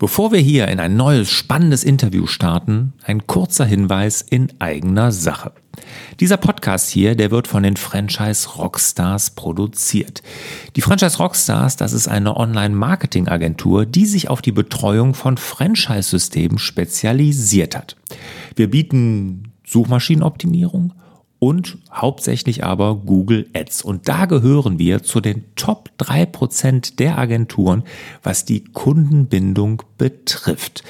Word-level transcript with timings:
Bevor 0.00 0.32
wir 0.32 0.40
hier 0.40 0.66
in 0.68 0.80
ein 0.80 0.96
neues 0.96 1.30
spannendes 1.30 1.84
Interview 1.84 2.26
starten, 2.26 2.94
ein 3.04 3.26
kurzer 3.26 3.66
Hinweis 3.66 4.22
in 4.22 4.48
eigener 4.58 5.12
Sache. 5.12 5.52
Dieser 6.20 6.38
Podcast 6.38 6.88
hier, 6.88 7.14
der 7.14 7.30
wird 7.30 7.46
von 7.46 7.62
den 7.62 7.76
Franchise 7.76 8.48
Rockstars 8.56 9.32
produziert. 9.32 10.22
Die 10.74 10.80
Franchise 10.80 11.18
Rockstars, 11.18 11.76
das 11.76 11.92
ist 11.92 12.08
eine 12.08 12.34
Online-Marketing-Agentur, 12.38 13.84
die 13.84 14.06
sich 14.06 14.30
auf 14.30 14.40
die 14.40 14.52
Betreuung 14.52 15.12
von 15.12 15.36
Franchise-Systemen 15.36 16.58
spezialisiert 16.58 17.76
hat. 17.76 17.96
Wir 18.56 18.70
bieten 18.70 19.52
Suchmaschinenoptimierung, 19.66 20.94
und 21.40 21.78
hauptsächlich 21.92 22.62
aber 22.62 22.94
Google 22.94 23.48
Ads. 23.54 23.82
Und 23.82 24.06
da 24.08 24.26
gehören 24.26 24.78
wir 24.78 25.02
zu 25.02 25.20
den 25.20 25.44
Top 25.56 25.90
3% 25.98 26.96
der 26.96 27.18
Agenturen, 27.18 27.82
was 28.22 28.44
die 28.44 28.62
Kundenbindung 28.62 29.82
betrifft. 29.98 30.84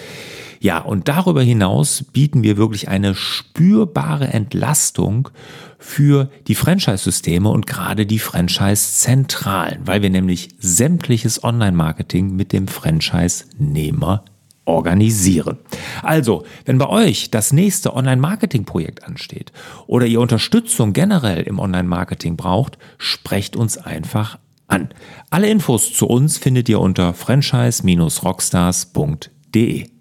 Ja, 0.58 0.78
und 0.78 1.08
darüber 1.08 1.42
hinaus 1.42 2.04
bieten 2.12 2.42
wir 2.42 2.58
wirklich 2.58 2.88
eine 2.88 3.14
spürbare 3.14 4.26
Entlastung 4.26 5.30
für 5.78 6.28
die 6.48 6.54
Franchise-Systeme 6.54 7.48
und 7.48 7.66
gerade 7.66 8.04
die 8.04 8.18
Franchise-Zentralen, 8.18 9.86
weil 9.86 10.02
wir 10.02 10.10
nämlich 10.10 10.50
sämtliches 10.58 11.42
Online-Marketing 11.42 12.36
mit 12.36 12.52
dem 12.52 12.68
Franchise-Nehmer 12.68 14.24
organisieren. 14.64 15.58
Also, 16.02 16.44
wenn 16.64 16.78
bei 16.78 16.88
euch 16.88 17.30
das 17.30 17.52
nächste 17.52 17.94
Online-Marketing-Projekt 17.94 19.04
ansteht 19.04 19.52
oder 19.86 20.06
ihr 20.06 20.20
Unterstützung 20.20 20.92
generell 20.92 21.42
im 21.42 21.58
Online-Marketing 21.58 22.36
braucht, 22.36 22.78
sprecht 22.98 23.56
uns 23.56 23.78
einfach 23.78 24.38
an. 24.68 24.90
Alle 25.30 25.50
Infos 25.50 25.92
zu 25.92 26.06
uns 26.06 26.38
findet 26.38 26.68
ihr 26.68 26.78
unter 26.80 27.12
franchise-rockstars.de. 27.14 29.99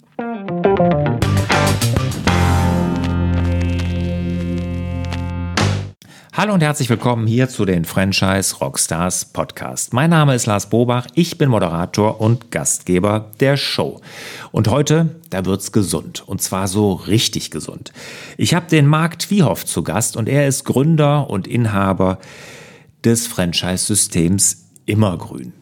Hallo 6.39 6.53
und 6.53 6.63
herzlich 6.63 6.89
willkommen 6.89 7.27
hier 7.27 7.49
zu 7.49 7.65
den 7.65 7.83
Franchise 7.83 8.55
Rockstars 8.61 9.25
Podcast. 9.25 9.91
Mein 9.91 10.09
Name 10.09 10.35
ist 10.35 10.45
Lars 10.45 10.69
Bobach, 10.69 11.05
ich 11.13 11.37
bin 11.37 11.49
Moderator 11.49 12.21
und 12.21 12.49
Gastgeber 12.49 13.29
der 13.41 13.57
Show. 13.57 13.99
Und 14.53 14.69
heute, 14.69 15.19
da 15.31 15.43
wird's 15.43 15.73
gesund 15.73 16.25
und 16.25 16.41
zwar 16.41 16.69
so 16.69 16.93
richtig 16.93 17.51
gesund. 17.51 17.91
Ich 18.37 18.53
habe 18.53 18.67
den 18.67 18.87
Marc 18.87 19.19
Twiehoff 19.19 19.65
zu 19.65 19.83
Gast 19.83 20.15
und 20.15 20.29
er 20.29 20.47
ist 20.47 20.63
Gründer 20.63 21.29
und 21.29 21.45
Inhaber 21.45 22.19
des 23.03 23.27
Franchise-Systems 23.27 24.69
Immergrün. 24.85 25.58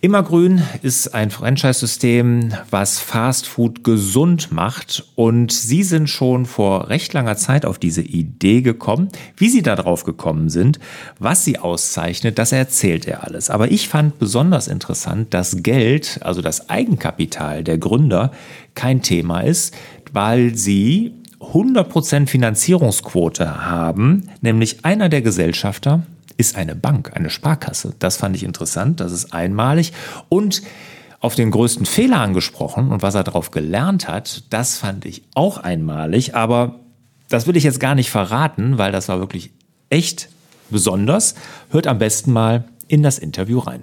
Immergrün 0.00 0.62
ist 0.82 1.14
ein 1.14 1.30
Franchise-System, 1.30 2.52
was 2.70 2.98
Fast 2.98 3.46
Food 3.46 3.84
gesund 3.84 4.50
macht. 4.50 5.04
Und 5.14 5.52
Sie 5.52 5.82
sind 5.82 6.08
schon 6.08 6.46
vor 6.46 6.88
recht 6.88 7.12
langer 7.12 7.36
Zeit 7.36 7.66
auf 7.66 7.78
diese 7.78 8.02
Idee 8.02 8.62
gekommen. 8.62 9.08
Wie 9.36 9.48
Sie 9.48 9.62
darauf 9.62 10.04
gekommen 10.04 10.48
sind, 10.48 10.78
was 11.18 11.44
Sie 11.44 11.58
auszeichnet, 11.58 12.38
das 12.38 12.52
erzählt 12.52 13.06
er 13.06 13.24
alles. 13.24 13.50
Aber 13.50 13.70
ich 13.70 13.88
fand 13.88 14.18
besonders 14.18 14.68
interessant, 14.68 15.34
dass 15.34 15.62
Geld, 15.62 16.20
also 16.22 16.40
das 16.40 16.70
Eigenkapital 16.70 17.62
der 17.62 17.78
Gründer, 17.78 18.32
kein 18.74 19.02
Thema 19.02 19.40
ist, 19.40 19.74
weil 20.12 20.54
Sie 20.54 21.12
100% 21.40 22.26
Finanzierungsquote 22.26 23.66
haben, 23.66 24.28
nämlich 24.40 24.84
einer 24.84 25.08
der 25.08 25.22
Gesellschafter 25.22 26.02
ist 26.40 26.56
eine 26.56 26.74
Bank, 26.74 27.12
eine 27.14 27.28
Sparkasse. 27.28 27.94
Das 27.98 28.16
fand 28.16 28.34
ich 28.34 28.44
interessant, 28.44 28.98
das 28.98 29.12
ist 29.12 29.34
einmalig. 29.34 29.92
Und 30.30 30.62
auf 31.20 31.34
den 31.34 31.50
größten 31.50 31.84
Fehler 31.84 32.20
angesprochen 32.20 32.90
und 32.90 33.02
was 33.02 33.14
er 33.14 33.24
darauf 33.24 33.50
gelernt 33.50 34.08
hat, 34.08 34.44
das 34.48 34.78
fand 34.78 35.04
ich 35.04 35.22
auch 35.34 35.58
einmalig. 35.58 36.34
Aber 36.34 36.80
das 37.28 37.46
will 37.46 37.58
ich 37.58 37.64
jetzt 37.64 37.78
gar 37.78 37.94
nicht 37.94 38.10
verraten, 38.10 38.78
weil 38.78 38.90
das 38.90 39.10
war 39.10 39.20
wirklich 39.20 39.50
echt 39.90 40.30
besonders. 40.70 41.34
Hört 41.70 41.86
am 41.86 41.98
besten 41.98 42.32
mal 42.32 42.64
in 42.88 43.02
das 43.02 43.18
Interview 43.18 43.58
rein. 43.58 43.82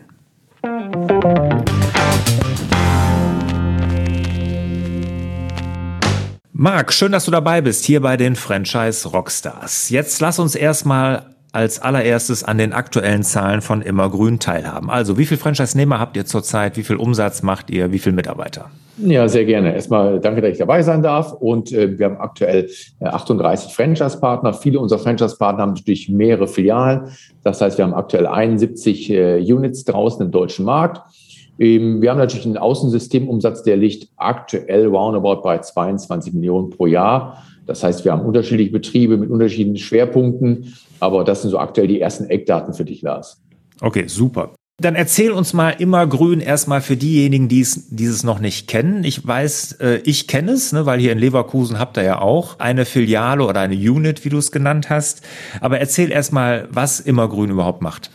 Marc, 6.54 6.92
schön, 6.92 7.12
dass 7.12 7.26
du 7.26 7.30
dabei 7.30 7.62
bist, 7.62 7.86
hier 7.86 8.02
bei 8.02 8.18
den 8.18 8.36
Franchise 8.36 9.08
Rockstars. 9.08 9.92
Jetzt 9.92 10.22
lass 10.22 10.40
uns 10.40 10.56
erstmal 10.56 11.37
als 11.52 11.82
allererstes 11.82 12.44
an 12.44 12.58
den 12.58 12.74
aktuellen 12.74 13.24
Zahlen 13.24 13.62
von 13.62 13.82
Immergrün 13.82 14.40
teilhaben. 14.40 14.90
Also, 14.90 15.18
wie 15.18 15.26
viele 15.26 15.40
Franchise-Nehmer 15.40 16.00
habt 16.00 16.18
ihr 16.18 16.26
zurzeit? 16.26 16.78
Wie 16.78 16.84
viel 16.84 16.98
Umsatz 16.98 17.42
macht 17.42 17.70
ihr? 17.70 17.92
Wie 17.92 18.00
viele 18.00 18.16
Mitarbeiter? 18.16 18.70
Ja, 18.98 19.28
sehr 19.28 19.46
gerne. 19.46 19.74
Erstmal 19.74 20.20
danke, 20.20 20.42
dass 20.42 20.52
ich 20.52 20.58
dabei 20.58 20.82
sein 20.82 21.04
darf. 21.04 21.32
Und 21.34 21.72
äh, 21.72 21.98
wir 21.98 22.08
haben 22.08 22.18
aktuell 22.18 22.70
äh, 23.00 23.06
38 23.06 23.74
Franchise-Partner. 23.74 24.54
Viele 24.54 24.80
unserer 24.80 25.00
Franchise-Partner 25.00 25.62
haben 25.62 25.74
natürlich 25.74 26.10
mehrere 26.10 26.48
Filialen. 26.48 27.12
Das 27.44 27.62
heißt, 27.62 27.78
wir 27.78 27.86
haben 27.86 27.94
aktuell 27.94 28.26
71 28.26 29.10
äh, 29.12 29.38
Units 29.40 29.84
draußen 29.86 30.26
im 30.26 30.32
deutschen 30.32 30.66
Markt. 30.66 31.02
Ähm, 31.60 32.02
wir 32.02 32.10
haben 32.10 32.18
natürlich 32.18 32.46
einen 32.46 32.58
Außensystemumsatz, 32.58 33.64
der 33.64 33.78
liegt 33.78 34.10
aktuell 34.16 34.88
roundabout 34.88 35.42
bei 35.44 35.60
22 35.60 36.34
Millionen 36.34 36.70
pro 36.70 36.88
Jahr. 36.88 37.44
Das 37.68 37.84
heißt, 37.84 38.06
wir 38.06 38.14
haben 38.14 38.22
unterschiedliche 38.26 38.72
Betriebe 38.72 39.18
mit 39.18 39.30
unterschiedlichen 39.30 39.78
Schwerpunkten, 39.78 40.74
aber 41.00 41.24
das 41.24 41.42
sind 41.42 41.52
so 41.52 41.60
aktuell 41.60 41.88
die 41.88 42.02
ersten 42.02 42.26
Eckdaten 42.30 42.74
für 42.74 42.86
dich, 42.86 43.02
Lars. 43.02 43.42
Okay, 43.82 44.08
super. 44.08 44.54
Dann 44.80 44.94
erzähl 44.94 45.32
uns 45.32 45.54
mal 45.54 45.72
immer 45.72 46.06
grün 46.06 46.40
erstmal 46.40 46.82
für 46.82 46.98
diejenigen, 46.98 47.48
die 47.48 47.62
es 47.62 47.90
dieses 47.90 48.24
noch 48.24 48.38
nicht 48.38 48.68
kennen. 48.68 49.04
Ich 49.04 49.26
weiß, 49.26 49.74
äh, 49.80 50.02
ich 50.04 50.28
kenne 50.28 50.52
es, 50.52 50.72
ne, 50.72 50.86
weil 50.86 51.00
hier 51.00 51.12
in 51.12 51.18
Leverkusen 51.18 51.80
habt 51.80 51.98
ihr 51.98 52.04
ja 52.04 52.22
auch 52.22 52.60
eine 52.60 52.86
Filiale 52.86 53.44
oder 53.44 53.60
eine 53.60 53.74
Unit, 53.74 54.24
wie 54.24 54.30
du 54.30 54.38
es 54.38 54.52
genannt 54.52 54.92
hast. 54.92 55.24
Aber 55.62 55.80
erzähl 55.80 56.12
erstmal, 56.12 56.68
was 56.70 57.00
Immergrün 57.00 57.50
überhaupt 57.50 57.82
macht. 57.82 58.12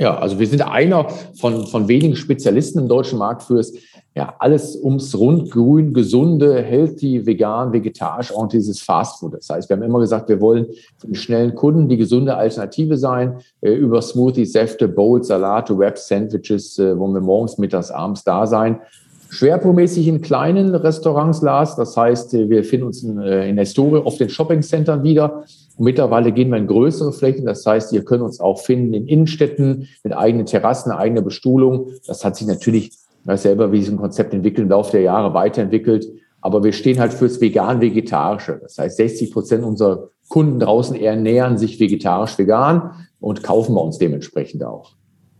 Ja, 0.00 0.16
also 0.16 0.38
wir 0.38 0.46
sind 0.46 0.62
einer 0.62 1.10
von, 1.34 1.66
von 1.66 1.86
wenigen 1.86 2.16
Spezialisten 2.16 2.78
im 2.78 2.88
deutschen 2.88 3.18
Markt 3.18 3.42
fürs 3.42 3.74
ja, 4.14 4.34
alles 4.38 4.74
ums 4.74 5.14
Rundgrün, 5.14 5.92
gesunde, 5.92 6.62
healthy, 6.62 7.26
vegan, 7.26 7.74
vegetarisch 7.74 8.30
und 8.30 8.54
dieses 8.54 8.80
Fastfood. 8.80 9.34
Das 9.34 9.50
heißt, 9.50 9.68
wir 9.68 9.76
haben 9.76 9.82
immer 9.82 10.00
gesagt, 10.00 10.30
wir 10.30 10.40
wollen 10.40 10.68
für 10.96 11.06
den 11.06 11.14
schnellen 11.14 11.54
Kunden 11.54 11.86
die 11.90 11.98
gesunde 11.98 12.34
Alternative 12.34 12.96
sein, 12.96 13.40
äh, 13.60 13.72
über 13.72 14.00
Smoothies, 14.00 14.52
Säfte, 14.52 14.88
Bowls, 14.88 15.28
Salate, 15.28 15.78
Wraps, 15.78 16.08
Sandwiches, 16.08 16.78
äh, 16.78 16.98
wo 16.98 17.06
wir 17.08 17.20
morgens, 17.20 17.58
mittags, 17.58 17.90
abends 17.90 18.24
da 18.24 18.46
sein. 18.46 18.80
Schwerpunktmäßig 19.28 20.08
in 20.08 20.22
kleinen 20.22 20.74
Restaurants, 20.74 21.42
Lars. 21.42 21.76
Das 21.76 21.94
heißt, 21.94 22.32
äh, 22.34 22.48
wir 22.48 22.64
finden 22.64 22.86
uns 22.86 23.02
in, 23.02 23.18
äh, 23.18 23.50
in 23.50 23.56
der 23.56 23.66
Historie 23.66 23.98
oft 23.98 24.20
in 24.20 24.30
Shoppingcentern 24.30 25.04
wieder. 25.04 25.44
Mittlerweile 25.80 26.32
gehen 26.32 26.50
wir 26.50 26.58
in 26.58 26.66
größere 26.66 27.12
Flächen. 27.12 27.46
Das 27.46 27.64
heißt, 27.64 27.92
ihr 27.92 28.04
könnt 28.04 28.22
uns 28.22 28.38
auch 28.38 28.60
finden 28.60 28.92
in 28.92 29.06
Innenstädten 29.06 29.88
mit 30.04 30.14
eigenen 30.14 30.46
Terrassen, 30.46 30.92
eigener 30.92 31.22
Bestuhlung. 31.22 31.92
Das 32.06 32.24
hat 32.24 32.36
sich 32.36 32.46
natürlich 32.46 32.92
selber, 33.26 33.72
wie 33.72 33.84
ein 33.86 33.96
Konzept 33.96 34.34
entwickelt, 34.34 34.64
im 34.64 34.70
Laufe 34.70 34.92
der 34.92 35.02
Jahre 35.02 35.32
weiterentwickelt. 35.32 36.06
Aber 36.42 36.64
wir 36.64 36.72
stehen 36.72 36.98
halt 36.98 37.12
fürs 37.12 37.40
vegan-vegetarische. 37.40 38.60
Das 38.62 38.78
heißt, 38.78 38.96
60 38.96 39.32
Prozent 39.32 39.64
unserer 39.64 40.08
Kunden 40.28 40.60
draußen 40.60 40.96
ernähren 40.96 41.58
sich 41.58 41.80
vegetarisch-vegan 41.80 43.06
und 43.18 43.42
kaufen 43.42 43.74
bei 43.74 43.80
uns 43.80 43.98
dementsprechend 43.98 44.64
auch. 44.64 44.92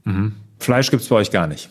Mhm. 0.04 0.32
Fleisch 0.58 0.90
gibt's 0.90 1.08
bei 1.08 1.16
euch 1.16 1.30
gar 1.30 1.46
nicht. 1.46 1.70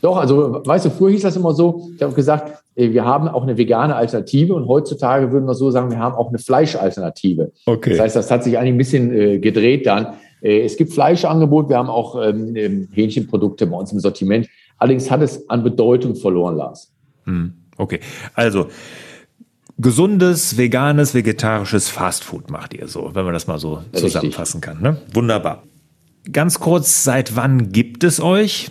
Doch, 0.00 0.16
also 0.16 0.62
weißt 0.64 0.86
du, 0.86 0.90
früher 0.90 1.10
hieß 1.10 1.22
das 1.22 1.36
immer 1.36 1.54
so, 1.54 1.90
ich 1.96 2.02
habe 2.02 2.14
gesagt, 2.14 2.62
wir 2.76 3.04
haben 3.04 3.26
auch 3.26 3.42
eine 3.42 3.58
vegane 3.58 3.96
Alternative 3.96 4.54
und 4.54 4.68
heutzutage 4.68 5.32
würden 5.32 5.46
wir 5.46 5.54
so 5.54 5.70
sagen, 5.72 5.90
wir 5.90 5.98
haben 5.98 6.14
auch 6.14 6.28
eine 6.28 6.38
Fleischalternative. 6.38 7.50
Okay. 7.66 7.90
Das 7.90 8.00
heißt, 8.00 8.16
das 8.16 8.30
hat 8.30 8.44
sich 8.44 8.56
eigentlich 8.56 8.74
ein 8.74 8.78
bisschen 8.78 9.12
äh, 9.12 9.38
gedreht 9.40 9.86
dann. 9.86 10.14
Äh, 10.40 10.60
es 10.60 10.76
gibt 10.76 10.92
Fleischangebot, 10.92 11.68
wir 11.68 11.76
haben 11.76 11.88
auch 11.88 12.22
ähm, 12.22 12.54
ähm 12.54 12.88
Hähnchenprodukte 12.92 13.66
bei 13.66 13.76
uns 13.76 13.92
im 13.92 13.98
Sortiment. 13.98 14.48
Allerdings 14.76 15.10
hat 15.10 15.22
es 15.22 15.50
an 15.50 15.64
Bedeutung 15.64 16.14
verloren, 16.14 16.56
Lars. 16.56 16.92
Hm, 17.24 17.54
okay, 17.76 17.98
also 18.34 18.68
gesundes, 19.76 20.56
veganes, 20.56 21.14
vegetarisches 21.14 21.88
Fastfood 21.88 22.50
macht 22.50 22.74
ihr 22.74 22.86
so, 22.86 23.10
wenn 23.14 23.24
man 23.24 23.34
das 23.34 23.48
mal 23.48 23.58
so 23.58 23.74
Richtig. 23.92 24.02
zusammenfassen 24.02 24.60
kann. 24.60 24.80
Ne? 24.80 24.98
Wunderbar. 25.12 25.64
Ganz 26.30 26.60
kurz, 26.60 27.04
seit 27.04 27.34
wann 27.34 27.72
gibt 27.72 28.04
es 28.04 28.20
euch? 28.20 28.70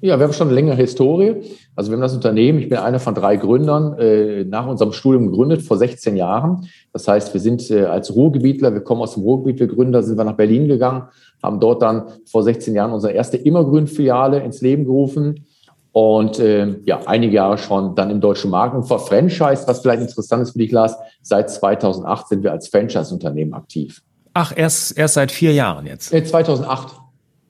Ja, 0.00 0.16
wir 0.16 0.24
haben 0.24 0.32
schon 0.32 0.46
eine 0.46 0.54
längere 0.54 0.76
Historie. 0.76 1.36
Also 1.74 1.90
wir 1.90 1.96
haben 1.96 2.02
das 2.02 2.14
Unternehmen, 2.14 2.60
ich 2.60 2.68
bin 2.68 2.78
einer 2.78 3.00
von 3.00 3.16
drei 3.16 3.36
Gründern, 3.36 3.98
äh, 3.98 4.44
nach 4.44 4.66
unserem 4.68 4.92
Studium 4.92 5.26
gegründet, 5.26 5.62
vor 5.62 5.76
16 5.76 6.16
Jahren. 6.16 6.68
Das 6.92 7.08
heißt, 7.08 7.34
wir 7.34 7.40
sind 7.40 7.68
äh, 7.70 7.84
als 7.84 8.14
Ruhrgebietler, 8.14 8.72
wir 8.74 8.80
kommen 8.80 9.02
aus 9.02 9.14
dem 9.14 9.24
Ruhrgebiet, 9.24 9.58
wir 9.58 9.66
Gründer, 9.66 10.04
sind 10.04 10.16
wir 10.16 10.24
nach 10.24 10.36
Berlin 10.36 10.68
gegangen, 10.68 11.08
haben 11.42 11.58
dort 11.58 11.82
dann 11.82 12.04
vor 12.26 12.44
16 12.44 12.74
Jahren 12.74 12.92
unsere 12.92 13.12
erste 13.12 13.38
Immergrün-Filiale 13.38 14.40
ins 14.44 14.60
Leben 14.60 14.84
gerufen 14.84 15.46
und 15.90 16.38
äh, 16.38 16.76
ja, 16.84 17.00
einige 17.06 17.34
Jahre 17.34 17.58
schon 17.58 17.96
dann 17.96 18.10
im 18.10 18.20
deutschen 18.20 18.52
Markt 18.52 18.76
und 18.76 18.84
vor 18.84 19.00
Franchise, 19.00 19.64
was 19.66 19.80
vielleicht 19.80 20.02
interessant 20.02 20.42
ist 20.42 20.52
für 20.52 20.58
dich, 20.58 20.70
Lars, 20.70 20.94
seit 21.22 21.50
2008 21.50 22.28
sind 22.28 22.44
wir 22.44 22.52
als 22.52 22.68
Franchise-Unternehmen 22.68 23.52
aktiv. 23.52 24.00
Ach, 24.32 24.52
erst, 24.54 24.96
erst 24.96 25.14
seit 25.14 25.32
vier 25.32 25.52
Jahren 25.52 25.86
jetzt? 25.86 26.10
2008. 26.10 26.97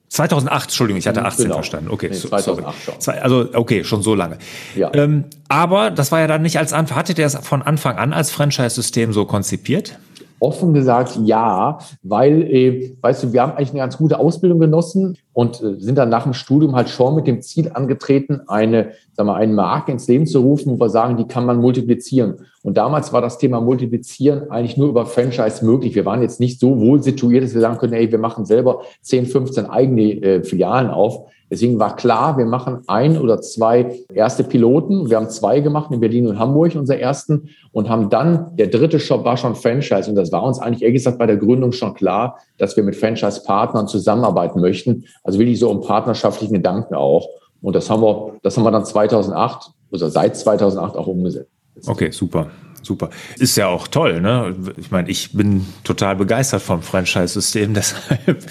2008, 0.09 0.65
Entschuldigung, 0.65 0.99
ich 0.99 1.07
hatte 1.07 1.25
18 1.25 1.45
genau. 1.45 1.57
verstanden. 1.57 1.91
Okay, 1.91 2.09
nee, 2.11 2.17
2008 2.17 2.77
schon. 2.83 3.15
Also, 3.15 3.49
okay, 3.53 3.85
schon 3.85 4.03
so 4.03 4.15
lange. 4.15 4.39
Ja. 4.75 4.91
Ähm, 4.95 5.25
aber 5.49 5.91
das 5.91 6.13
war 6.13 6.21
ja 6.21 6.27
dann 6.27 6.43
nicht 6.43 6.59
als 6.59 6.73
Anfang. 6.73 6.97
Hattet 6.97 7.19
ihr 7.19 7.25
das 7.25 7.37
von 7.47 7.63
Anfang 7.63 7.99
an 7.99 8.13
als 8.13 8.31
Franchise-System 8.31 9.13
so 9.13 9.27
konzipiert? 9.27 9.99
Offen 10.41 10.75
gesagt 10.75 11.19
ja, 11.25 11.79
weil, 12.03 12.43
äh, 12.43 12.97
weißt 13.01 13.25
du, 13.25 13.33
wir 13.33 13.43
haben 13.43 13.53
eigentlich 13.53 13.71
eine 13.71 13.81
ganz 13.81 13.99
gute 13.99 14.19
Ausbildung 14.19 14.59
genossen 14.59 15.17
und 15.33 15.63
äh, 15.63 15.79
sind 15.79 15.99
dann 15.99 16.09
nach 16.09 16.25
dem 16.25 16.33
Studium 16.33 16.75
halt 16.77 16.89
schon 16.89 17.15
mit 17.15 17.27
dem 17.27 17.41
Ziel 17.43 17.71
angetreten, 17.73 18.41
eine, 18.47 18.93
sagen 19.13 19.29
wir, 19.29 19.35
eine 19.35 19.53
Marke 19.53 19.93
ins 19.93 20.09
Leben 20.09 20.27
zu 20.27 20.41
rufen, 20.41 20.73
wo 20.73 20.81
wir 20.81 20.91
sagen, 20.91 21.17
die 21.17 21.27
kann 21.27 21.47
man 21.47 21.61
multiplizieren. 21.61 22.37
Und 22.63 22.77
damals 22.77 23.13
war 23.13 23.21
das 23.21 23.39
Thema 23.39 23.61
Multiplizieren 23.61 24.51
eigentlich 24.51 24.77
nur 24.77 24.89
über 24.89 25.07
Franchise 25.07 25.65
möglich. 25.65 25.95
Wir 25.95 26.05
waren 26.05 26.23
jetzt 26.23 26.41
nicht 26.41 26.61
so 26.61 26.81
wohl 26.81 27.03
situiert, 27.03 27.45
dass 27.45 27.55
wir 27.55 27.61
sagen 27.61 27.79
können, 27.79 27.93
ey, 27.93 28.11
wir 28.11 28.19
machen 28.19 28.45
selber 28.45 28.83
10, 29.03 29.27
15 29.27 29.67
eigene 29.67 30.23
äh, 30.23 30.43
Filialen 30.45 30.91
auf. 30.91 31.29
Deswegen 31.51 31.79
war 31.79 31.97
klar, 31.97 32.37
wir 32.37 32.45
machen 32.45 32.81
ein 32.87 33.19
oder 33.19 33.41
zwei 33.41 33.99
erste 34.13 34.45
Piloten. 34.45 35.09
Wir 35.09 35.17
haben 35.17 35.31
zwei 35.31 35.61
gemacht 35.61 35.91
in 35.91 36.01
Berlin 36.01 36.27
und 36.27 36.39
Hamburg, 36.39 36.75
unser 36.75 36.99
ersten, 36.99 37.49
und 37.73 37.89
haben 37.89 38.11
dann, 38.11 38.55
der 38.57 38.67
dritte 38.67 39.01
Shop 39.01 39.25
war 39.25 39.37
schon 39.37 39.55
Franchise. 39.55 40.11
Und 40.11 40.17
das 40.17 40.31
war 40.31 40.43
uns 40.43 40.59
eigentlich, 40.59 40.83
ehrlich 40.83 40.97
gesagt, 40.97 41.19
bei 41.19 41.27
der 41.27 41.37
Gründung 41.37 41.73
schon 41.73 41.95
klar, 41.95 42.39
dass 42.59 42.77
wir 42.77 42.85
mit 42.85 42.97
Franchise-Partnern 42.97 43.89
zusammenarbeiten 43.89 44.61
möchten. 44.61 45.05
Also 45.25 45.39
wirklich 45.39 45.59
so 45.59 45.71
um 45.71 45.81
partnerschaftlichen 45.81 46.55
Gedanken 46.55 46.95
auch. 46.95 47.27
Und 47.63 47.75
das 47.75 47.89
haben 47.89 48.03
wir, 48.03 48.35
das 48.43 48.57
haben 48.57 48.65
wir 48.65 48.71
dann 48.71 48.85
2008, 48.85 49.71
also 49.91 50.09
seit 50.09 50.37
2008 50.37 50.97
auch 50.97 51.07
umgesetzt. 51.07 51.51
Okay, 51.87 52.11
super. 52.11 52.49
Super. 52.89 53.11
Ist 53.39 53.55
ja 53.59 53.67
auch 53.67 53.87
toll, 53.87 54.23
ne? 54.23 54.57
Ich 54.79 54.91
meine, 54.91 55.11
ich 55.11 55.35
bin 55.35 55.67
total 55.85 56.17
begeistert 56.17 56.63
vom 56.63 56.81
Franchise-System, 56.81 57.75
deshalb, 57.75 58.47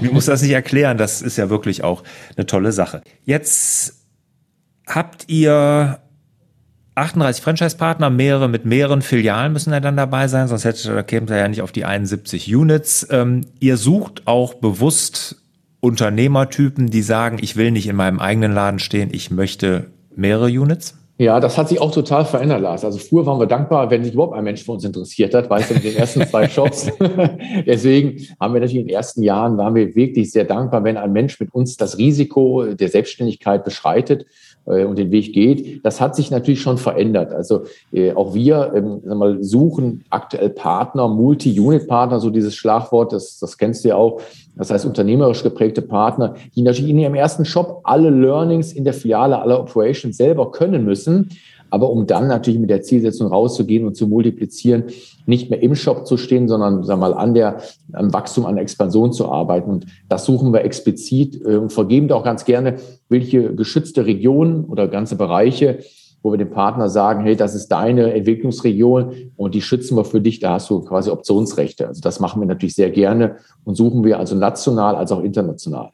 mir 0.00 0.10
muss 0.10 0.24
das 0.24 0.40
nicht 0.40 0.52
erklären. 0.52 0.96
Das 0.96 1.20
ist 1.20 1.36
ja 1.36 1.50
wirklich 1.50 1.84
auch 1.84 2.02
eine 2.34 2.46
tolle 2.46 2.72
Sache. 2.72 3.02
Jetzt 3.26 4.06
habt 4.86 5.28
ihr 5.28 5.98
38 6.94 7.44
Franchise-Partner, 7.44 8.08
mehrere 8.08 8.48
mit 8.48 8.64
mehreren 8.64 9.02
Filialen 9.02 9.52
müssen 9.52 9.74
ja 9.74 9.80
dann 9.80 9.98
dabei 9.98 10.26
sein, 10.26 10.48
sonst 10.48 10.64
hätte, 10.64 10.94
da 10.94 11.02
käme 11.02 11.26
ihr 11.28 11.36
ja 11.36 11.48
nicht 11.48 11.60
auf 11.60 11.72
die 11.72 11.84
71 11.84 12.56
Units. 12.56 13.06
Ähm, 13.10 13.42
ihr 13.60 13.76
sucht 13.76 14.26
auch 14.26 14.54
bewusst 14.54 15.36
Unternehmertypen, 15.80 16.88
die 16.88 17.02
sagen, 17.02 17.36
ich 17.42 17.56
will 17.56 17.72
nicht 17.72 17.88
in 17.88 17.96
meinem 17.96 18.20
eigenen 18.20 18.52
Laden 18.52 18.78
stehen, 18.78 19.10
ich 19.12 19.30
möchte 19.30 19.90
mehrere 20.16 20.46
Units? 20.46 20.94
Ja, 21.22 21.38
das 21.38 21.56
hat 21.56 21.68
sich 21.68 21.80
auch 21.80 21.92
total 21.92 22.24
verändert, 22.24 22.62
Lars. 22.62 22.84
Also 22.84 22.98
früher 22.98 23.24
waren 23.26 23.38
wir 23.38 23.46
dankbar, 23.46 23.88
wenn 23.92 24.02
sich 24.02 24.12
überhaupt 24.12 24.34
ein 24.34 24.42
Mensch 24.42 24.64
für 24.64 24.72
uns 24.72 24.82
interessiert 24.82 25.34
hat, 25.34 25.48
weißt 25.48 25.70
du, 25.70 25.74
mit 25.74 25.84
den 25.84 25.94
ersten 25.94 26.26
zwei 26.26 26.48
Shops. 26.48 26.90
Deswegen 27.64 28.26
haben 28.40 28.54
wir 28.54 28.60
natürlich 28.60 28.80
in 28.80 28.88
den 28.88 28.96
ersten 28.96 29.22
Jahren, 29.22 29.56
waren 29.56 29.76
wir 29.76 29.94
wirklich 29.94 30.32
sehr 30.32 30.44
dankbar, 30.44 30.82
wenn 30.82 30.96
ein 30.96 31.12
Mensch 31.12 31.38
mit 31.38 31.54
uns 31.54 31.76
das 31.76 31.96
Risiko 31.96 32.74
der 32.74 32.88
Selbstständigkeit 32.88 33.62
beschreitet 33.62 34.26
und 34.64 34.98
den 34.98 35.10
Weg 35.10 35.32
geht. 35.32 35.84
Das 35.84 36.00
hat 36.00 36.14
sich 36.14 36.30
natürlich 36.30 36.60
schon 36.60 36.78
verändert. 36.78 37.32
Also 37.32 37.62
äh, 37.92 38.12
auch 38.12 38.34
wir 38.34 38.72
ähm, 38.74 39.00
mal, 39.04 39.42
suchen 39.42 40.04
aktuell 40.10 40.50
Partner, 40.50 41.08
Multi-Unit-Partner, 41.08 42.20
so 42.20 42.30
dieses 42.30 42.54
Schlagwort, 42.54 43.12
das, 43.12 43.38
das 43.38 43.58
kennst 43.58 43.84
du 43.84 43.88
ja 43.88 43.96
auch. 43.96 44.20
Das 44.56 44.70
heißt, 44.70 44.84
unternehmerisch 44.84 45.42
geprägte 45.42 45.82
Partner, 45.82 46.34
die 46.54 46.62
natürlich 46.62 46.90
in 46.90 46.98
ihrem 46.98 47.14
ersten 47.14 47.44
Shop 47.44 47.80
alle 47.84 48.10
Learnings 48.10 48.72
in 48.72 48.84
der 48.84 48.92
Filiale, 48.94 49.40
alle 49.40 49.58
Operations 49.58 50.16
selber 50.16 50.50
können 50.50 50.84
müssen. 50.84 51.30
Aber 51.70 51.88
um 51.88 52.06
dann 52.06 52.28
natürlich 52.28 52.60
mit 52.60 52.68
der 52.68 52.82
Zielsetzung 52.82 53.28
rauszugehen 53.28 53.86
und 53.86 53.96
zu 53.96 54.06
multiplizieren, 54.06 54.84
nicht 55.26 55.50
mehr 55.50 55.62
im 55.62 55.74
Shop 55.74 56.06
zu 56.06 56.16
stehen, 56.16 56.48
sondern 56.48 56.84
sagen 56.84 57.00
wir 57.00 57.08
mal 57.08 57.14
an 57.14 57.34
der 57.34 57.58
am 57.92 58.12
Wachstum, 58.12 58.46
an 58.46 58.56
der 58.56 58.62
Expansion 58.62 59.12
zu 59.12 59.30
arbeiten. 59.30 59.70
Und 59.70 59.86
das 60.08 60.24
suchen 60.24 60.52
wir 60.52 60.64
explizit 60.64 61.40
äh, 61.44 61.56
und 61.56 61.72
vergeben 61.72 62.08
da 62.08 62.16
auch 62.16 62.24
ganz 62.24 62.44
gerne, 62.44 62.76
welche 63.08 63.54
geschützte 63.54 64.06
Regionen 64.06 64.64
oder 64.64 64.88
ganze 64.88 65.16
Bereiche, 65.16 65.78
wo 66.22 66.32
wir 66.32 66.38
dem 66.38 66.50
Partner 66.50 66.88
sagen, 66.88 67.24
hey, 67.24 67.36
das 67.36 67.54
ist 67.54 67.68
deine 67.68 68.12
Entwicklungsregion 68.14 69.32
und 69.36 69.54
die 69.54 69.62
schützen 69.62 69.96
wir 69.96 70.04
für 70.04 70.20
dich, 70.20 70.38
da 70.38 70.54
hast 70.54 70.70
du 70.70 70.80
quasi 70.80 71.10
Optionsrechte. 71.10 71.88
Also 71.88 72.00
das 72.00 72.20
machen 72.20 72.40
wir 72.40 72.46
natürlich 72.46 72.74
sehr 72.74 72.90
gerne 72.90 73.36
und 73.64 73.74
suchen 73.74 74.04
wir 74.04 74.18
also 74.18 74.36
national 74.36 74.94
als 74.94 75.10
auch 75.10 75.22
international. 75.22 75.90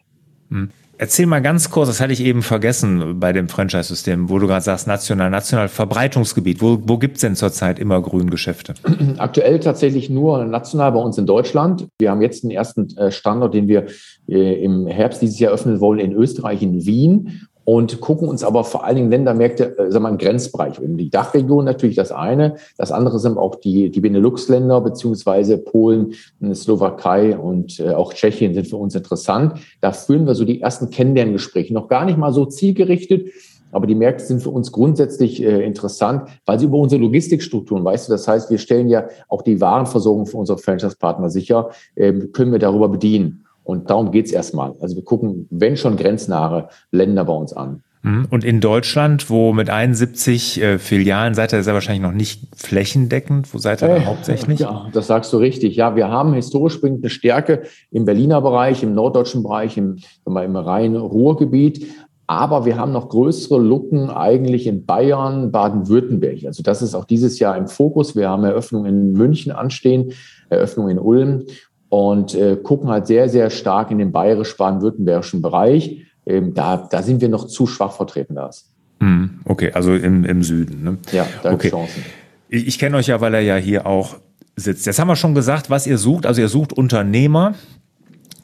Hm. 0.50 0.70
Erzähl 1.00 1.26
mal 1.26 1.40
ganz 1.40 1.70
kurz, 1.70 1.86
das 1.86 2.00
hatte 2.00 2.12
ich 2.12 2.20
eben 2.24 2.42
vergessen 2.42 3.20
bei 3.20 3.32
dem 3.32 3.48
Franchise-System, 3.48 4.28
wo 4.28 4.40
du 4.40 4.48
gerade 4.48 4.64
sagst, 4.64 4.88
national, 4.88 5.30
national 5.30 5.68
Verbreitungsgebiet. 5.68 6.60
Wo, 6.60 6.80
wo 6.82 6.98
gibt 6.98 7.16
es 7.16 7.20
denn 7.20 7.36
zurzeit 7.36 7.78
immer 7.78 8.02
Grüngeschäfte? 8.02 8.74
Aktuell 9.18 9.60
tatsächlich 9.60 10.10
nur 10.10 10.44
national 10.44 10.90
bei 10.90 10.98
uns 10.98 11.16
in 11.16 11.24
Deutschland. 11.26 11.86
Wir 12.00 12.10
haben 12.10 12.20
jetzt 12.20 12.42
den 12.42 12.50
ersten 12.50 12.96
äh, 12.96 13.12
Standort, 13.12 13.54
den 13.54 13.68
wir 13.68 13.86
äh, 14.28 14.64
im 14.64 14.88
Herbst 14.88 15.22
dieses 15.22 15.38
Jahr 15.38 15.52
öffnen 15.52 15.78
wollen, 15.78 16.00
in 16.00 16.12
Österreich, 16.12 16.62
in 16.62 16.84
Wien 16.84 17.46
und 17.68 18.00
gucken 18.00 18.30
uns 18.30 18.44
aber 18.44 18.64
vor 18.64 18.84
allen 18.84 18.96
Dingen 18.96 19.10
Ländermärkte, 19.10 19.76
äh, 19.76 19.76
sagen 19.76 19.92
wir 19.92 20.00
mal, 20.00 20.08
im 20.12 20.16
Grenzbereich 20.16 20.80
um. 20.80 20.96
Die 20.96 21.10
Dachregion 21.10 21.66
natürlich 21.66 21.96
das 21.96 22.12
eine. 22.12 22.54
Das 22.78 22.90
andere 22.90 23.18
sind 23.18 23.36
auch 23.36 23.56
die, 23.56 23.90
die 23.90 24.00
Benelux-Länder 24.00 24.80
beziehungsweise 24.80 25.58
Polen, 25.58 26.14
äh, 26.40 26.54
Slowakei 26.54 27.36
und 27.36 27.78
äh, 27.78 27.90
auch 27.90 28.14
Tschechien 28.14 28.54
sind 28.54 28.68
für 28.68 28.78
uns 28.78 28.94
interessant. 28.94 29.60
Da 29.82 29.92
führen 29.92 30.26
wir 30.26 30.34
so 30.34 30.46
die 30.46 30.62
ersten 30.62 30.88
Kennenlerngespräche. 30.88 31.74
Noch 31.74 31.88
gar 31.88 32.06
nicht 32.06 32.16
mal 32.16 32.32
so 32.32 32.46
zielgerichtet, 32.46 33.28
aber 33.70 33.86
die 33.86 33.94
Märkte 33.94 34.24
sind 34.24 34.42
für 34.42 34.48
uns 34.48 34.72
grundsätzlich 34.72 35.42
äh, 35.42 35.62
interessant, 35.62 36.22
weil 36.46 36.58
sie 36.58 36.64
über 36.64 36.78
unsere 36.78 37.02
Logistikstrukturen, 37.02 37.84
weißt 37.84 38.08
du, 38.08 38.12
das 38.12 38.26
heißt, 38.26 38.50
wir 38.50 38.56
stellen 38.56 38.88
ja 38.88 39.08
auch 39.28 39.42
die 39.42 39.60
Warenversorgung 39.60 40.24
für 40.24 40.38
unsere 40.38 40.56
Franchise-Partner 40.56 41.28
sicher, 41.28 41.68
äh, 41.96 42.14
können 42.14 42.50
wir 42.50 42.60
darüber 42.60 42.88
bedienen. 42.88 43.44
Und 43.68 43.90
darum 43.90 44.12
geht's 44.12 44.32
erstmal. 44.32 44.72
Also 44.80 44.96
wir 44.96 45.04
gucken, 45.04 45.46
wenn 45.50 45.76
schon 45.76 45.98
grenznahe 45.98 46.70
Länder 46.90 47.26
bei 47.26 47.34
uns 47.34 47.52
an. 47.52 47.82
Mhm. 48.00 48.26
Und 48.30 48.42
in 48.42 48.62
Deutschland, 48.62 49.28
wo 49.28 49.52
mit 49.52 49.68
71 49.68 50.62
äh, 50.62 50.78
Filialen 50.78 51.34
seid 51.34 51.52
ihr 51.52 51.62
sehr 51.62 51.74
wahrscheinlich 51.74 52.00
noch 52.00 52.14
nicht 52.14 52.48
flächendeckend, 52.56 53.52
wo 53.52 53.58
seid 53.58 53.82
ihr 53.82 53.90
äh, 53.90 54.00
da 54.00 54.06
hauptsächlich? 54.06 54.60
Ja, 54.60 54.88
das 54.94 55.06
sagst 55.06 55.30
du 55.34 55.36
richtig. 55.36 55.76
Ja, 55.76 55.96
wir 55.96 56.08
haben 56.08 56.32
historisch 56.32 56.80
bringt 56.80 57.02
eine 57.02 57.10
Stärke 57.10 57.64
im 57.90 58.06
Berliner 58.06 58.40
Bereich, 58.40 58.82
im 58.82 58.94
norddeutschen 58.94 59.42
Bereich, 59.42 59.76
im, 59.76 59.98
im 60.24 60.56
Rhein-Ruhr-Gebiet. 60.56 61.88
Aber 62.26 62.64
wir 62.64 62.78
haben 62.78 62.92
noch 62.92 63.10
größere 63.10 63.60
Lücken 63.60 64.08
eigentlich 64.08 64.66
in 64.66 64.86
Bayern, 64.86 65.52
Baden-Württemberg. 65.52 66.46
Also 66.46 66.62
das 66.62 66.80
ist 66.80 66.94
auch 66.94 67.04
dieses 67.04 67.38
Jahr 67.38 67.58
im 67.58 67.68
Fokus. 67.68 68.16
Wir 68.16 68.30
haben 68.30 68.44
Eröffnungen 68.44 68.86
in 68.86 69.12
München 69.12 69.52
anstehen, 69.52 70.12
Eröffnungen 70.48 70.92
in 70.92 70.98
Ulm 70.98 71.44
und 71.88 72.34
äh, 72.34 72.56
gucken 72.56 72.88
halt 72.88 73.06
sehr, 73.06 73.28
sehr 73.28 73.50
stark 73.50 73.90
in 73.90 73.98
den 73.98 74.12
bayerisch-baden-württembergischen 74.12 75.42
Bereich. 75.42 76.06
Ähm, 76.26 76.54
da, 76.54 76.76
da 76.76 77.02
sind 77.02 77.20
wir 77.20 77.28
noch 77.28 77.46
zu 77.46 77.66
schwach 77.66 77.92
vertreten, 77.92 78.34
Lars. 78.34 78.70
Hm, 79.00 79.40
okay, 79.44 79.72
also 79.72 79.94
im, 79.94 80.24
im 80.24 80.42
Süden. 80.42 80.82
Ne? 80.82 80.98
Ja, 81.12 81.26
da 81.42 81.52
okay. 81.52 81.70
Chancen. 81.70 82.04
Ich, 82.48 82.66
ich 82.66 82.78
kenne 82.78 82.96
euch 82.96 83.06
ja, 83.06 83.20
weil 83.20 83.34
er 83.34 83.40
ja 83.40 83.56
hier 83.56 83.86
auch 83.86 84.16
sitzt. 84.56 84.86
Jetzt 84.86 84.98
haben 84.98 85.08
wir 85.08 85.16
schon 85.16 85.34
gesagt, 85.34 85.70
was 85.70 85.86
ihr 85.86 85.98
sucht. 85.98 86.26
Also 86.26 86.40
ihr 86.40 86.48
sucht 86.48 86.72
Unternehmer, 86.72 87.54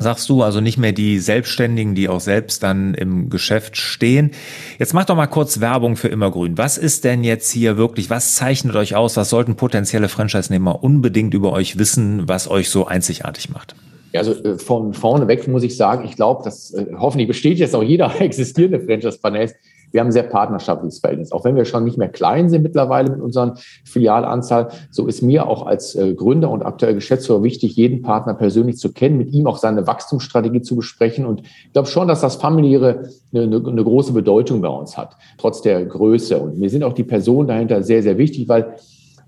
sagst 0.04 0.28
du, 0.28 0.42
also 0.42 0.60
nicht 0.60 0.78
mehr 0.78 0.92
die 0.92 1.18
Selbstständigen, 1.18 1.96
die 1.96 2.08
auch 2.08 2.20
selbst 2.20 2.62
dann 2.62 2.94
im 2.94 3.28
Geschäft 3.28 3.76
stehen. 3.76 4.30
Jetzt 4.78 4.94
macht 4.94 5.10
doch 5.10 5.16
mal 5.16 5.26
kurz 5.26 5.60
Werbung 5.60 5.96
für 5.96 6.06
Immergrün. 6.06 6.56
Was 6.56 6.78
ist 6.78 7.02
denn 7.02 7.24
jetzt 7.24 7.50
hier 7.50 7.76
wirklich, 7.76 8.08
was 8.08 8.36
zeichnet 8.36 8.76
euch 8.76 8.94
aus? 8.94 9.16
Was 9.16 9.30
sollten 9.30 9.56
potenzielle 9.56 10.08
Franchise-Nehmer 10.08 10.84
unbedingt 10.84 11.34
über 11.34 11.52
euch 11.52 11.76
wissen, 11.76 12.28
was 12.28 12.48
euch 12.48 12.70
so 12.70 12.86
einzigartig 12.86 13.50
macht? 13.50 13.74
Also 14.14 14.32
äh, 14.44 14.58
von 14.58 14.94
vorne 14.94 15.26
weg 15.26 15.48
muss 15.48 15.64
ich 15.64 15.76
sagen, 15.76 16.04
ich 16.04 16.16
glaube, 16.16 16.44
dass 16.44 16.72
äh, 16.72 16.86
hoffentlich 16.96 17.26
besteht 17.26 17.58
jetzt 17.58 17.74
auch 17.74 17.82
jeder 17.82 18.12
existierende 18.20 18.80
Franchise-Partner 18.80 19.48
wir 19.94 20.00
haben 20.00 20.08
ein 20.08 20.12
sehr 20.12 20.24
partnerschaftliches 20.24 20.98
Verhältnis. 20.98 21.30
Auch 21.30 21.44
wenn 21.44 21.54
wir 21.54 21.64
schon 21.64 21.84
nicht 21.84 21.96
mehr 21.96 22.08
klein 22.08 22.50
sind 22.50 22.62
mittlerweile 22.62 23.10
mit 23.12 23.20
unseren 23.20 23.52
Filialanzahl, 23.84 24.68
so 24.90 25.06
ist 25.06 25.22
mir 25.22 25.46
auch 25.46 25.66
als 25.66 25.94
äh, 25.94 26.14
Gründer 26.14 26.50
und 26.50 26.62
aktuell 26.62 26.94
Geschäftsführer 26.94 27.44
wichtig, 27.44 27.76
jeden 27.76 28.02
Partner 28.02 28.34
persönlich 28.34 28.76
zu 28.76 28.92
kennen, 28.92 29.16
mit 29.16 29.32
ihm 29.32 29.46
auch 29.46 29.56
seine 29.56 29.86
Wachstumsstrategie 29.86 30.62
zu 30.62 30.74
besprechen. 30.74 31.24
Und 31.24 31.42
ich 31.42 31.72
glaube 31.72 31.86
schon, 31.86 32.08
dass 32.08 32.20
das 32.20 32.34
familiäre 32.34 33.08
eine, 33.32 33.44
eine 33.44 33.84
große 33.84 34.12
Bedeutung 34.12 34.60
bei 34.60 34.68
uns 34.68 34.98
hat, 34.98 35.16
trotz 35.38 35.62
der 35.62 35.84
Größe. 35.84 36.38
Und 36.38 36.58
mir 36.58 36.70
sind 36.70 36.82
auch 36.82 36.92
die 36.92 37.04
Personen 37.04 37.46
dahinter 37.46 37.84
sehr, 37.84 38.02
sehr 38.02 38.18
wichtig, 38.18 38.48
weil 38.48 38.74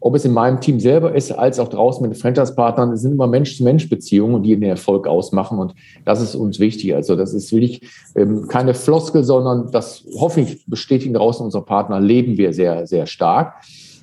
ob 0.06 0.14
es 0.14 0.24
in 0.24 0.32
meinem 0.32 0.60
Team 0.60 0.78
selber 0.78 1.16
ist, 1.16 1.32
als 1.32 1.58
auch 1.58 1.66
draußen 1.66 2.00
mit 2.00 2.16
den 2.16 2.20
Franchise-Partnern, 2.20 2.96
sind 2.96 3.10
immer 3.10 3.26
Mensch-zu-Mensch-Beziehungen, 3.26 4.40
die 4.44 4.54
den 4.54 4.62
Erfolg 4.62 5.08
ausmachen. 5.08 5.58
Und 5.58 5.74
das 6.04 6.20
ist 6.22 6.36
uns 6.36 6.60
wichtig. 6.60 6.94
Also 6.94 7.16
das 7.16 7.34
ist 7.34 7.50
wirklich 7.50 7.80
ähm, 8.14 8.46
keine 8.46 8.74
Floskel, 8.74 9.24
sondern 9.24 9.72
das 9.72 10.04
hoffe 10.16 10.42
ich 10.42 10.64
bestätigen 10.66 11.12
draußen 11.12 11.44
unsere 11.44 11.64
Partner, 11.64 11.98
leben 11.98 12.38
wir 12.38 12.52
sehr, 12.52 12.86
sehr 12.86 13.06
stark. 13.06 13.54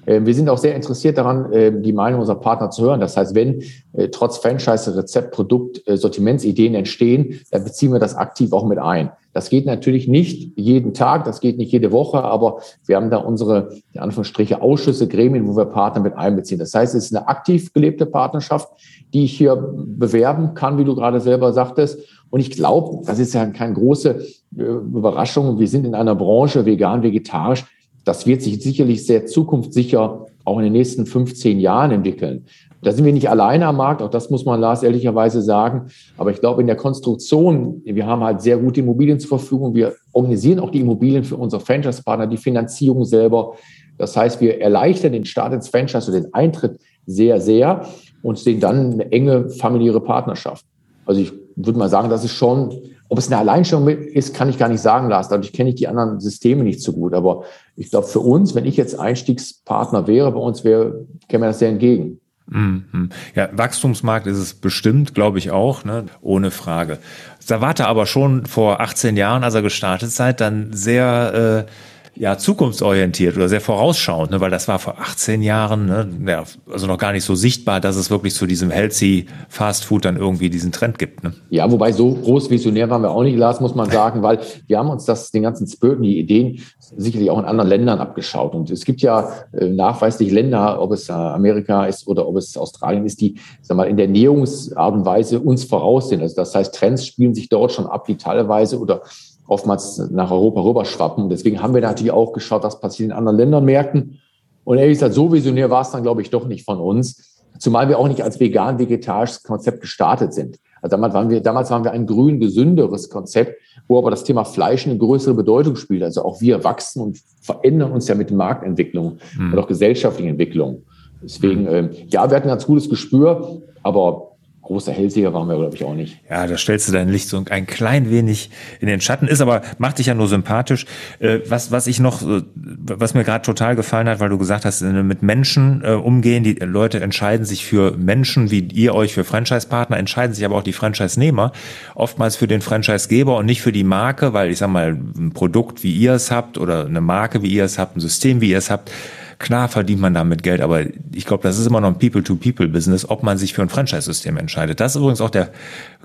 Ähm, 0.06 0.26
wir 0.26 0.34
sind 0.34 0.50
auch 0.50 0.58
sehr 0.58 0.76
interessiert 0.76 1.18
daran, 1.18 1.50
ähm, 1.52 1.84
die 1.84 1.94
Meinung 1.94 2.20
unserer 2.20 2.40
Partner 2.40 2.70
zu 2.70 2.84
hören. 2.84 3.00
Das 3.00 3.18
heißt, 3.18 3.36
wenn 3.36 3.64
äh, 3.94 4.10
trotz 4.10 4.38
Franchise 4.38 4.96
Rezept, 4.96 5.32
Produkt, 5.32 5.88
äh, 5.88 5.98
Sortimentsideen 5.98 6.76
entstehen, 6.76 7.40
dann 7.52 7.64
beziehen 7.64 7.92
wir 7.92 8.00
das 8.00 8.16
aktiv 8.16 8.54
auch 8.54 8.66
mit 8.66 8.80
ein. 8.80 9.12
Das 9.34 9.50
geht 9.50 9.66
natürlich 9.66 10.08
nicht 10.08 10.54
jeden 10.58 10.94
Tag, 10.94 11.26
das 11.26 11.40
geht 11.40 11.58
nicht 11.58 11.72
jede 11.72 11.92
Woche, 11.92 12.24
aber 12.24 12.60
wir 12.86 12.96
haben 12.96 13.10
da 13.10 13.18
unsere, 13.18 13.70
in 13.92 14.00
Anführungsstriche, 14.00 14.62
Ausschüsse, 14.62 15.08
Gremien, 15.08 15.48
wo 15.48 15.58
wir 15.58 15.66
Partner 15.66 16.02
mit 16.02 16.16
einbeziehen. 16.16 16.60
Das 16.60 16.74
heißt, 16.74 16.94
es 16.94 17.06
ist 17.06 17.16
eine 17.16 17.28
aktiv 17.28 17.74
gelebte 17.74 18.06
Partnerschaft, 18.06 18.70
die 19.14 19.26
ich 19.26 19.36
hier 19.36 19.56
bewerben 19.56 20.54
kann, 20.54 20.78
wie 20.78 20.86
du 20.86 20.94
gerade 20.96 21.20
selber 21.20 21.52
sagtest. 21.52 22.00
Und 22.30 22.40
ich 22.40 22.52
glaube, 22.52 23.04
das 23.06 23.20
ist 23.20 23.34
ja 23.34 23.46
keine 23.48 23.74
große 23.74 24.22
äh, 24.58 24.62
Überraschung. 24.62 25.60
Wir 25.60 25.68
sind 25.68 25.86
in 25.86 25.96
einer 25.96 26.16
Branche 26.16 26.66
vegan, 26.66 27.04
vegetarisch. 27.04 27.66
Das 28.06 28.26
wird 28.26 28.42
sich 28.42 28.62
sicherlich 28.62 29.06
sehr 29.06 29.26
zukunftssicher 29.26 30.28
auch 30.46 30.58
in 30.58 30.66
den 30.66 30.74
nächsten 30.74 31.06
15 31.06 31.60
Jahren 31.60 31.92
entwickeln. 31.92 32.46
Da 32.82 32.92
sind 32.92 33.06
wir 33.06 33.14
nicht 33.14 33.30
alleine 33.30 33.66
am 33.68 33.78
Markt, 33.78 34.02
auch 34.02 34.10
das 34.10 34.30
muss 34.30 34.44
man 34.44 34.60
Lars 34.60 34.84
ehrlicherweise 34.84 35.42
sagen. 35.42 35.88
Aber 36.18 36.32
ich 36.32 36.42
glaube, 36.42 36.60
in 36.60 36.68
der 36.68 36.76
Konstruktion, 36.76 37.82
wir 37.86 38.06
haben 38.06 38.22
halt 38.24 38.42
sehr 38.42 38.58
gute 38.58 38.82
Immobilien 38.82 39.20
zur 39.20 39.40
Verfügung. 39.40 39.74
Wir 39.74 39.94
organisieren 40.12 40.60
auch 40.60 40.70
die 40.70 40.82
Immobilien 40.82 41.24
für 41.24 41.38
unsere 41.38 41.62
Franchise-Partner, 41.62 42.28
die 42.28 42.38
Finanzierung 42.38 43.06
selber. 43.06 43.54
Das 43.98 44.18
heißt, 44.18 44.42
wir 44.42 44.60
erleichtern 44.60 45.14
den 45.14 45.24
Start 45.24 45.54
ins 45.54 45.70
Franchise 45.70 46.12
oder 46.12 46.20
den 46.20 46.34
Eintritt 46.34 46.78
sehr, 47.06 47.40
sehr 47.40 47.86
und 48.22 48.38
sehen 48.38 48.60
dann 48.60 48.94
eine 48.94 49.12
enge 49.14 49.50
familiäre 49.50 50.02
Partnerschaft. 50.02 50.66
Also 51.06 51.22
ich 51.22 51.32
würde 51.56 51.80
mal 51.80 51.90
sagen, 51.90 52.10
das 52.10 52.26
ist 52.26 52.34
schon, 52.34 52.74
ob 53.14 53.20
es 53.20 53.28
eine 53.28 53.38
Alleinstellung 53.38 53.88
ist, 53.90 54.34
kann 54.34 54.50
ich 54.50 54.58
gar 54.58 54.70
nicht 54.70 54.82
sagen, 54.82 55.08
Lars. 55.08 55.30
Dadurch 55.30 55.54
kenne 55.54 55.70
ich 55.70 55.76
die 55.76 55.88
anderen 55.88 56.20
Systeme 56.20 56.64
nicht 56.64 56.82
so 56.82 56.94
gut. 56.94 57.14
Aber 57.14 57.44
ich 57.76 57.92
glaube, 57.92 58.08
für 58.08 58.22
uns, 58.22 58.56
wenn 58.56 58.66
ich 58.66 58.76
jetzt 58.76 59.00
Einstiegspartner 59.00 60.08
wäre, 60.08 60.32
bei 60.32 60.40
uns 60.40 60.64
wäre, 60.64 61.06
käme 61.30 61.42
mir 61.42 61.50
das 61.50 61.60
sehr 61.60 61.70
entgegen. 61.70 62.20
Mhm. 62.48 63.10
Ja, 63.36 63.50
Wachstumsmarkt 63.52 64.26
ist 64.26 64.40
es 64.40 64.56
bestimmt, 64.56 65.14
glaube 65.14 65.38
ich 65.38 65.52
auch, 65.52 65.86
ne? 65.86 66.06
ohne 66.22 66.50
Frage. 66.50 66.98
Savate 67.38 67.86
aber 67.86 68.08
schon 68.08 68.48
vor 68.48 68.82
18 68.82 69.16
Jahren, 69.16 69.44
als 69.44 69.54
er 69.54 69.62
gestartet 69.62 70.10
seid, 70.10 70.42
dann 70.42 70.74
sehr 70.74 71.68
äh, 71.68 71.72
ja, 72.16 72.38
zukunftsorientiert 72.38 73.36
oder 73.36 73.50
sehr 73.50 73.62
vorausschauend, 73.62 74.32
ne? 74.32 74.40
weil 74.40 74.52
das 74.52 74.68
war 74.68 74.78
vor 74.78 75.00
18 75.00 75.42
Jahren, 75.42 75.88
ne? 75.88 76.08
ja, 76.28 76.44
also 76.72 76.86
noch 76.86 76.98
gar 77.00 77.12
nicht 77.12 77.24
so 77.24 77.34
sichtbar, 77.34 77.80
dass 77.80 77.96
es 77.96 78.12
wirklich 78.12 78.36
zu 78.36 78.46
diesem 78.46 78.70
healthy 78.70 79.26
Fast 79.50 79.86
Food 79.86 80.06
dann 80.06 80.18
irgendwie 80.18 80.50
diesen 80.50 80.72
Trend 80.72 81.00
gibt. 81.00 81.24
Ne? 81.24 81.34
Ja, 81.50 81.72
wobei 81.72 81.92
so 81.92 82.14
groß 82.14 82.52
visionär 82.52 82.90
waren 82.90 83.02
wir 83.02 83.10
auch 83.10 83.24
nicht, 83.24 83.38
Lars, 83.38 83.60
muss 83.60 83.74
man 83.74 83.90
sagen, 83.90 84.22
weil 84.22 84.40
wir 84.68 84.78
haben 84.78 84.90
uns 84.90 85.06
das, 85.06 85.32
den 85.32 85.44
ganzen 85.44 85.66
Spirit 85.66 86.04
die 86.04 86.20
Ideen 86.20 86.60
sicherlich 86.96 87.32
auch 87.32 87.40
in 87.40 87.46
anderen 87.46 87.70
Ländern 87.70 88.00
abgeschaut. 88.00 88.54
Und 88.54 88.70
es 88.70 88.86
gibt 88.86 89.02
ja 89.02 89.32
äh, 89.54 89.70
nachweislich 89.70 90.32
Länder, 90.32 90.80
ob 90.82 90.92
es 90.92 91.10
äh, 91.10 91.14
Amerika 91.14 91.86
ist 91.86 92.08
oder 92.08 92.28
ob 92.28 92.38
es 92.38 92.56
Australien 92.58 93.06
ist, 93.06 93.22
die, 93.22 93.40
sag 93.62 93.78
mal, 93.78 93.88
in 93.88 93.98
der 93.98 94.06
Ernährungsart 94.06 94.94
und 94.94 95.06
Weise 95.06 95.40
uns 95.40 95.64
voraus 95.64 96.10
sind. 96.10 96.22
Also 96.22 96.36
das 96.36 96.54
heißt, 96.54 96.76
Trends 96.76 97.06
spielen 97.06 97.34
sich 97.34 97.50
dort 97.50 97.72
schon 97.72 97.88
ab, 97.88 98.06
die 98.06 98.18
teilweise 98.18 98.80
oder 98.80 99.02
oftmals 99.48 99.98
nach 100.12 100.32
Europa 100.32 100.62
rüberschwappen. 100.62 101.30
Deswegen 101.30 101.62
haben 101.62 101.74
wir 101.74 101.82
natürlich 101.82 102.12
auch 102.12 102.34
geschaut, 102.34 102.64
was 102.64 102.80
passiert 102.80 103.10
in 103.10 103.16
anderen 103.16 103.38
Ländern, 103.38 103.66
Märkten. 103.66 104.20
Und 104.64 104.78
ehrlich 104.78 104.96
gesagt, 104.96 105.14
so 105.14 105.32
visionär 105.32 105.70
war 105.70 105.82
es 105.82 105.92
dann, 105.92 106.04
glaube 106.04 106.22
ich, 106.22 106.30
doch 106.30 106.48
nicht 106.48 106.66
von 106.66 106.80
uns. 106.80 107.42
Zumal 107.60 107.90
wir 107.90 108.00
auch 108.00 108.08
nicht 108.08 108.22
als 108.22 108.40
vegan-vegetarisches 108.40 109.44
Konzept 109.44 109.82
gestartet 109.82 110.34
sind. 110.34 110.60
Also 110.82 110.96
damals 110.96 111.14
waren 111.14 111.30
wir, 111.30 111.42
damals 111.42 111.70
waren 111.72 111.84
wir 111.84 111.92
ein 111.92 112.06
grün 112.06 112.40
gesünderes 112.40 113.10
Konzept, 113.10 113.62
wo 113.88 113.98
aber 113.98 114.12
das 114.12 114.24
Thema 114.24 114.44
Fleisch 114.44 114.86
eine 114.86 114.98
größere 114.98 115.34
Bedeutung 115.34 115.76
spielt. 115.76 116.04
Also 116.04 116.24
auch 116.26 116.42
wir 116.42 116.64
wachsen 116.64 117.02
und 117.02 117.20
verändern 117.42 117.92
uns 117.92 118.08
ja 118.08 118.16
mit 118.16 118.30
den 118.30 118.38
Marktentwicklungen 118.38 119.20
mhm. 119.38 119.54
und 119.54 119.60
auch 119.60 119.68
gesellschaftlichen 119.68 120.32
Entwicklungen. 120.32 120.84
Deswegen, 121.22 121.68
äh, 121.68 121.90
ja, 122.08 122.30
wir 122.30 122.36
hatten 122.36 122.48
ein 122.48 122.50
ganz 122.50 122.66
gutes 122.66 122.90
Gespür, 122.90 123.62
aber 123.82 124.33
großer 124.64 124.94
Hellseher 124.94 125.34
waren 125.34 125.48
wir, 125.48 125.58
glaube 125.58 125.76
ich, 125.76 125.84
auch 125.84 125.94
nicht. 125.94 126.20
Ja, 126.30 126.48
da 126.48 126.58
stellst 126.58 126.88
du 126.88 126.94
dein 126.94 127.10
Licht 127.10 127.28
so 127.28 127.44
ein 127.50 127.68
klein 127.68 128.10
wenig 128.10 128.50
in 128.80 128.88
den 128.88 129.02
Schatten, 129.02 129.28
ist 129.28 129.42
aber, 129.42 129.62
macht 129.78 130.00
dich 130.00 130.08
ja 130.08 130.14
nur 130.14 130.28
sympathisch. 130.28 130.86
Äh, 131.20 131.40
was, 131.48 131.72
was 131.72 131.86
ich 131.88 132.00
noch, 132.00 132.22
äh, 132.22 132.42
was 132.56 133.14
mir 133.14 133.24
gerade 133.24 133.46
total 133.46 133.76
gefallen 133.76 134.08
hat, 134.08 134.20
weil 134.20 134.30
du 134.30 134.38
gesagt 134.38 134.64
hast, 134.66 134.82
äh, 134.82 135.04
mit 135.04 135.22
Menschen 135.22 135.84
umgehen, 135.84 136.44
die 136.44 136.54
Leute 136.54 137.02
entscheiden 137.02 137.46
sich 137.46 137.66
für 137.66 137.98
Menschen, 137.98 138.52
wie 138.52 138.60
ihr 138.60 138.96
euch 138.96 139.14
für 139.14 139.24
Franchise-Partner, 139.24 139.98
entscheiden 139.98 140.34
sich 140.34 140.46
aber 140.46 140.56
auch 140.56 140.64
die 140.64 140.74
Franchise-Nehmer, 140.74 141.52
oftmals 141.96 142.36
für 142.36 142.48
den 142.48 142.62
Franchise-Geber 142.62 143.36
und 143.38 143.46
nicht 143.46 143.62
für 143.62 143.72
die 143.72 143.84
Marke, 143.84 144.34
weil 144.34 144.50
ich 144.50 144.60
sag 144.60 144.70
mal, 144.70 144.98
ein 145.18 145.32
Produkt, 145.34 145.84
wie 145.84 145.94
ihr 145.94 146.14
es 146.14 146.32
habt, 146.32 146.58
oder 146.58 146.86
eine 146.86 147.02
Marke, 147.02 147.42
wie 147.42 147.50
ihr 147.50 147.66
es 147.66 147.78
habt, 147.78 147.98
ein 147.98 148.00
System, 148.00 148.40
wie 148.40 148.52
ihr 148.52 148.58
es 148.58 148.70
habt, 148.70 148.92
Klar 149.40 149.68
verdient 149.68 150.02
man 150.02 150.14
damit 150.14 150.44
Geld, 150.44 150.62
aber 150.62 150.86
ich 151.14 151.26
glaube, 151.26 151.44
das 151.44 151.60
ist 151.60 151.68
immer 151.68 151.82
noch 151.82 151.90
ein 151.90 152.00
People-to-People-Business, 152.00 153.10
ob 153.10 153.24
man 153.24 153.38
sich 153.38 153.54
für 153.54 153.62
ein 153.62 153.70
Franchise-System 153.70 154.38
entscheidet. 154.38 154.80
Das 154.80 154.94
ist 154.94 155.00
übrigens 155.00 155.22
auch 155.22 155.30
der 155.30 155.52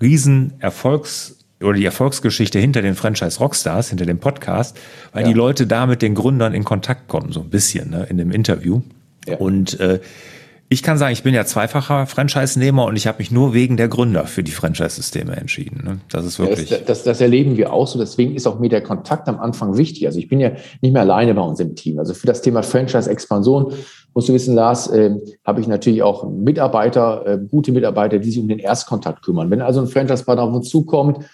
Riesenerfolgs- 0.01 1.35
oder 1.61 1.75
die 1.75 1.85
Erfolgsgeschichte 1.85 2.59
hinter 2.59 2.83
den 2.83 2.95
Franchise 2.95 3.39
Rockstars, 3.39 3.89
hinter 3.89 4.07
dem 4.07 4.19
Podcast, 4.19 4.79
weil 5.13 5.23
ja. 5.23 5.29
die 5.29 5.35
Leute 5.35 5.67
da 5.67 5.87
mit 5.87 6.03
den 6.03 6.15
Gründern 6.15 6.55
in 6.55 6.65
Kontakt 6.65 7.09
kommen, 7.09 7.33
so 7.33 7.41
ein 7.41 7.51
bisschen 7.51 7.91
ne, 7.91 8.07
in 8.09 8.17
dem 8.17 8.31
Interview. 8.31 8.83
Ja. 9.27 9.37
Und 9.37 9.79
äh, 9.81 10.01
ich 10.71 10.83
kann 10.83 10.99
sagen, 10.99 11.13
ich 11.13 11.23
bin 11.23 11.35
ja 11.35 11.47
zweifacher 11.47 12.07
Franchise-Nehmer 12.07 12.85
und 12.85 12.97
ich 12.97 13.07
habe 13.07 13.19
mich 13.19 13.31
nur 13.31 13.55
wegen 13.55 13.79
der 13.79 13.89
Gründer 13.89 14.27
für 14.27 14.43
die 14.43 14.51
Franchise-Systeme 14.51 15.35
entschieden. 15.35 15.83
Ne? 15.83 16.01
Das 16.11 16.27
ist 16.27 16.39
wirklich. 16.39 16.69
Das, 16.69 16.85
das, 16.85 17.03
das, 17.05 17.21
erleben 17.23 17.57
wir 17.57 17.73
auch 17.73 17.87
so. 17.87 17.99
Deswegen 17.99 18.35
ist 18.35 18.47
auch 18.47 18.59
mir 18.59 18.69
der 18.69 18.83
Kontakt 18.83 19.29
am 19.29 19.39
Anfang 19.39 19.79
wichtig. 19.79 20.07
Also 20.07 20.19
ich 20.19 20.29
bin 20.29 20.41
ja 20.41 20.53
nicht 20.83 20.93
mehr 20.93 21.03
alleine 21.03 21.35
bei 21.35 21.41
uns 21.41 21.59
im 21.61 21.75
Team. 21.75 21.99
Also 21.99 22.13
für 22.13 22.27
das 22.27 22.43
Thema 22.43 22.63
Franchise-Expansion 22.63 23.73
musst 24.13 24.29
du 24.29 24.35
wissen, 24.35 24.55
Lars, 24.55 24.89
äh, 24.89 25.15
habe 25.47 25.63
ich 25.63 25.69
natürlich 25.69 26.03
auch 26.03 26.29
Mitarbeiter, 26.29 27.27
äh, 27.27 27.39
gute 27.39 27.73
Mitarbeiter, 27.73 28.19
die 28.19 28.31
sich 28.31 28.41
um 28.41 28.49
den 28.49 28.59
Erstkontakt 28.59 29.23
kümmern. 29.25 29.51
Wenn 29.51 29.63
also 29.63 29.81
ein 29.81 29.87
Franchise-Partner 29.87 30.43
auf 30.43 30.55
uns 30.55 30.69
zukommt, 30.69 31.25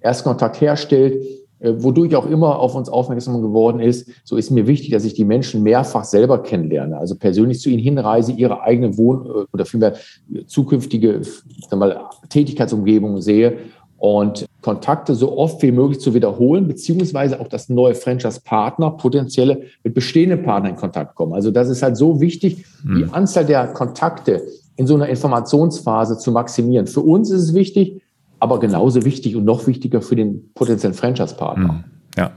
Erstkontakt 0.00 0.60
herstellt, 0.60 1.24
wodurch 1.60 2.14
auch 2.16 2.28
immer 2.28 2.58
auf 2.58 2.74
uns 2.74 2.88
aufmerksam 2.88 3.40
geworden 3.40 3.80
ist, 3.80 4.10
so 4.24 4.36
ist 4.36 4.50
mir 4.50 4.66
wichtig, 4.66 4.90
dass 4.90 5.04
ich 5.04 5.14
die 5.14 5.24
Menschen 5.24 5.62
mehrfach 5.62 6.04
selber 6.04 6.42
kennenlerne, 6.42 6.98
also 6.98 7.14
persönlich 7.14 7.60
zu 7.60 7.70
ihnen 7.70 7.82
hinreise, 7.82 8.32
ihre 8.32 8.62
eigene 8.62 8.98
Wohn- 8.98 9.26
äh, 9.26 9.44
oder 9.52 9.64
vielmehr 9.64 9.94
zukünftige 10.46 11.22
mal, 11.74 12.00
Tätigkeitsumgebung 12.28 13.20
sehe 13.22 13.58
und 13.98 14.46
Kontakte 14.60 15.14
so 15.14 15.38
oft 15.38 15.62
wie 15.62 15.72
möglich 15.72 16.00
zu 16.00 16.12
wiederholen, 16.12 16.68
beziehungsweise 16.68 17.40
auch 17.40 17.48
das 17.48 17.70
neue 17.70 17.94
Franchise-Partner 17.94 18.90
potenzielle 18.90 19.62
mit 19.82 19.94
bestehenden 19.94 20.42
Partnern 20.42 20.72
in 20.72 20.78
Kontakt 20.78 21.14
kommen. 21.14 21.32
Also 21.32 21.50
das 21.50 21.70
ist 21.70 21.82
halt 21.82 21.96
so 21.96 22.20
wichtig, 22.20 22.66
die 22.84 23.04
hm. 23.04 23.14
Anzahl 23.14 23.46
der 23.46 23.68
Kontakte 23.68 24.42
in 24.76 24.86
so 24.86 24.94
einer 24.94 25.08
Informationsphase 25.08 26.18
zu 26.18 26.30
maximieren. 26.30 26.86
Für 26.86 27.00
uns 27.00 27.30
ist 27.30 27.42
es 27.42 27.54
wichtig, 27.54 28.02
aber 28.38 28.60
genauso 28.60 29.04
wichtig 29.04 29.36
und 29.36 29.44
noch 29.44 29.66
wichtiger 29.66 30.02
für 30.02 30.16
den 30.16 30.50
potenziellen 30.54 30.94
Franchise-Partner. 30.94 31.68
Hm, 31.68 31.84
ja. 32.16 32.32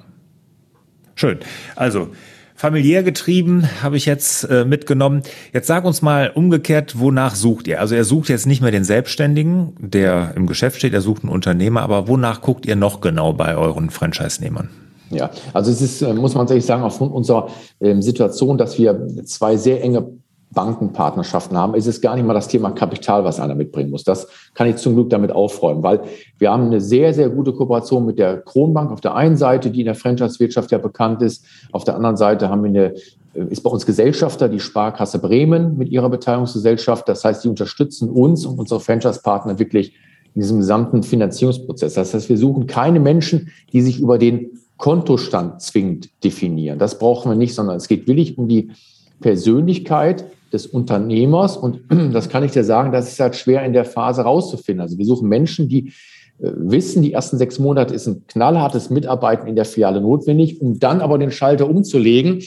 Schön. 1.16 1.40
Also, 1.76 2.10
familiär 2.56 3.04
getrieben 3.04 3.68
habe 3.84 3.98
ich 3.98 4.06
jetzt 4.06 4.44
äh, 4.46 4.66
mitgenommen. 4.66 5.24
Jetzt 5.54 5.68
sag 5.68 5.86
uns 5.86 6.02
mal 6.02 6.32
umgekehrt, 6.34 7.00
wonach 7.00 7.36
sucht 7.36 7.68
ihr? 7.68 7.80
Also 7.80 7.96
er 7.96 8.06
sucht 8.06 8.30
jetzt 8.30 8.48
nicht 8.48 8.62
mehr 8.62 8.72
den 8.72 8.84
Selbstständigen, 8.84 9.74
der 9.80 10.34
im 10.36 10.48
Geschäft 10.48 10.78
steht, 10.78 10.94
er 10.94 11.02
sucht 11.02 11.24
einen 11.24 11.32
Unternehmer, 11.32 11.82
aber 11.82 12.08
wonach 12.08 12.42
guckt 12.42 12.66
ihr 12.66 12.76
noch 12.76 13.02
genau 13.02 13.34
bei 13.34 13.56
euren 13.56 13.90
Franchise-Nehmern? 13.90 14.70
Ja, 15.10 15.32
also 15.54 15.72
es 15.72 15.82
ist, 15.82 16.02
äh, 16.02 16.14
muss 16.14 16.34
man 16.34 16.44
tatsächlich 16.44 16.66
sagen, 16.66 16.84
aufgrund 16.84 17.14
unserer 17.14 17.50
ähm, 17.82 18.02
Situation, 18.02 18.58
dass 18.58 18.78
wir 18.78 19.08
zwei 19.26 19.58
sehr 19.58 19.82
enge 19.84 20.08
Bankenpartnerschaften 20.52 21.56
haben, 21.56 21.76
ist 21.76 21.86
es 21.86 22.02
gar 22.02 22.16
nicht 22.16 22.26
mal 22.26 22.34
das 22.34 22.48
Thema 22.48 22.72
Kapital, 22.72 23.24
was 23.24 23.40
einer 23.40 23.54
mitbringen 23.54 23.92
muss. 23.92 24.04
Das 24.04 24.28
kann 24.56 24.68
ich 24.68 24.78
zum 24.78 24.96
Glück 24.96 25.10
damit 25.12 25.32
aufräumen, 25.32 25.84
weil 25.84 26.02
wir 26.40 26.52
haben 26.52 26.66
eine 26.66 26.82
sehr, 26.82 27.14
sehr 27.14 27.30
gute 27.30 27.54
Kooperation 27.54 28.06
mit 28.06 28.18
der 28.18 28.42
Kronbank 28.42 28.92
auf 28.92 29.02
der 29.02 29.16
einen 29.16 29.38
Seite, 29.38 29.70
die 29.70 29.82
in 29.82 29.86
der 29.86 29.96
Franchise-Wirtschaft 29.96 30.72
ja 30.72 30.80
bekannt 30.80 31.22
ist. 31.22 31.46
Auf 31.72 31.84
der 31.84 31.96
anderen 31.96 32.18
Seite 32.18 32.50
haben 32.50 32.64
wir 32.64 32.70
eine, 32.70 32.94
äh, 33.36 33.46
ist 33.50 33.62
bei 33.62 33.70
uns 33.70 33.86
Gesellschafter, 33.86 34.50
die 34.50 34.60
Sparkasse 34.60 35.20
Bremen 35.20 35.78
mit 35.78 35.90
ihrer 35.90 36.10
Beteiligungsgesellschaft. 36.10 37.08
Das 37.08 37.24
heißt, 37.24 37.44
die 37.44 37.50
unterstützen 37.50 38.10
uns 38.10 38.46
und 38.46 38.58
unsere 38.58 38.80
Franchise-Partner 38.80 39.60
wirklich 39.60 39.94
in 40.34 40.42
diesem 40.42 40.58
gesamten 40.58 41.04
Finanzierungsprozess. 41.04 41.94
Das 41.94 42.14
heißt, 42.14 42.28
wir 42.28 42.38
suchen 42.38 42.66
keine 42.66 43.00
Menschen, 43.00 43.50
die 43.72 43.82
sich 43.82 44.00
über 44.00 44.18
den 44.18 44.60
Kontostand 44.78 45.62
zwingend 45.62 46.10
definieren. 46.24 46.80
Das 46.80 46.98
brauchen 46.98 47.30
wir 47.30 47.36
nicht, 47.36 47.54
sondern 47.54 47.76
es 47.76 47.88
geht 47.88 48.08
wirklich 48.08 48.38
um 48.38 48.48
die 48.48 48.72
Persönlichkeit 49.20 50.26
des 50.54 50.68
Unternehmers. 50.68 51.58
Und 51.58 51.82
das 52.14 52.30
kann 52.30 52.44
ich 52.44 52.52
dir 52.52 52.64
sagen, 52.64 52.92
das 52.92 53.12
ist 53.12 53.20
halt 53.20 53.36
schwer 53.36 53.64
in 53.64 53.74
der 53.74 53.86
Phase 53.86 54.22
rauszufinden. 54.22 54.82
Also 54.82 54.98
wir 54.98 55.06
suchen 55.06 55.30
Menschen, 55.30 55.70
die 55.70 55.94
äh, 56.40 56.52
wissen, 56.56 57.02
die 57.02 57.14
ersten 57.14 57.38
sechs 57.38 57.60
Monate 57.60 57.94
ist 57.94 58.08
ein 58.08 58.26
knallhartes 58.28 58.90
Mitarbeiten 58.90 59.48
in 59.48 59.56
der 59.56 59.66
Filiale 59.66 60.02
notwendig, 60.02 60.62
um 60.62 60.80
dann 60.80 61.02
aber 61.02 61.18
den 61.18 61.32
Schalter 61.32 61.70
umzulegen, 61.70 62.42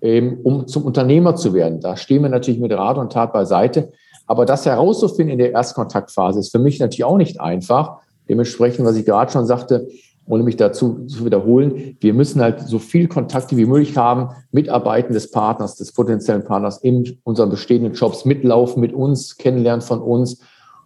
ähm, 0.00 0.38
um 0.42 0.66
zum 0.66 0.84
Unternehmer 0.84 1.36
zu 1.36 1.54
werden. 1.54 1.80
Da 1.80 1.96
stehen 1.96 2.22
wir 2.22 2.28
natürlich 2.28 2.60
mit 2.60 2.72
Rat 2.72 2.98
und 2.98 3.12
Tat 3.12 3.32
beiseite. 3.32 3.92
Aber 4.26 4.44
das 4.44 4.66
herauszufinden 4.66 5.32
in 5.32 5.38
der 5.38 5.52
Erstkontaktphase 5.52 6.40
ist 6.40 6.50
für 6.50 6.58
mich 6.58 6.80
natürlich 6.80 7.04
auch 7.04 7.16
nicht 7.16 7.40
einfach. 7.40 7.98
Dementsprechend, 8.28 8.84
was 8.84 8.96
ich 8.96 9.04
gerade 9.04 9.30
schon 9.30 9.46
sagte, 9.46 9.86
ohne 10.26 10.42
mich 10.42 10.56
dazu 10.56 11.06
zu 11.06 11.24
wiederholen, 11.24 11.96
wir 12.00 12.14
müssen 12.14 12.40
halt 12.40 12.60
so 12.60 12.78
viel 12.78 13.08
Kontakte 13.08 13.56
wie 13.56 13.66
möglich 13.66 13.96
haben, 13.96 14.30
Mitarbeiten 14.50 15.12
des 15.12 15.30
Partners, 15.30 15.76
des 15.76 15.92
potenziellen 15.92 16.44
Partners 16.44 16.78
in 16.78 17.18
unseren 17.24 17.50
bestehenden 17.50 17.92
Jobs 17.92 18.24
mitlaufen 18.24 18.80
mit 18.80 18.92
uns, 18.92 19.36
kennenlernen 19.36 19.82
von 19.82 20.00
uns. 20.00 20.40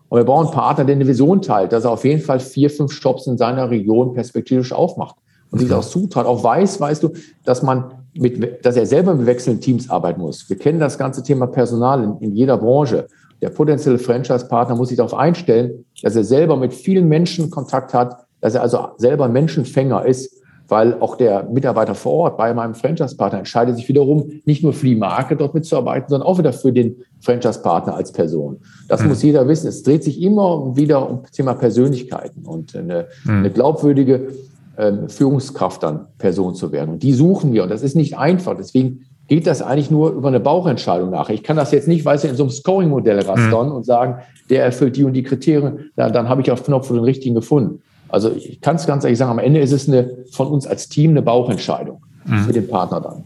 Und 0.09 0.19
wir 0.19 0.25
brauchen 0.25 0.47
einen 0.47 0.55
Partner, 0.55 0.85
der 0.85 0.97
eine 0.97 1.07
Vision 1.07 1.41
teilt, 1.41 1.73
dass 1.73 1.85
er 1.85 1.93
auf 1.93 2.05
jeden 2.05 2.21
Fall 2.21 2.41
vier, 2.41 2.69
fünf 2.69 2.93
Shops 2.93 3.27
in 3.27 3.39
seiner 3.39 3.71
Region 3.71 4.13
perspektivisch 4.13 4.73
aufmacht 4.73 5.17
und 5.51 5.61
sich 5.61 5.73
auch 5.73 5.85
zutraut, 5.85 6.27
auch 6.27 6.43
weiß, 6.43 6.81
weißt 6.81 7.03
du, 7.03 7.11
dass 7.45 7.63
man 7.63 7.95
mit, 8.15 8.65
dass 8.65 8.77
er 8.77 8.87
selber 8.87 9.15
mit 9.15 9.27
wechselnden 9.27 9.61
Teams 9.61 9.89
arbeiten 9.89 10.21
muss. 10.21 10.49
Wir 10.49 10.59
kennen 10.59 10.81
das 10.81 10.99
ganze 10.99 11.23
Thema 11.23 11.47
Personal 11.47 12.03
in, 12.03 12.17
in 12.19 12.37
jeder 12.37 12.57
Branche. 12.57 13.07
Der 13.41 13.51
potenzielle 13.51 13.99
Franchise-Partner 13.99 14.75
muss 14.75 14.89
sich 14.89 14.97
darauf 14.97 15.15
einstellen, 15.15 15.85
dass 16.03 16.17
er 16.17 16.25
selber 16.25 16.57
mit 16.57 16.75
vielen 16.75 17.09
Menschen 17.09 17.51
Kontakt 17.51 17.95
hat, 17.95 18.27
dass 18.41 18.55
er 18.55 18.63
also 18.63 18.89
selber 18.97 19.29
Menschenfänger 19.29 20.05
ist, 20.07 20.41
weil 20.71 20.97
auch 21.01 21.17
der 21.17 21.45
Mitarbeiter 21.45 21.95
vor 21.95 22.13
Ort 22.13 22.37
bei 22.37 22.55
meinem 22.55 22.75
Franchise-Partner 22.75 23.41
entscheidet 23.41 23.77
sich 23.77 23.89
wiederum, 23.89 24.41
nicht 24.45 24.63
nur 24.63 24.73
für 24.73 24.87
die 24.87 24.95
Marke 24.95 25.37
dort 25.37 25.53
mitzuarbeiten, 25.53 26.09
sondern 26.09 26.29
auch 26.29 26.39
wieder 26.39 26.53
für 26.53 26.73
den 26.73 26.97
Franchise-Partner 27.21 27.95
als 27.95 28.13
Person. 28.13 28.59
Das 28.89 29.03
mhm. 29.03 29.09
muss 29.09 29.23
jeder 29.23 29.49
wissen. 29.49 29.67
Es 29.67 29.83
dreht 29.83 30.05
sich 30.05 30.23
immer 30.23 30.77
wieder 30.77 31.11
um 31.11 31.23
das 31.23 31.33
Thema 31.33 31.55
Persönlichkeiten 31.55 32.47
und 32.47 32.77
eine, 32.77 33.09
mhm. 33.25 33.31
eine 33.39 33.51
glaubwürdige 33.51 34.29
äh, 34.77 34.93
Führungskraft 35.09 35.83
dann 35.83 36.07
Person 36.19 36.55
zu 36.55 36.71
werden. 36.71 36.91
Und 36.91 37.03
die 37.03 37.15
suchen 37.15 37.53
wir. 37.53 37.65
Und 37.65 37.71
das 37.71 37.83
ist 37.83 37.97
nicht 37.97 38.17
einfach. 38.17 38.57
Deswegen 38.57 39.07
geht 39.27 39.47
das 39.47 39.63
eigentlich 39.63 39.91
nur 39.91 40.11
über 40.13 40.29
eine 40.29 40.41
Bauchentscheidung 40.41 41.11
nach. 41.11 41.31
Ich 41.31 41.43
kann 41.43 41.57
das 41.57 41.73
jetzt 41.73 41.89
nicht, 41.89 42.05
weißt 42.05 42.25
du, 42.25 42.29
in 42.29 42.37
so 42.37 42.45
einem 42.45 42.51
Scoring-Modell 42.51 43.21
rastern 43.21 43.69
mhm. 43.69 43.75
und 43.75 43.85
sagen, 43.85 44.23
der 44.49 44.65
erfüllt 44.65 44.97
die 44.97 45.05
und 45.05 45.15
die 45.15 45.23
Kriterien, 45.25 45.91
dann, 45.97 46.13
dann 46.13 46.29
habe 46.29 46.43
ich 46.43 46.51
auf 46.51 46.65
Knopf 46.65 46.89
den 46.89 46.99
richtigen 46.99 47.35
gefunden. 47.35 47.83
Also 48.11 48.33
ich 48.35 48.61
kann 48.61 48.77
es 48.77 48.87
ganz 48.87 49.05
ehrlich 49.05 49.19
sagen, 49.19 49.31
am 49.31 49.39
Ende 49.39 49.61
ist 49.61 49.73
es 49.73 49.89
eine, 49.89 50.11
von 50.33 50.49
uns 50.49 50.67
als 50.67 50.89
Team 50.89 51.13
eine 51.13 51.23
Bauchentscheidung 51.23 52.03
mhm. 52.25 52.45
für 52.45 52.53
den 52.53 52.69
Partner 52.69 53.01
dann. 53.01 53.25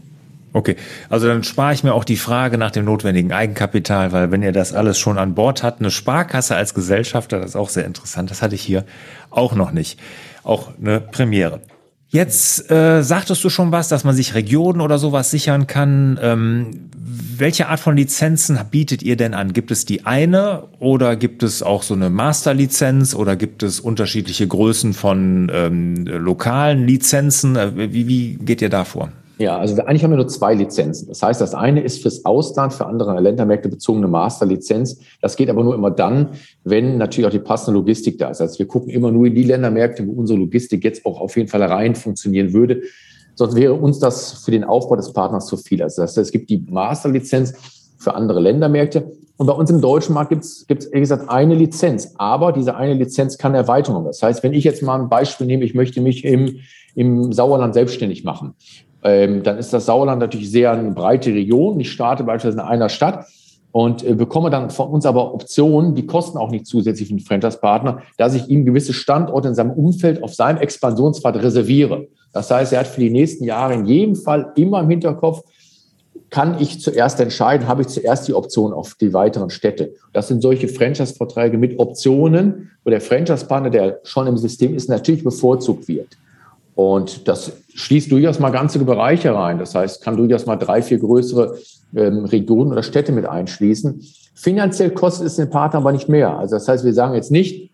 Okay, 0.53 0.77
also 1.09 1.27
dann 1.27 1.43
spare 1.43 1.73
ich 1.73 1.83
mir 1.83 1.93
auch 1.93 2.05
die 2.05 2.15
Frage 2.15 2.57
nach 2.57 2.71
dem 2.71 2.85
notwendigen 2.85 3.33
Eigenkapital, 3.33 4.13
weil 4.13 4.31
wenn 4.31 4.41
ihr 4.41 4.53
das 4.53 4.71
alles 4.71 4.97
schon 4.97 5.17
an 5.17 5.35
Bord 5.35 5.63
habt, 5.63 5.81
eine 5.81 5.91
Sparkasse 5.91 6.55
als 6.55 6.73
Gesellschafter, 6.73 7.39
das 7.39 7.49
ist 7.49 7.55
auch 7.57 7.67
sehr 7.67 7.83
interessant, 7.83 8.31
das 8.31 8.41
hatte 8.41 8.55
ich 8.55 8.61
hier 8.61 8.85
auch 9.31 9.53
noch 9.53 9.73
nicht. 9.73 9.99
Auch 10.43 10.69
eine 10.79 11.01
Premiere. 11.01 11.59
Jetzt 12.07 12.69
äh, 12.71 13.03
sagtest 13.03 13.43
du 13.43 13.49
schon 13.49 13.71
was, 13.71 13.89
dass 13.89 14.03
man 14.03 14.15
sich 14.15 14.35
Regionen 14.35 14.79
oder 14.79 14.97
sowas 14.99 15.31
sichern 15.31 15.67
kann. 15.67 16.19
Ähm, 16.21 16.89
welche 17.37 17.67
Art 17.67 17.79
von 17.79 17.97
Lizenzen 17.97 18.59
bietet 18.71 19.03
ihr 19.03 19.17
denn 19.17 19.33
an? 19.33 19.53
Gibt 19.53 19.71
es 19.71 19.85
die 19.85 20.05
eine 20.05 20.63
oder 20.79 21.15
gibt 21.15 21.43
es 21.43 21.63
auch 21.63 21.83
so 21.83 21.93
eine 21.93 22.09
Masterlizenz 22.09 23.15
oder 23.15 23.35
gibt 23.35 23.63
es 23.63 23.79
unterschiedliche 23.79 24.47
Größen 24.47 24.93
von 24.93 25.51
ähm, 25.53 26.05
lokalen 26.05 26.85
Lizenzen? 26.85 27.55
Äh, 27.55 27.91
wie, 27.91 28.07
wie 28.07 28.35
geht 28.35 28.61
ihr 28.61 28.69
da 28.69 28.85
vor? 28.85 29.11
Ja, 29.37 29.57
also 29.57 29.81
eigentlich 29.83 30.03
haben 30.03 30.11
wir 30.11 30.17
nur 30.17 30.29
zwei 30.29 30.53
Lizenzen. 30.53 31.07
Das 31.09 31.21
heißt, 31.21 31.41
das 31.41 31.53
eine 31.53 31.81
ist 31.81 32.01
fürs 32.01 32.23
Ausland, 32.23 32.73
für 32.73 32.85
andere 32.85 33.19
Ländermärkte 33.19 33.67
bezogene 33.67 34.07
Masterlizenz. 34.07 34.99
Das 35.21 35.35
geht 35.35 35.49
aber 35.49 35.63
nur 35.63 35.75
immer 35.75 35.91
dann, 35.91 36.29
wenn 36.63 36.97
natürlich 36.97 37.27
auch 37.27 37.31
die 37.31 37.39
passende 37.39 37.77
Logistik 37.77 38.17
da 38.17 38.29
ist. 38.29 38.39
Also 38.39 38.59
wir 38.59 38.67
gucken 38.67 38.89
immer 38.89 39.11
nur 39.11 39.25
in 39.25 39.35
die 39.35 39.43
Ländermärkte, 39.43 40.07
wo 40.07 40.13
unsere 40.13 40.39
Logistik 40.39 40.83
jetzt 40.85 41.05
auch 41.05 41.19
auf 41.19 41.35
jeden 41.35 41.49
Fall 41.49 41.63
rein 41.63 41.95
funktionieren 41.95 42.53
würde. 42.53 42.83
Sonst 43.35 43.55
wäre 43.55 43.73
uns 43.73 43.99
das 43.99 44.45
für 44.45 44.51
den 44.51 44.63
Aufbau 44.63 44.95
des 44.95 45.11
Partners 45.11 45.47
zu 45.47 45.57
viel. 45.57 45.83
Also 45.83 46.01
das 46.01 46.11
heißt, 46.11 46.27
es 46.27 46.31
gibt 46.31 46.49
die 46.49 46.65
Masterlizenz 46.69 47.53
für 47.97 48.15
andere 48.15 48.39
Ländermärkte. 48.39 49.11
Und 49.37 49.47
bei 49.47 49.53
uns 49.53 49.69
im 49.69 49.81
deutschen 49.81 50.13
Markt 50.13 50.29
gibt 50.29 50.45
es, 50.45 50.65
gibt 50.65 50.83
es, 50.83 50.93
wie 50.93 50.99
gesagt, 51.01 51.29
eine 51.29 51.55
Lizenz. 51.55 52.13
Aber 52.17 52.53
diese 52.53 52.77
eine 52.77 52.93
Lizenz 52.93 53.37
kann 53.37 53.53
Erweiterung. 53.53 54.05
Das 54.05 54.23
heißt, 54.23 54.43
wenn 54.43 54.53
ich 54.53 54.63
jetzt 54.63 54.81
mal 54.81 54.97
ein 54.97 55.09
Beispiel 55.09 55.45
nehme, 55.45 55.65
ich 55.65 55.73
möchte 55.73 55.99
mich 55.99 56.23
im, 56.23 56.59
im 56.95 57.33
Sauerland 57.33 57.73
selbstständig 57.73 58.23
machen, 58.23 58.53
ähm, 59.05 59.43
dann 59.43 59.59
ist 59.59 59.71
das 59.71 59.85
Sauerland 59.85 60.19
natürlich 60.19 60.49
sehr 60.49 60.71
eine 60.71 60.91
breite 60.91 61.31
Region. 61.31 61.79
Ich 61.79 61.91
starte 61.91 62.23
beispielsweise 62.23 62.63
in 62.63 62.67
einer 62.67 62.89
Stadt 62.89 63.25
und 63.71 64.03
äh, 64.03 64.15
bekomme 64.15 64.49
dann 64.49 64.71
von 64.71 64.89
uns 64.89 65.05
aber 65.05 65.31
Optionen, 65.33 65.93
die 65.93 66.07
kosten 66.07 66.39
auch 66.39 66.49
nicht 66.49 66.65
zusätzlich 66.65 67.09
für 67.09 67.13
den 67.13 67.19
Franchise-Partner, 67.19 68.01
dass 68.17 68.33
ich 68.33 68.49
ihm 68.49 68.65
gewisse 68.65 68.93
Standorte 68.93 69.47
in 69.47 69.53
seinem 69.53 69.71
Umfeld 69.71 70.23
auf 70.23 70.33
seinem 70.33 70.57
Expansionspfad 70.57 71.35
reserviere. 71.35 72.07
Das 72.33 72.49
heißt, 72.49 72.73
er 72.73 72.79
hat 72.79 72.87
für 72.87 73.01
die 73.01 73.11
nächsten 73.11 73.43
Jahre 73.43 73.75
in 73.75 73.85
jedem 73.85 74.15
Fall 74.15 74.51
immer 74.55 74.79
im 74.79 74.89
Hinterkopf, 74.89 75.43
kann 76.31 76.59
ich 76.59 76.81
zuerst 76.81 77.19
entscheiden, 77.19 77.67
habe 77.67 77.83
ich 77.83 77.87
zuerst 77.89 78.27
die 78.27 78.33
Option 78.33 78.73
auf 78.73 78.95
die 78.95 79.13
weiteren 79.13 79.51
Städte. 79.51 79.93
Das 80.13 80.29
sind 80.29 80.41
solche 80.41 80.67
Franchise-Verträge 80.67 81.59
mit 81.59 81.77
Optionen, 81.77 82.71
wo 82.83 82.89
der 82.89 83.01
Franchise-Partner, 83.01 83.69
der 83.69 83.99
schon 84.03 84.25
im 84.25 84.37
System 84.37 84.73
ist, 84.73 84.89
natürlich 84.89 85.23
bevorzugt 85.23 85.87
wird. 85.87 86.17
Und 86.75 87.27
das 87.27 87.53
schließt 87.73 88.11
durchaus 88.11 88.39
mal 88.39 88.51
ganze 88.51 88.79
Bereiche 88.79 89.33
rein. 89.33 89.59
Das 89.59 89.73
heißt, 89.73 90.03
kann 90.03 90.17
durchaus 90.17 90.45
mal 90.45 90.57
drei, 90.57 90.81
vier 90.81 90.99
größere 90.99 91.57
ähm, 91.95 92.25
Regionen 92.25 92.71
oder 92.71 92.83
Städte 92.83 93.13
mit 93.13 93.25
einschließen. 93.25 94.01
Finanziell 94.33 94.91
kostet 94.91 95.27
es 95.27 95.37
den 95.37 95.49
Partner 95.49 95.79
aber 95.79 95.93
nicht 95.93 96.09
mehr. 96.09 96.37
Also 96.37 96.55
das 96.55 96.67
heißt, 96.67 96.83
wir 96.83 96.93
sagen 96.93 97.15
jetzt 97.15 97.31
nicht, 97.31 97.71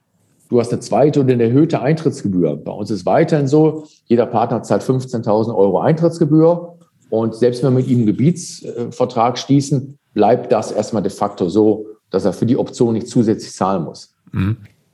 du 0.49 0.60
hast 0.60 0.71
eine 0.71 0.82
zweite 0.82 1.21
oder 1.21 1.34
eine 1.34 1.45
erhöhte 1.45 1.82
Eintrittsgebühr. 1.82 2.58
Bei 2.58 2.71
uns 2.71 2.91
ist 2.91 3.08
weiterhin 3.08 3.47
so, 3.47 3.86
jeder 4.06 4.28
Partner 4.28 4.62
zahlt 4.62 4.84
15.000 4.84 5.56
Euro 5.56 5.80
Eintrittsgebühr. 5.80 6.78
Und 7.10 7.36
selbst 7.36 7.63
wenn 7.63 7.73
wir 7.73 7.80
mit 7.80 7.88
ihm 7.88 7.99
einen 7.99 8.06
Gebietsvertrag 8.06 9.39
schließen, 9.39 9.97
bleibt 10.13 10.52
das 10.52 10.71
erstmal 10.71 11.02
de 11.02 11.12
facto 11.12 11.49
so, 11.49 11.88
dass 12.12 12.26
er 12.26 12.34
für 12.34 12.45
die 12.45 12.58
Option 12.58 12.93
nicht 12.93 13.08
zusätzlich 13.08 13.54
zahlen 13.54 13.84
muss. 13.84 14.13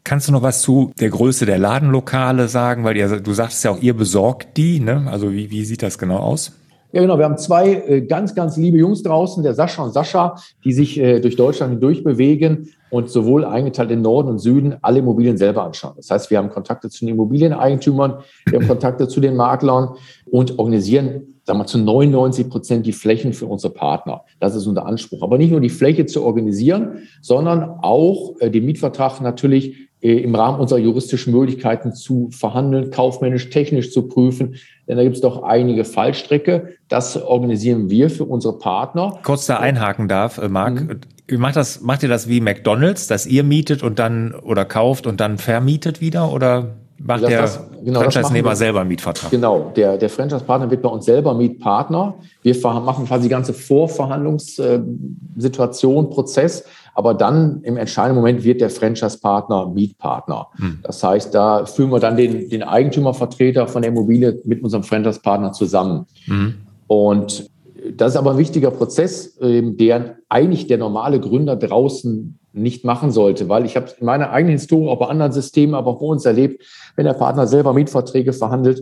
Kannst 0.07 0.29
du 0.29 0.31
noch 0.31 0.41
was 0.41 0.61
zu 0.61 0.93
der 1.01 1.09
Größe 1.09 1.45
der 1.45 1.59
Ladenlokale 1.59 2.47
sagen? 2.47 2.85
Weil 2.85 2.95
ihr, 2.95 3.19
du 3.19 3.33
sagtest 3.33 3.65
ja 3.65 3.71
auch, 3.71 3.81
ihr 3.81 3.93
besorgt 3.93 4.55
die. 4.55 4.79
Ne? 4.79 5.05
Also 5.11 5.33
wie, 5.33 5.51
wie 5.51 5.65
sieht 5.65 5.83
das 5.83 5.97
genau 5.97 6.19
aus? 6.19 6.53
Ja, 6.93 7.01
genau. 7.01 7.17
Wir 7.17 7.25
haben 7.25 7.37
zwei 7.37 7.73
äh, 7.73 8.01
ganz, 8.03 8.33
ganz 8.33 8.55
liebe 8.55 8.77
Jungs 8.77 9.03
draußen, 9.03 9.43
der 9.43 9.53
Sascha 9.53 9.83
und 9.83 9.91
Sascha, 9.91 10.37
die 10.63 10.71
sich 10.71 10.97
äh, 10.97 11.19
durch 11.19 11.35
Deutschland 11.35 11.71
hindurch 11.71 12.05
bewegen 12.05 12.69
und 12.89 13.09
sowohl 13.09 13.43
eingeteilt 13.43 13.91
in 13.91 14.01
Norden 14.01 14.29
und 14.29 14.39
Süden 14.39 14.77
alle 14.81 14.99
Immobilien 14.99 15.35
selber 15.35 15.65
anschauen. 15.65 15.95
Das 15.97 16.09
heißt, 16.09 16.31
wir 16.31 16.37
haben 16.37 16.51
Kontakte 16.51 16.89
zu 16.89 17.03
den 17.03 17.13
Immobilieneigentümern, 17.13 18.19
wir 18.45 18.59
haben 18.59 18.67
Kontakte 18.69 19.09
zu 19.09 19.19
den 19.19 19.35
Maklern 19.35 19.89
und 20.31 20.57
organisieren 20.57 21.37
sagen 21.47 21.59
wir, 21.59 21.65
zu 21.65 21.79
99 21.79 22.49
Prozent 22.49 22.85
die 22.85 22.91
Flächen 22.91 23.31
für 23.31 23.45
unsere 23.45 23.73
Partner. 23.73 24.25
Das 24.39 24.53
ist 24.53 24.67
unser 24.67 24.85
Anspruch. 24.85 25.23
Aber 25.23 25.37
nicht 25.37 25.51
nur 25.51 25.61
die 25.61 25.69
Fläche 25.69 26.05
zu 26.05 26.23
organisieren, 26.23 27.07
sondern 27.21 27.63
auch 27.81 28.35
äh, 28.39 28.51
den 28.51 28.65
Mietvertrag 28.65 29.21
natürlich 29.21 29.86
im 29.99 30.35
Rahmen 30.35 30.59
unserer 30.59 30.79
juristischen 30.79 31.33
Möglichkeiten 31.33 31.93
zu 31.93 32.29
verhandeln, 32.31 32.91
kaufmännisch, 32.91 33.49
technisch 33.49 33.91
zu 33.91 34.07
prüfen. 34.07 34.55
Denn 34.87 34.97
da 34.97 35.03
gibt 35.03 35.15
es 35.15 35.21
doch 35.21 35.41
einige 35.43 35.85
Fallstrecke. 35.85 36.75
Das 36.87 37.19
organisieren 37.21 37.89
wir 37.89 38.11
für 38.11 38.25
unsere 38.25 38.59
Partner. 38.59 39.19
Kurz 39.23 39.47
da 39.47 39.57
einhaken 39.57 40.07
darf, 40.07 40.37
äh, 40.37 40.49
Marc. 40.49 40.81
Mhm. 40.81 40.99
Macht, 41.39 41.55
das, 41.57 41.81
macht 41.81 42.03
ihr 42.03 42.09
das 42.09 42.29
wie 42.29 42.39
McDonalds, 42.39 43.07
dass 43.07 43.25
ihr 43.25 43.43
mietet 43.43 43.83
und 43.83 43.99
dann 43.99 44.33
oder 44.33 44.63
kauft 44.63 45.05
und 45.07 45.19
dann 45.19 45.37
vermietet 45.37 45.99
wieder? 45.99 46.31
Oder 46.31 46.75
macht 46.99 47.23
das, 47.23 47.29
der 47.29 47.41
das, 47.41 47.59
genau, 47.83 47.99
Franchise-Nehmer 48.01 48.55
selber 48.55 48.79
einen 48.81 48.89
Mietvertrag? 48.89 49.31
Genau, 49.31 49.73
der, 49.75 49.97
der 49.97 50.09
Franchise-Partner 50.09 50.71
wird 50.71 50.83
bei 50.83 50.89
uns 50.89 51.03
selber 51.03 51.33
Mietpartner. 51.33 52.13
Wir 52.43 52.55
machen 52.61 53.07
quasi 53.07 53.23
die 53.23 53.29
ganze 53.29 53.53
Vorverhandlungssituation, 53.53 56.11
Prozess 56.11 56.63
aber 56.97 57.13
dann 57.13 57.61
im 57.61 57.77
entscheidenden 57.77 58.15
Moment 58.15 58.43
wird 58.43 58.59
der 58.59 58.71
Franchise-Partner 58.71 59.67
Mietpartner. 59.67 60.47
Hm. 60.55 60.79
Das 60.81 61.03
heißt, 61.03 61.31
da 61.31 61.67
führen 61.67 61.91
wir 61.91 61.99
dann 61.99 62.17
den, 62.17 62.49
den 62.49 62.63
Eigentümervertreter 62.63 63.67
von 63.67 63.83
der 63.83 63.91
Immobilie 63.91 64.41
mit 64.45 64.63
unserem 64.63 64.83
Franchise-Partner 64.83 65.51
zusammen. 65.51 66.07
Hm. 66.25 66.55
Und 66.87 67.51
das 67.95 68.13
ist 68.13 68.17
aber 68.17 68.31
ein 68.31 68.39
wichtiger 68.39 68.71
Prozess, 68.71 69.37
ähm, 69.41 69.77
der 69.77 70.15
eigentlich 70.27 70.65
der 70.65 70.79
normale 70.79 71.19
Gründer 71.19 71.55
draußen 71.55 72.39
nicht 72.51 72.83
machen 72.83 73.11
sollte, 73.11 73.47
weil 73.47 73.65
ich 73.65 73.75
habe 73.75 73.91
in 73.99 74.07
meiner 74.07 74.31
eigenen 74.31 74.53
Historie 74.53 74.89
auch 74.89 74.97
bei 74.97 75.05
anderen 75.05 75.31
Systemen, 75.31 75.75
aber 75.75 75.91
auch 75.91 75.99
bei 75.99 76.07
uns 76.07 76.25
erlebt, 76.25 76.65
wenn 76.95 77.05
der 77.05 77.13
Partner 77.13 77.45
selber 77.45 77.73
Mietverträge 77.73 78.33
verhandelt, 78.33 78.81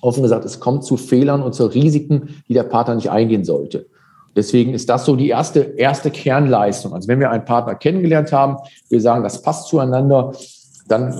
offen 0.00 0.24
gesagt, 0.24 0.44
es 0.44 0.58
kommt 0.58 0.82
zu 0.82 0.96
Fehlern 0.96 1.40
und 1.40 1.54
zu 1.54 1.66
Risiken, 1.66 2.42
die 2.48 2.54
der 2.54 2.64
Partner 2.64 2.96
nicht 2.96 3.12
eingehen 3.12 3.44
sollte. 3.44 3.86
Deswegen 4.36 4.74
ist 4.74 4.88
das 4.88 5.04
so 5.04 5.16
die 5.16 5.28
erste, 5.28 5.60
erste 5.76 6.10
Kernleistung. 6.10 6.92
Also 6.92 7.08
wenn 7.08 7.20
wir 7.20 7.30
einen 7.30 7.44
Partner 7.44 7.74
kennengelernt 7.74 8.32
haben, 8.32 8.56
wir 8.88 9.00
sagen, 9.00 9.22
das 9.22 9.42
passt 9.42 9.68
zueinander, 9.68 10.32
dann 10.88 11.08
äh, 11.08 11.14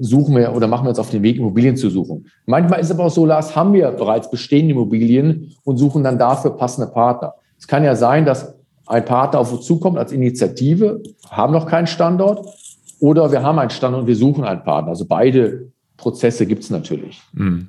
suchen 0.00 0.36
wir 0.36 0.54
oder 0.54 0.66
machen 0.66 0.84
wir 0.84 0.90
uns 0.90 0.98
auf 0.98 1.10
den 1.10 1.22
Weg, 1.22 1.36
Immobilien 1.36 1.76
zu 1.76 1.90
suchen. 1.90 2.26
Manchmal 2.46 2.80
ist 2.80 2.86
es 2.86 2.92
aber 2.92 3.06
auch 3.06 3.10
so, 3.10 3.26
Lars, 3.26 3.54
haben 3.56 3.72
wir 3.72 3.90
bereits 3.90 4.30
bestehende 4.30 4.72
Immobilien 4.72 5.52
und 5.64 5.76
suchen 5.76 6.02
dann 6.02 6.18
dafür 6.18 6.56
passende 6.56 6.90
Partner. 6.90 7.34
Es 7.58 7.66
kann 7.66 7.84
ja 7.84 7.94
sein, 7.96 8.24
dass 8.24 8.54
ein 8.86 9.04
Partner 9.04 9.40
auf 9.40 9.52
uns 9.52 9.66
zukommt 9.66 9.98
als 9.98 10.12
Initiative, 10.12 11.02
haben 11.28 11.52
noch 11.52 11.66
keinen 11.66 11.86
Standort 11.86 12.46
oder 12.98 13.30
wir 13.30 13.42
haben 13.42 13.58
einen 13.58 13.70
Standort 13.70 14.02
und 14.02 14.08
wir 14.08 14.16
suchen 14.16 14.44
einen 14.44 14.62
Partner. 14.62 14.90
Also 14.90 15.04
beide 15.06 15.70
Prozesse 15.96 16.46
gibt 16.46 16.62
es 16.62 16.70
natürlich. 16.70 17.20
Mhm. 17.32 17.68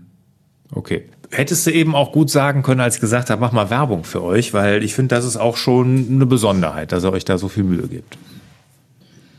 Okay. 0.73 1.03
Hättest 1.31 1.65
du 1.65 1.71
eben 1.71 1.95
auch 1.95 2.11
gut 2.11 2.29
sagen 2.29 2.61
können, 2.61 2.81
als 2.81 2.95
ich 2.95 3.01
gesagt 3.01 3.29
habe, 3.29 3.39
mach 3.39 3.51
mal 3.51 3.69
Werbung 3.69 4.03
für 4.03 4.21
euch, 4.21 4.53
weil 4.53 4.83
ich 4.83 4.93
finde, 4.93 5.15
das 5.15 5.25
ist 5.25 5.37
auch 5.37 5.55
schon 5.55 6.07
eine 6.09 6.25
Besonderheit, 6.25 6.91
dass 6.91 7.05
ihr 7.05 7.13
euch 7.13 7.25
da 7.25 7.37
so 7.37 7.47
viel 7.47 7.63
Mühe 7.63 7.87
gibt. 7.87 8.17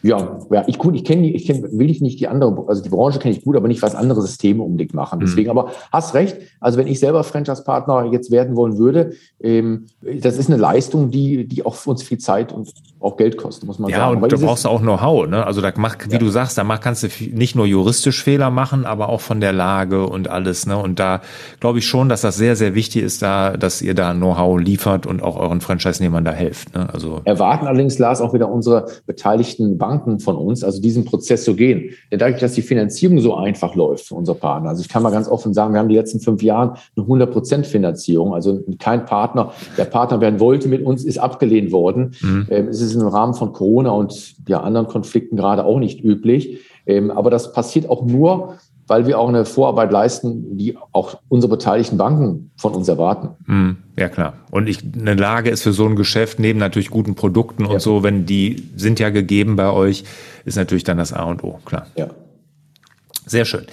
Ja, 0.03 0.41
ja, 0.51 0.65
ich, 0.67 0.79
gut, 0.79 0.97
ich 0.97 1.05
kenne, 1.05 1.29
ich 1.29 1.47
kenn, 1.47 1.63
will 1.79 1.89
ich 1.89 2.01
nicht 2.01 2.19
die 2.19 2.27
andere, 2.27 2.65
also 2.67 2.83
die 2.83 2.89
Branche 2.89 3.21
kenne 3.21 3.35
ich 3.35 3.45
gut, 3.45 3.57
aber 3.57 3.69
nicht 3.69 3.83
was 3.83 3.95
andere 3.95 4.21
Systeme 4.21 4.63
unbedingt 4.63 4.95
machen. 4.95 5.19
Mhm. 5.19 5.25
Deswegen, 5.25 5.51
mhm. 5.53 5.59
aber 5.59 5.71
hast 5.93 6.15
recht. 6.15 6.37
Also 6.61 6.79
wenn 6.79 6.89
ich 6.89 6.99
selber 6.99 7.23
Franchise-Partner 7.23 8.07
jetzt 8.13 8.31
werden 8.31 8.57
wollen 8.57 8.79
würde, 8.79 9.13
ähm, 9.41 9.87
das 10.01 10.37
ist 10.37 10.49
eine 10.49 10.59
Leistung, 10.59 11.11
die, 11.11 11.47
die 11.47 11.65
auch 11.65 11.77
für 11.77 11.91
uns 11.91 12.03
viel 12.03 12.19
Zeit 12.19 12.53
und 12.53 12.73
auch 12.99 13.17
Geld 13.17 13.37
kostet, 13.37 13.67
muss 13.67 13.79
man 13.79 13.91
ja, 13.91 13.99
sagen. 13.99 14.17
Ja, 14.17 14.23
und 14.23 14.33
da 14.33 14.37
brauchst 14.37 14.65
du 14.65 14.69
auch 14.69 14.81
Know-how, 14.81 15.27
ne? 15.27 15.47
Also 15.47 15.61
da 15.61 15.73
mach, 15.77 15.97
wie 16.09 16.13
ja. 16.13 16.19
du 16.19 16.29
sagst, 16.29 16.59
da 16.59 16.65
mach, 16.65 16.81
kannst 16.81 17.03
du 17.03 17.09
nicht 17.33 17.55
nur 17.55 17.67
juristisch 17.67 18.23
Fehler 18.23 18.51
machen, 18.51 18.87
aber 18.87 19.09
auch 19.09 19.21
von 19.21 19.41
der 19.41 19.53
Lage 19.53 20.07
und 20.07 20.29
alles, 20.29 20.67
ne? 20.67 20.77
Und 20.77 20.99
da 20.99 21.21
glaube 21.61 21.79
ich 21.79 21.87
schon, 21.87 22.09
dass 22.09 22.23
das 22.23 22.37
sehr, 22.37 22.57
sehr 22.57 22.75
wichtig 22.75 23.03
ist, 23.03 23.23
da, 23.23 23.57
dass 23.57 23.83
ihr 23.83 23.95
da 23.95 24.15
Know-how 24.15 24.59
liefert 24.61 25.07
und 25.07 25.23
auch 25.23 25.37
euren 25.37 25.61
Franchise-Nehmern 25.61 26.25
da 26.25 26.33
helft. 26.33 26.75
Ne? 26.75 26.89
Also 26.93 27.21
erwarten 27.25 27.67
allerdings, 27.67 27.99
Lars, 27.99 28.21
auch 28.21 28.35
wieder 28.35 28.49
unsere 28.49 28.87
beteiligten 29.07 29.79
Banken 29.79 29.92
Banken 29.93 30.21
von 30.21 30.37
uns, 30.37 30.65
also 30.65 30.81
diesen 30.81 31.05
Prozess 31.05 31.45
zu 31.45 31.55
gehen. 31.55 31.91
Denn 32.11 32.19
dadurch, 32.19 32.41
dass 32.41 32.55
die 32.55 32.63
Finanzierung 32.63 33.21
so 33.21 33.35
einfach 33.35 33.75
läuft 33.75 34.07
für 34.09 34.15
unsere 34.15 34.39
Partner, 34.39 34.71
also 34.71 34.81
ich 34.81 34.89
kann 34.89 35.03
mal 35.03 35.11
ganz 35.11 35.29
offen 35.29 35.53
sagen, 35.53 35.75
wir 35.75 35.81
haben 35.81 35.89
die 35.89 35.97
letzten 35.97 36.21
fünf 36.21 36.43
Jahre 36.43 36.75
eine 36.97 37.07
100% 37.07 37.65
Finanzierung, 37.65 38.33
also 38.33 38.61
kein 38.79 39.05
Partner, 39.05 39.53
der 39.77 39.85
Partner 39.85 40.21
werden 40.21 40.41
wollte 40.41 40.69
mit 40.69 40.85
uns, 40.85 41.05
ist 41.05 41.19
abgelehnt 41.19 41.73
worden. 41.73 42.15
Mhm. 42.23 42.47
Ähm, 42.51 42.69
es 42.69 42.81
ist 42.81 42.95
im 42.95 43.07
Rahmen 43.07 43.35
von 43.35 43.53
Corona 43.53 43.91
und 43.91 44.35
ja, 44.49 44.61
anderen 44.61 44.87
Konflikten 44.87 45.37
gerade 45.37 45.65
auch 45.65 45.79
nicht 45.79 46.03
üblich. 46.03 46.61
Ähm, 46.87 47.11
aber 47.11 47.31
das 47.31 47.53
passiert 47.53 47.89
auch 47.89 48.05
nur, 48.05 48.57
weil 48.93 49.07
wir 49.07 49.19
auch 49.19 49.31
eine 49.31 49.47
Vorarbeit 49.47 49.91
leisten, 49.91 50.59
die 50.59 50.77
auch 50.93 51.17
unsere 51.31 51.51
beteiligten 51.51 51.97
Banken 51.97 52.51
von 52.59 52.75
uns 52.75 52.89
erwarten. 52.89 53.31
Hm, 53.47 53.79
ja, 53.97 54.11
klar. 54.11 54.35
Und 54.51 54.69
ich, 54.69 54.81
eine 54.85 55.15
Lage 55.15 55.49
ist 55.49 55.63
für 55.63 55.73
so 55.73 55.87
ein 55.87 55.97
Geschäft 55.97 56.39
neben 56.39 56.59
natürlich 56.59 56.91
guten 56.91 57.15
Produkten 57.15 57.65
und 57.65 57.73
ja. 57.73 57.81
so, 57.81 58.03
wenn 58.03 58.27
die 58.27 58.69
sind 58.77 59.01
ja 59.01 59.09
gegeben 59.09 59.57
bei 59.57 59.71
euch, 59.71 60.05
ist 60.45 60.57
natürlich 60.57 60.85
dann 60.85 60.99
das 60.99 61.15
A 61.15 61.23
und 61.23 61.43
O, 61.43 61.59
klar. 61.65 61.87
Ja. 61.97 62.09
Sehr 63.25 63.47
schön. 63.47 63.65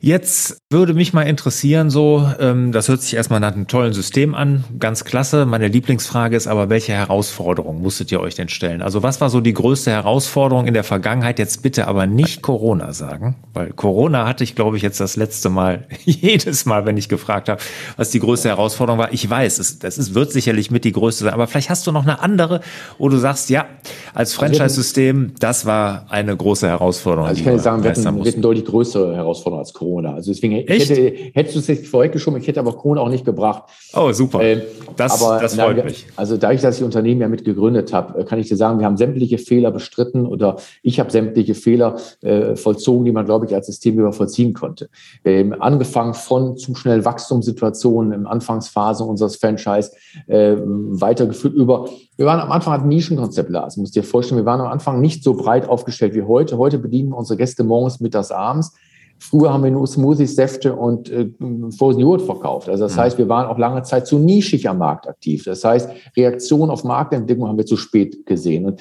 Jetzt 0.00 0.62
würde 0.70 0.94
mich 0.94 1.12
mal 1.12 1.22
interessieren, 1.22 1.90
so, 1.90 2.24
ähm, 2.38 2.70
das 2.70 2.88
hört 2.88 3.02
sich 3.02 3.14
erstmal 3.14 3.40
nach 3.40 3.54
einem 3.54 3.66
tollen 3.66 3.92
System 3.92 4.34
an, 4.34 4.64
ganz 4.78 5.04
klasse. 5.04 5.44
Meine 5.44 5.66
Lieblingsfrage 5.66 6.36
ist 6.36 6.46
aber, 6.46 6.68
welche 6.68 6.92
Herausforderungen 6.92 7.82
musstet 7.82 8.12
ihr 8.12 8.20
euch 8.20 8.36
denn 8.36 8.48
stellen? 8.48 8.80
Also 8.80 9.02
was 9.02 9.20
war 9.20 9.28
so 9.28 9.40
die 9.40 9.54
größte 9.54 9.90
Herausforderung 9.90 10.66
in 10.66 10.74
der 10.74 10.84
Vergangenheit? 10.84 11.38
Jetzt 11.40 11.62
bitte 11.62 11.88
aber 11.88 12.06
nicht 12.06 12.42
Corona 12.42 12.92
sagen, 12.92 13.36
weil 13.54 13.72
Corona 13.72 14.26
hatte 14.28 14.44
ich, 14.44 14.54
glaube 14.54 14.76
ich, 14.76 14.82
jetzt 14.84 15.00
das 15.00 15.16
letzte 15.16 15.48
Mal, 15.48 15.86
jedes 16.04 16.64
Mal, 16.64 16.86
wenn 16.86 16.96
ich 16.96 17.08
gefragt 17.08 17.48
habe, 17.48 17.60
was 17.96 18.10
die 18.10 18.20
größte 18.20 18.48
Herausforderung 18.48 19.00
war. 19.00 19.12
Ich 19.12 19.28
weiß, 19.28 19.58
es, 19.58 19.80
das 19.80 19.98
ist, 19.98 20.14
wird 20.14 20.30
sicherlich 20.30 20.70
mit 20.70 20.84
die 20.84 20.92
größte 20.92 21.24
sein, 21.24 21.34
aber 21.34 21.48
vielleicht 21.48 21.70
hast 21.70 21.86
du 21.86 21.92
noch 21.92 22.04
eine 22.04 22.20
andere, 22.20 22.60
wo 22.98 23.08
du 23.08 23.16
sagst, 23.16 23.50
ja, 23.50 23.66
als 24.14 24.30
also 24.30 24.40
Franchise-System, 24.40 25.32
das 25.40 25.66
war 25.66 26.06
eine 26.08 26.36
große 26.36 26.68
Herausforderung. 26.68 27.28
Also 27.28 27.38
ich 27.38 27.44
kann 27.44 27.54
jetzt 27.54 27.64
sagen, 27.64 27.82
wir 27.82 27.90
hatten, 27.90 28.24
wir 28.24 28.30
hatten 28.30 28.42
deutlich 28.42 28.64
größere 28.64 29.16
Herausforderungen 29.16 29.60
als 29.60 29.72
Corona. 29.72 29.87
Corona. 29.88 30.14
Also 30.14 30.32
deswegen 30.32 30.54
Echt? 30.54 30.90
hätte, 30.90 31.14
hättest 31.32 31.56
du 31.56 31.60
es 31.60 31.66
jetzt 31.66 31.86
vorweggeschoben, 31.86 32.40
ich 32.40 32.46
hätte 32.46 32.60
aber 32.60 32.72
Corona 32.72 33.00
auch 33.00 33.08
nicht 33.08 33.24
gebracht. 33.24 33.64
Oh, 33.94 34.12
super. 34.12 34.40
Ähm, 34.42 34.62
das, 34.96 35.22
aber, 35.22 35.40
das 35.40 35.54
freut 35.54 35.76
na, 35.76 35.84
mich. 35.84 36.06
Also 36.16 36.36
dadurch, 36.36 36.60
dass 36.60 36.78
ich 36.78 36.84
Unternehmen 36.84 37.20
ja 37.20 37.28
mit 37.28 37.44
gegründet 37.44 37.92
habe, 37.92 38.20
äh, 38.20 38.24
kann 38.24 38.38
ich 38.38 38.48
dir 38.48 38.56
sagen, 38.56 38.78
wir 38.78 38.86
haben 38.86 38.96
sämtliche 38.96 39.38
Fehler 39.38 39.70
bestritten 39.70 40.26
oder 40.26 40.56
ich 40.82 41.00
habe 41.00 41.10
sämtliche 41.10 41.54
Fehler 41.54 41.96
äh, 42.22 42.56
vollzogen, 42.56 43.04
die 43.04 43.12
man, 43.12 43.24
glaube 43.24 43.46
ich, 43.46 43.54
als 43.54 43.66
Systemgeber 43.66 44.12
vollziehen 44.12 44.52
konnte. 44.52 44.88
Ähm, 45.24 45.54
angefangen 45.58 46.14
von 46.14 46.56
zu 46.56 46.74
schnell 46.74 47.04
Wachstumssituationen 47.04 48.12
im 48.12 48.26
Anfangsphase 48.26 49.04
unseres 49.04 49.36
Franchise, 49.36 49.92
äh, 50.26 50.56
weitergeführt 50.56 51.54
über 51.54 51.88
wir 52.18 52.26
waren 52.26 52.40
am 52.40 52.50
Anfang 52.50 52.72
ein 52.72 52.88
Nischenkonzept, 52.88 53.48
Lars. 53.48 53.76
Du 53.76 53.80
musst 53.80 53.94
dir 53.94 54.02
vorstellen, 54.02 54.40
wir 54.40 54.44
waren 54.44 54.60
am 54.60 54.66
Anfang 54.66 55.00
nicht 55.00 55.22
so 55.22 55.34
breit 55.34 55.68
aufgestellt 55.68 56.14
wie 56.14 56.22
heute. 56.22 56.58
Heute 56.58 56.80
bedienen 56.80 57.10
wir 57.10 57.16
unsere 57.16 57.36
Gäste 57.36 57.62
morgens, 57.62 58.00
mittags, 58.00 58.32
abends. 58.32 58.74
Früher 59.18 59.52
haben 59.52 59.64
wir 59.64 59.70
nur 59.70 59.86
Smoothies, 59.86 60.36
Säfte 60.36 60.74
und 60.74 61.10
äh, 61.10 61.28
Frozen 61.76 62.00
Joghurt 62.00 62.22
verkauft. 62.22 62.68
Also 62.68 62.84
das 62.84 62.94
mhm. 62.96 63.00
heißt, 63.00 63.18
wir 63.18 63.28
waren 63.28 63.46
auch 63.46 63.58
lange 63.58 63.82
Zeit 63.82 64.06
zu 64.06 64.18
nischig 64.18 64.68
am 64.68 64.78
Markt 64.78 65.08
aktiv. 65.08 65.44
Das 65.44 65.64
heißt, 65.64 65.90
Reaktion 66.16 66.70
auf 66.70 66.84
Marktentwicklung 66.84 67.48
haben 67.48 67.58
wir 67.58 67.66
zu 67.66 67.76
spät 67.76 68.24
gesehen. 68.26 68.66
Und 68.66 68.80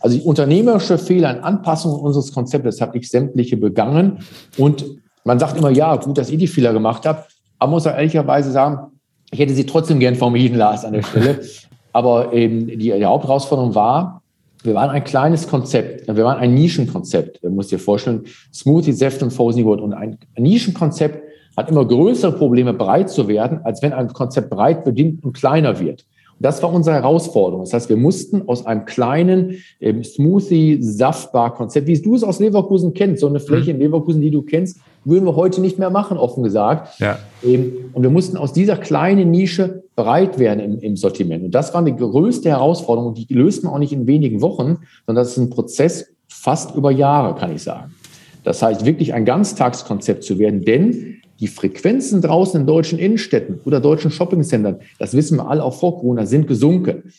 also 0.00 0.18
die 0.18 0.22
unternehmerische 0.22 0.98
Fehler 0.98 1.36
in 1.36 1.42
Anpassung 1.42 1.98
unseres 1.98 2.32
Konzeptes 2.32 2.80
habe 2.80 2.98
ich 2.98 3.08
sämtliche 3.08 3.56
begangen. 3.56 4.18
Und 4.58 4.84
man 5.24 5.38
sagt 5.38 5.56
immer, 5.56 5.70
ja, 5.70 5.96
gut, 5.96 6.18
dass 6.18 6.30
ihr 6.30 6.38
die 6.38 6.46
Fehler 6.46 6.72
gemacht 6.72 7.06
habt. 7.06 7.30
Aber 7.58 7.70
man 7.70 7.76
muss 7.76 7.86
auch 7.86 7.94
ehrlicherweise 7.94 8.52
sagen, 8.52 8.90
ich 9.30 9.38
hätte 9.38 9.54
sie 9.54 9.64
trotzdem 9.64 10.00
gern 10.00 10.14
vermieden, 10.14 10.58
Lars, 10.58 10.84
an 10.84 10.92
der 10.92 11.02
Stelle. 11.02 11.40
Aber 11.92 12.32
eben 12.32 12.66
die, 12.66 12.76
die 12.76 13.04
Hauptherausforderung 13.04 13.74
war, 13.74 14.22
wir 14.64 14.74
waren 14.74 14.90
ein 14.90 15.04
kleines 15.04 15.46
Konzept, 15.46 16.08
wir 16.08 16.24
waren 16.24 16.38
ein 16.38 16.54
Nischenkonzept. 16.54 17.44
Du 17.44 17.50
musst 17.50 17.70
dir 17.70 17.78
vorstellen, 17.78 18.22
Smoothie, 18.52 18.92
Säfte 18.92 19.26
und 19.26 19.30
Frozen 19.30 19.60
Joghurt. 19.60 19.80
Und 19.80 19.92
ein 19.92 20.18
Nischenkonzept 20.38 21.22
hat 21.56 21.70
immer 21.70 21.86
größere 21.86 22.32
Probleme, 22.32 22.72
breit 22.72 23.10
zu 23.10 23.28
werden, 23.28 23.60
als 23.62 23.82
wenn 23.82 23.92
ein 23.92 24.08
Konzept 24.08 24.50
breit 24.50 24.84
bedient 24.84 25.22
und 25.22 25.34
kleiner 25.34 25.78
wird. 25.78 26.06
Und 26.38 26.46
das 26.46 26.62
war 26.62 26.72
unsere 26.72 26.96
Herausforderung. 26.96 27.60
Das 27.64 27.74
heißt, 27.74 27.88
wir 27.90 27.96
mussten 27.96 28.48
aus 28.48 28.66
einem 28.66 28.86
kleinen 28.86 29.62
ähm, 29.80 30.02
Smoothie-Saftbar-Konzept, 30.02 31.86
wie 31.86 32.00
du 32.00 32.16
es 32.16 32.24
aus 32.24 32.40
Leverkusen 32.40 32.94
kennst, 32.94 33.20
so 33.20 33.28
eine 33.28 33.40
Fläche 33.40 33.70
in 33.70 33.78
Leverkusen, 33.78 34.20
die 34.20 34.30
du 34.30 34.42
kennst, 34.42 34.80
würden 35.04 35.26
wir 35.26 35.36
heute 35.36 35.60
nicht 35.60 35.78
mehr 35.78 35.90
machen, 35.90 36.16
offen 36.16 36.42
gesagt. 36.42 36.98
Ja. 36.98 37.18
Ähm, 37.44 37.90
und 37.92 38.02
wir 38.02 38.10
mussten 38.10 38.36
aus 38.36 38.52
dieser 38.52 38.76
kleinen 38.76 39.30
Nische 39.30 39.83
breit 39.96 40.38
werden 40.38 40.60
im, 40.60 40.78
im 40.78 40.96
Sortiment. 40.96 41.44
Und 41.44 41.54
das 41.54 41.72
war 41.74 41.84
die 41.84 41.94
größte 41.94 42.48
Herausforderung. 42.48 43.14
Die 43.14 43.32
löst 43.32 43.64
man 43.64 43.72
auch 43.72 43.78
nicht 43.78 43.92
in 43.92 44.06
wenigen 44.06 44.40
Wochen, 44.40 44.78
sondern 45.06 45.24
das 45.24 45.32
ist 45.32 45.38
ein 45.38 45.50
Prozess 45.50 46.06
fast 46.28 46.74
über 46.74 46.90
Jahre, 46.90 47.34
kann 47.38 47.54
ich 47.54 47.62
sagen. 47.62 47.94
Das 48.42 48.62
heißt, 48.62 48.84
wirklich 48.84 49.14
ein 49.14 49.24
Ganztagskonzept 49.24 50.24
zu 50.24 50.38
werden, 50.38 50.64
denn 50.64 51.16
die 51.40 51.48
Frequenzen 51.48 52.20
draußen 52.22 52.60
in 52.60 52.66
deutschen 52.66 52.98
Innenstädten 52.98 53.60
oder 53.64 53.80
deutschen 53.80 54.10
Shoppingcentern, 54.10 54.80
das 54.98 55.14
wissen 55.14 55.38
wir 55.38 55.48
alle 55.48 55.64
auch 55.64 55.74
vor 55.74 55.98
Corona, 55.98 56.26
sind 56.26 56.46
gesunken. 56.46 57.12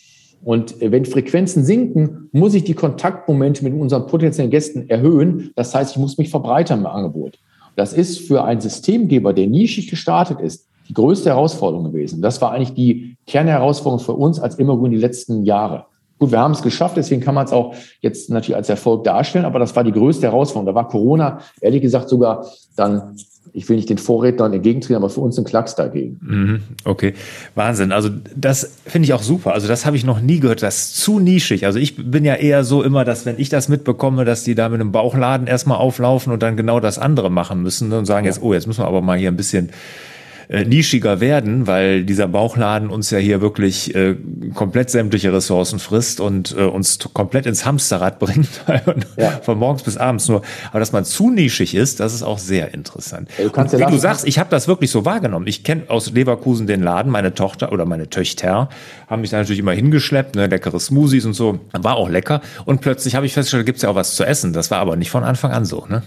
Und 0.43 0.81
äh, 0.81 0.91
wenn 0.91 1.05
Frequenzen 1.05 1.65
sinken, 1.65 2.29
muss 2.31 2.53
ich 2.53 2.63
die 2.63 2.75
Kontaktmomente 2.75 3.63
mit 3.63 3.73
unseren 3.73 4.05
potenziellen 4.07 4.51
Gästen 4.51 4.89
erhöhen. 4.89 5.51
Das 5.55 5.73
heißt, 5.73 5.91
ich 5.91 5.97
muss 5.97 6.17
mich 6.17 6.29
verbreitern 6.29 6.79
im 6.79 6.85
Angebot. 6.85 7.39
Das 7.75 7.93
ist 7.93 8.19
für 8.19 8.43
einen 8.43 8.61
Systemgeber, 8.61 9.33
der 9.33 9.47
nischig 9.47 9.89
gestartet 9.89 10.39
ist, 10.39 10.67
die 10.88 10.93
größte 10.93 11.30
Herausforderung 11.30 11.86
gewesen. 11.86 12.21
Das 12.21 12.41
war 12.41 12.52
eigentlich 12.52 12.74
die 12.74 13.17
Kernherausforderung 13.28 14.04
für 14.04 14.13
uns 14.13 14.39
als 14.39 14.56
Immergrün 14.56 14.91
die 14.91 14.98
letzten 14.98 15.43
Jahre. 15.43 15.86
Gut, 16.17 16.32
wir 16.32 16.39
haben 16.39 16.54
es 16.54 16.62
geschafft, 16.62 16.95
deswegen 16.95 17.21
kann 17.21 17.36
man 17.36 17.45
es 17.45 17.52
auch 17.52 17.76
jetzt 18.00 18.30
natürlich 18.30 18.56
als 18.56 18.69
Erfolg 18.69 19.04
darstellen, 19.04 19.43
aber 19.43 19.60
das 19.60 19.76
war 19.76 19.84
die 19.84 19.91
größte 19.91 20.28
Herausforderung. 20.28 20.67
Da 20.67 20.76
war 20.76 20.88
Corona, 20.88 21.39
ehrlich 21.60 21.82
gesagt, 21.82 22.08
sogar 22.08 22.45
dann 22.78 23.15
ich 23.56 23.69
will 23.69 23.78
nicht 23.78 23.89
den 23.89 23.98
Vorrednern 23.98 24.52
entgegentreten, 24.52 24.98
aber 24.98 25.10
für 25.10 25.21
uns 25.21 25.38
ein 25.38 25.45
Klacks 25.45 25.76
dagegen. 25.76 26.19
Mhm, 26.21 26.63
okay, 26.84 27.13
Wahnsinn. 27.56 27.93
Also 27.93 28.10
das 28.36 28.78
finde 28.86 29.06
ich 29.06 29.13
auch 29.13 29.21
super. 29.21 29.54
Also 29.54 29.69
das 29.69 29.86
habe 29.86 29.95
ich 29.95 30.04
noch 30.04 30.19
nie 30.19 30.41
gehört. 30.41 30.62
Das 30.62 30.78
ist 30.78 30.98
zu 30.98 31.19
nischig. 31.19 31.65
Also 31.65 31.80
ich 31.80 31.95
bin 31.95 32.26
ja 32.26 32.36
eher 32.36 32.65
so 32.65 32.84
immer, 32.84 33.06
dass 33.06 33.26
wenn 33.26 33.39
ich 33.39 33.48
das 33.48 33.69
mitbekomme, 33.69 34.26
dass 34.26 34.43
die 34.43 34.56
da 34.56 34.67
mit 34.67 34.82
einem 34.82 34.91
Bauchladen 34.91 35.48
erstmal 35.48 35.78
auflaufen 35.78 36.34
und 36.34 36.43
dann 36.43 36.58
genau 36.58 36.82
das 36.82 37.00
andere 37.00 37.30
machen 37.30 37.62
müssen 37.62 37.93
und 37.93 38.06
sagen 38.06 38.26
ja. 38.26 38.32
jetzt, 38.32 38.41
oh, 38.43 38.54
jetzt 38.54 38.67
müssen 38.67 38.82
wir 38.82 38.88
aber 38.88 39.02
mal 39.02 39.17
hier 39.17 39.30
ein 39.30 39.38
bisschen 39.38 39.69
äh, 40.47 40.63
nischiger 40.63 41.19
werden, 41.19 41.67
weil 41.67 42.03
dieser 42.03 42.27
Bauchladen 42.27 42.89
uns 42.89 43.12
ja 43.12 43.17
hier 43.17 43.41
wirklich 43.41 43.93
äh, 43.95 44.15
komplett 44.53 44.89
sämtliche 44.89 45.34
Ressourcen 45.34 45.79
frisst 45.79 46.19
und 46.19 46.55
äh, 46.58 46.63
uns 46.63 46.99
komplett 47.13 47.45
ins 47.45 47.65
Hamsterrad 47.65 48.19
bringt, 48.19 48.49
ja. 49.17 49.31
von 49.41 49.58
morgens 49.58 49.84
bis 49.84 49.97
abends 49.97 50.27
nur. 50.27 50.41
Aber 50.69 50.79
dass 50.79 50.91
man 50.91 51.05
zu 51.05 51.29
nischig 51.29 51.75
ist, 51.75 51.99
das 51.99 52.13
ist 52.13 52.23
auch 52.23 52.39
sehr 52.39 52.73
interessant. 52.73 53.29
Ja, 53.38 53.47
du 53.49 53.79
wie 53.79 53.86
du 53.86 53.97
sagst, 53.97 54.27
ich 54.27 54.39
habe 54.39 54.49
das 54.49 54.67
wirklich 54.67 54.91
so 54.91 55.05
wahrgenommen. 55.05 55.47
Ich 55.47 55.63
kenne 55.63 55.84
aus 55.88 56.12
Leverkusen 56.12 56.67
den 56.67 56.81
Laden, 56.81 57.12
meine 57.12 57.34
Tochter 57.34 57.71
oder 57.71 57.86
meine 57.86 58.10
Töchter 58.10 58.69
haben 59.08 59.21
mich 59.21 59.29
da 59.29 59.38
natürlich 59.38 59.60
immer 59.60 59.73
hingeschleppt, 59.73 60.36
ne, 60.36 60.47
leckere 60.47 60.79
Smoothies 60.79 61.25
und 61.25 61.34
so. 61.34 61.60
War 61.73 61.95
auch 61.95 62.10
lecker. 62.10 62.41
Und 62.65 62.81
plötzlich 62.81 63.15
habe 63.15 63.25
ich 63.25 63.34
festgestellt, 63.34 63.65
gibt 63.65 63.77
es 63.77 63.84
ja 63.84 63.89
auch 63.89 63.95
was 63.95 64.15
zu 64.15 64.23
essen. 64.23 64.53
Das 64.53 64.71
war 64.71 64.79
aber 64.79 64.95
nicht 64.95 65.12
von 65.12 65.23
Anfang 65.23 65.51
an 65.51 65.65
so, 65.65 65.86
ne? 65.88 66.03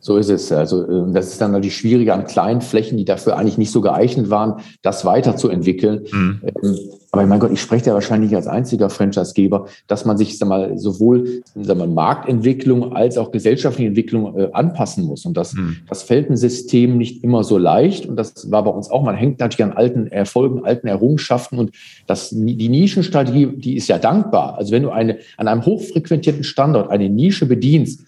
So 0.00 0.16
ist 0.16 0.30
es. 0.30 0.50
Also 0.50 0.88
ähm, 0.88 1.12
das 1.12 1.28
ist 1.28 1.40
dann 1.40 1.52
natürlich 1.52 1.76
schwieriger 1.76 2.14
an 2.14 2.24
kleinen 2.24 2.62
Flächen, 2.62 2.96
die 2.96 3.04
dafür 3.04 3.36
eigentlich 3.36 3.58
nicht 3.58 3.70
so 3.70 3.80
geeignet 3.80 4.30
waren, 4.30 4.60
das 4.82 5.04
weiterzuentwickeln. 5.04 6.06
Mhm. 6.10 6.40
Ähm, 6.62 6.78
aber 7.12 7.26
mein 7.26 7.40
Gott, 7.40 7.50
ich 7.52 7.60
spreche 7.60 7.86
ja 7.86 7.94
wahrscheinlich 7.94 8.34
als 8.36 8.46
einziger 8.46 8.88
Franchisegeber, 8.88 9.66
dass 9.88 10.04
man 10.04 10.16
sich 10.16 10.38
sag 10.38 10.48
mal, 10.48 10.78
sowohl 10.78 11.42
sag 11.54 11.76
mal, 11.76 11.88
Marktentwicklung 11.88 12.94
als 12.94 13.18
auch 13.18 13.32
gesellschaftliche 13.32 13.88
Entwicklung 13.88 14.38
äh, 14.38 14.48
anpassen 14.52 15.04
muss. 15.04 15.26
Und 15.26 15.36
das, 15.36 15.54
mhm. 15.54 15.78
das 15.88 16.02
fällt 16.02 16.30
ein 16.30 16.36
System 16.36 16.98
nicht 16.98 17.24
immer 17.24 17.42
so 17.42 17.58
leicht. 17.58 18.06
Und 18.06 18.16
das 18.16 18.50
war 18.50 18.64
bei 18.64 18.70
uns 18.70 18.90
auch. 18.90 19.02
Man 19.02 19.16
hängt 19.16 19.40
natürlich 19.40 19.64
an 19.64 19.76
alten 19.76 20.06
Erfolgen, 20.06 20.64
alten 20.64 20.86
Errungenschaften. 20.86 21.58
Und 21.58 21.72
das, 22.06 22.30
die 22.30 22.68
Nischenstrategie, 22.68 23.48
die 23.56 23.76
ist 23.76 23.88
ja 23.88 23.98
dankbar. 23.98 24.56
Also 24.56 24.72
wenn 24.72 24.84
du 24.84 24.90
eine, 24.90 25.18
an 25.36 25.48
einem 25.48 25.66
hochfrequentierten 25.66 26.44
Standort 26.44 26.90
eine 26.90 27.10
Nische 27.10 27.46
bedienst, 27.46 28.00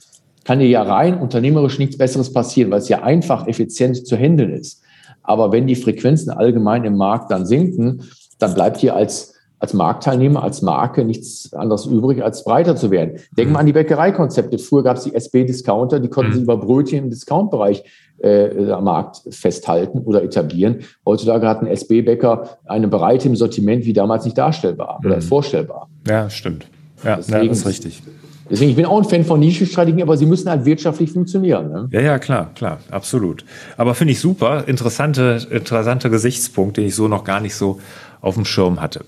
kann 0.45 0.59
dir 0.59 0.69
ja 0.69 0.83
rein 0.83 1.19
unternehmerisch 1.19 1.79
nichts 1.79 1.99
Besseres 1.99 2.33
passieren, 2.33 2.71
weil 2.71 2.79
es 2.79 2.89
ja 2.89 3.03
einfach 3.03 3.47
effizient 3.47 4.07
zu 4.07 4.17
handeln 4.17 4.53
ist. 4.53 4.83
Aber 5.23 5.53
wenn 5.53 5.67
die 5.67 5.77
Frequenzen 5.77 6.31
allgemein 6.31 6.85
im 6.85 6.97
Markt 6.97 7.31
dann 7.31 7.47
sinken, 7.47 8.03
dann 8.39 8.55
bleibt 8.55 8.83
dir 8.83 8.97
als, 8.97 9.35
als 9.59 9.73
Marktteilnehmer, 9.73 10.43
als 10.43 10.63
Marke 10.63 11.05
nichts 11.05 11.53
anderes 11.55 11.87
übrig, 11.87 12.23
als 12.23 12.45
breiter 12.45 12.75
zu 12.75 12.91
werden. 12.91 13.21
Denken 13.37 13.53
wir 13.53 13.61
an 13.61 13.67
die 13.67 13.73
Bäckereikonzepte. 13.73 14.59
Früher 14.59 14.83
gab 14.83 14.97
es 14.97 15.05
die 15.05 15.15
SB-Discounter, 15.15 16.01
die 16.01 16.09
konnten 16.09 16.31
mhm. 16.31 16.35
sich 16.35 16.43
über 16.43 16.57
Brötchen 16.57 17.05
im 17.05 17.11
Discountbereich 17.11 17.85
äh, 18.19 18.71
am 18.71 18.85
Markt 18.85 19.23
festhalten 19.31 19.99
oder 19.99 20.23
etablieren. 20.25 20.81
Heutzutage 21.07 21.49
hat 21.49 21.63
ein 21.63 21.69
SB-Bäcker 21.69 22.59
eine 22.67 22.89
Breite 22.89 23.29
im 23.29 23.37
Sortiment 23.37 23.85
wie 23.85 23.93
damals 23.93 24.25
nicht 24.25 24.37
darstellbar 24.37 24.99
mhm. 25.01 25.11
oder 25.11 25.21
vorstellbar. 25.21 25.89
Ja, 26.09 26.29
stimmt. 26.31 26.67
Ja, 27.05 27.17
Deswegen, 27.17 27.43
ja, 27.43 27.49
das 27.49 27.59
ist 27.59 27.67
richtig. 27.67 28.03
Deswegen, 28.51 28.71
ich 28.71 28.77
bin 28.77 28.87
auch 28.87 28.99
ein 28.99 29.09
Fan 29.09 29.25
von 29.25 29.41
Nischenstrategien, 29.41 30.03
aber 30.03 30.17
sie 30.17 30.27
müssen 30.27 30.51
halt 30.51 30.65
wirtschaftlich 30.65 31.13
funktionieren. 31.13 31.71
Ne? 31.71 31.89
Ja, 31.93 32.01
ja, 32.01 32.19
klar, 32.19 32.51
klar, 32.55 32.81
absolut. 32.91 33.45
Aber 33.77 33.95
finde 33.95 34.13
ich 34.13 34.21
super, 34.21 34.65
interessante, 34.67 35.47
interessanter 35.51 36.11
Gesichtspunkt, 36.11 36.77
den 36.77 36.87
ich 36.87 36.95
so 36.95 37.09
noch 37.09 37.25
gar 37.25 37.41
nicht 37.41 37.55
so 37.55 37.81
auf 38.21 38.35
dem 38.35 38.45
Schirm 38.45 38.81
hatte. 38.81 39.05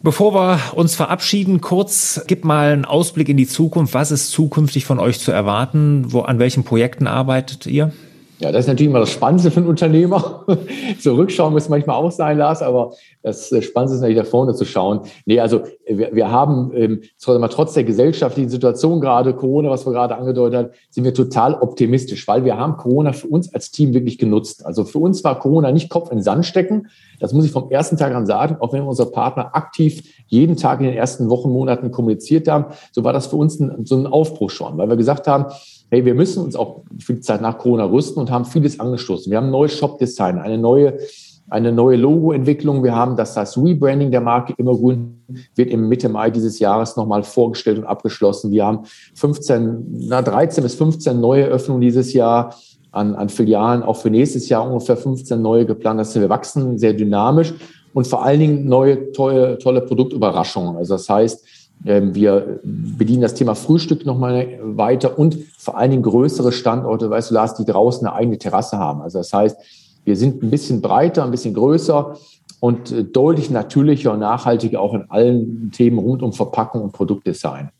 Bevor 0.00 0.32
wir 0.32 0.60
uns 0.74 0.94
verabschieden, 0.94 1.60
kurz, 1.60 2.22
gib 2.28 2.44
mal 2.44 2.72
einen 2.72 2.84
Ausblick 2.84 3.28
in 3.28 3.36
die 3.36 3.48
Zukunft. 3.48 3.94
Was 3.94 4.12
ist 4.12 4.30
zukünftig 4.30 4.84
von 4.84 5.00
euch 5.00 5.18
zu 5.18 5.32
erwarten? 5.32 6.12
Wo, 6.12 6.20
an 6.20 6.38
welchen 6.38 6.62
Projekten 6.62 7.08
arbeitet 7.08 7.66
ihr? 7.66 7.92
Ja, 8.40 8.52
das 8.52 8.64
ist 8.64 8.68
natürlich 8.68 8.90
immer 8.90 9.00
das 9.00 9.10
Spannendste 9.10 9.50
für 9.50 9.58
einen 9.58 9.68
Unternehmer. 9.68 10.44
Zurückschauen 11.00 11.52
muss 11.52 11.68
manchmal 11.68 11.96
auch 11.96 12.12
sein, 12.12 12.38
Lars, 12.38 12.62
aber 12.62 12.92
das 13.22 13.50
äh, 13.50 13.62
Spannendste 13.62 13.96
ist 13.96 14.00
natürlich 14.02 14.22
nach 14.22 14.30
vorne 14.30 14.54
zu 14.54 14.64
schauen. 14.64 15.00
Nee, 15.26 15.40
also 15.40 15.62
wir, 15.88 16.14
wir 16.14 16.30
haben 16.30 16.70
ähm, 16.72 17.02
trotz 17.18 17.74
der 17.74 17.82
gesellschaftlichen 17.82 18.48
Situation 18.48 19.00
gerade, 19.00 19.34
Corona, 19.34 19.70
was 19.70 19.84
wir 19.86 19.92
gerade 19.92 20.16
angedeutet 20.16 20.56
haben, 20.56 20.68
sind 20.90 21.02
wir 21.02 21.14
total 21.14 21.54
optimistisch, 21.54 22.28
weil 22.28 22.44
wir 22.44 22.56
haben 22.56 22.76
Corona 22.76 23.12
für 23.12 23.26
uns 23.26 23.52
als 23.52 23.72
Team 23.72 23.92
wirklich 23.92 24.18
genutzt. 24.18 24.64
Also 24.64 24.84
für 24.84 24.98
uns 25.00 25.24
war 25.24 25.40
Corona 25.40 25.72
nicht 25.72 25.90
Kopf 25.90 26.12
in 26.12 26.18
den 26.18 26.22
Sand 26.22 26.46
stecken. 26.46 26.86
Das 27.18 27.32
muss 27.32 27.44
ich 27.44 27.50
vom 27.50 27.70
ersten 27.72 27.96
Tag 27.96 28.14
an 28.14 28.26
sagen, 28.26 28.58
auch 28.60 28.72
wenn 28.72 28.82
unsere 28.82 29.10
Partner 29.10 29.56
aktiv 29.56 30.02
jeden 30.28 30.56
Tag 30.56 30.78
in 30.78 30.86
den 30.86 30.94
ersten 30.94 31.28
Wochen, 31.28 31.50
Monaten 31.50 31.90
kommuniziert 31.90 32.46
haben, 32.46 32.66
so 32.92 33.02
war 33.02 33.12
das 33.12 33.26
für 33.26 33.36
uns 33.36 33.58
ein, 33.58 33.84
so 33.84 33.96
ein 33.96 34.06
Aufbruch 34.06 34.50
schon, 34.50 34.78
weil 34.78 34.88
wir 34.88 34.96
gesagt 34.96 35.26
haben, 35.26 35.46
hey, 35.90 36.04
wir 36.04 36.14
müssen 36.14 36.44
uns 36.44 36.56
auch 36.56 36.82
für 36.98 37.14
die 37.14 37.20
Zeit 37.20 37.40
nach 37.40 37.58
Corona 37.58 37.84
rüsten 37.84 38.20
und 38.20 38.30
haben 38.30 38.44
vieles 38.44 38.78
angestoßen. 38.78 39.30
Wir 39.30 39.38
haben 39.38 39.46
ein 39.46 39.52
neues 39.52 39.76
Shop-Design, 39.76 40.38
eine 40.38 40.58
neue, 40.58 40.98
eine 41.48 41.72
neue 41.72 41.96
Logo-Entwicklung. 41.96 42.84
Wir 42.84 42.94
haben 42.94 43.16
das, 43.16 43.34
das 43.34 43.56
Rebranding 43.56 44.10
der 44.10 44.20
Marke 44.20 44.54
Immergrün 44.58 45.22
wird 45.54 45.70
im 45.70 45.88
Mitte 45.88 46.08
Mai 46.08 46.30
dieses 46.30 46.58
Jahres 46.58 46.96
nochmal 46.96 47.22
vorgestellt 47.22 47.78
und 47.78 47.84
abgeschlossen. 47.84 48.50
Wir 48.50 48.66
haben 48.66 48.80
15, 49.14 50.06
na, 50.08 50.22
13 50.22 50.62
bis 50.62 50.74
15 50.74 51.18
neue 51.18 51.46
Öffnungen 51.46 51.80
dieses 51.80 52.12
Jahr 52.12 52.54
an, 52.90 53.14
an 53.14 53.28
Filialen, 53.28 53.82
auch 53.82 53.96
für 53.96 54.10
nächstes 54.10 54.48
Jahr 54.48 54.66
ungefähr 54.66 54.96
15 54.96 55.40
neue 55.40 55.64
geplant. 55.66 56.00
Das 56.00 56.14
wir 56.14 56.28
wachsen 56.28 56.78
sehr 56.78 56.92
dynamisch 56.92 57.54
und 57.94 58.06
vor 58.06 58.24
allen 58.24 58.40
Dingen 58.40 58.68
neue, 58.68 59.12
tolle, 59.12 59.58
tolle 59.58 59.80
Produktüberraschungen. 59.82 60.76
Also 60.76 60.94
das 60.94 61.08
heißt, 61.08 61.44
wir 61.84 62.60
bedienen 62.64 63.22
das 63.22 63.34
Thema 63.34 63.54
Frühstück 63.54 64.04
nochmal 64.04 64.58
weiter 64.62 65.18
und 65.18 65.38
vor 65.56 65.78
allen 65.78 65.92
Dingen 65.92 66.02
größere 66.02 66.52
Standorte, 66.52 67.08
weißt 67.08 67.30
du, 67.30 67.34
Lars, 67.34 67.54
die 67.54 67.64
draußen 67.64 68.06
eine 68.06 68.16
eigene 68.16 68.38
Terrasse 68.38 68.78
haben. 68.78 69.00
Also 69.00 69.18
das 69.18 69.32
heißt, 69.32 69.56
wir 70.04 70.16
sind 70.16 70.42
ein 70.42 70.50
bisschen 70.50 70.80
breiter, 70.80 71.24
ein 71.24 71.30
bisschen 71.30 71.54
größer 71.54 72.16
und 72.60 72.92
äh, 72.92 73.04
deutlich 73.04 73.50
natürlicher 73.50 74.12
und 74.12 74.20
nachhaltiger 74.20 74.80
auch 74.80 74.94
in 74.94 75.04
allen 75.08 75.70
Themen 75.70 75.98
rund 75.98 76.22
um 76.22 76.32
Verpackung 76.32 76.82
und 76.82 76.92
Produktdesign. 76.92 77.70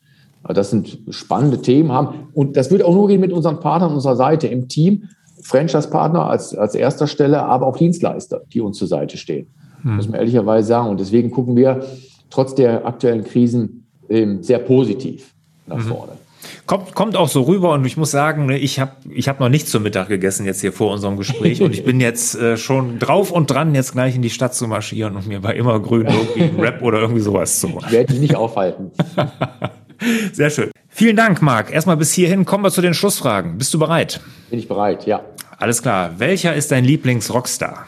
Das 0.46 0.70
sind 0.70 0.98
spannende 1.10 1.60
Themen 1.60 1.90
haben. 1.92 2.28
Und 2.32 2.56
das 2.56 2.70
wird 2.70 2.82
auch 2.82 2.94
nur 2.94 3.08
gehen 3.08 3.20
mit 3.20 3.32
unseren 3.32 3.60
Partnern 3.60 3.92
unserer 3.92 4.16
Seite 4.16 4.46
im 4.46 4.68
Team. 4.68 5.08
Franchise-Partner 5.42 6.28
als, 6.28 6.54
als 6.54 6.74
erster 6.74 7.06
Stelle, 7.06 7.42
aber 7.42 7.66
auch 7.66 7.76
Dienstleister, 7.76 8.42
die 8.52 8.60
uns 8.60 8.78
zur 8.78 8.88
Seite 8.88 9.16
stehen. 9.16 9.48
Hm. 9.82 9.96
Muss 9.96 10.08
man 10.08 10.20
ehrlicherweise 10.20 10.68
sagen. 10.68 10.90
Und 10.90 11.00
deswegen 11.00 11.30
gucken 11.30 11.56
wir 11.56 11.84
trotz 12.30 12.54
der 12.54 12.86
aktuellen 12.86 13.24
Krisen 13.24 13.78
ähm, 13.78 13.87
sehr 14.40 14.58
positiv 14.58 15.32
nach 15.66 15.78
mhm. 15.78 15.82
vorne. 15.82 16.12
Kommt, 16.66 16.94
kommt 16.94 17.16
auch 17.16 17.28
so 17.28 17.42
rüber 17.42 17.72
und 17.72 17.84
ich 17.84 17.96
muss 17.96 18.10
sagen, 18.10 18.46
ne, 18.46 18.58
ich 18.58 18.78
habe 18.78 18.92
ich 19.10 19.28
hab 19.28 19.40
noch 19.40 19.48
nicht 19.48 19.68
zum 19.68 19.82
Mittag 19.82 20.08
gegessen 20.08 20.46
jetzt 20.46 20.60
hier 20.60 20.72
vor 20.72 20.92
unserem 20.92 21.16
Gespräch 21.16 21.62
und 21.62 21.72
ich 21.72 21.84
bin 21.84 22.00
jetzt 22.00 22.36
äh, 22.36 22.56
schon 22.56 22.98
drauf 22.98 23.30
und 23.30 23.50
dran, 23.50 23.74
jetzt 23.74 23.92
gleich 23.92 24.14
in 24.14 24.22
die 24.22 24.30
Stadt 24.30 24.54
zu 24.54 24.66
marschieren 24.68 25.16
und 25.16 25.26
mir 25.26 25.40
bei 25.40 25.54
immer 25.54 25.80
grün 25.80 26.06
irgendwie 26.06 26.42
einen 26.42 26.60
Rap 26.60 26.82
oder 26.82 27.00
irgendwie 27.00 27.20
sowas 27.20 27.58
zu 27.60 27.68
machen. 27.68 27.86
Ich 27.86 27.92
werde 27.92 28.12
dich 28.12 28.20
nicht 28.20 28.36
aufhalten. 28.36 28.90
Sehr 30.32 30.50
schön. 30.50 30.70
Vielen 30.88 31.16
Dank, 31.16 31.42
Marc. 31.42 31.72
Erstmal 31.72 31.96
bis 31.96 32.12
hierhin. 32.12 32.44
Kommen 32.44 32.64
wir 32.64 32.70
zu 32.70 32.82
den 32.82 32.94
Schlussfragen. 32.94 33.58
Bist 33.58 33.72
du 33.74 33.78
bereit? 33.78 34.20
Bin 34.50 34.58
ich 34.58 34.68
bereit, 34.68 35.06
ja. 35.06 35.24
Alles 35.58 35.82
klar. 35.82 36.14
Welcher 36.18 36.54
ist 36.54 36.70
dein 36.70 36.84
Lieblings-Rockstar? 36.84 37.86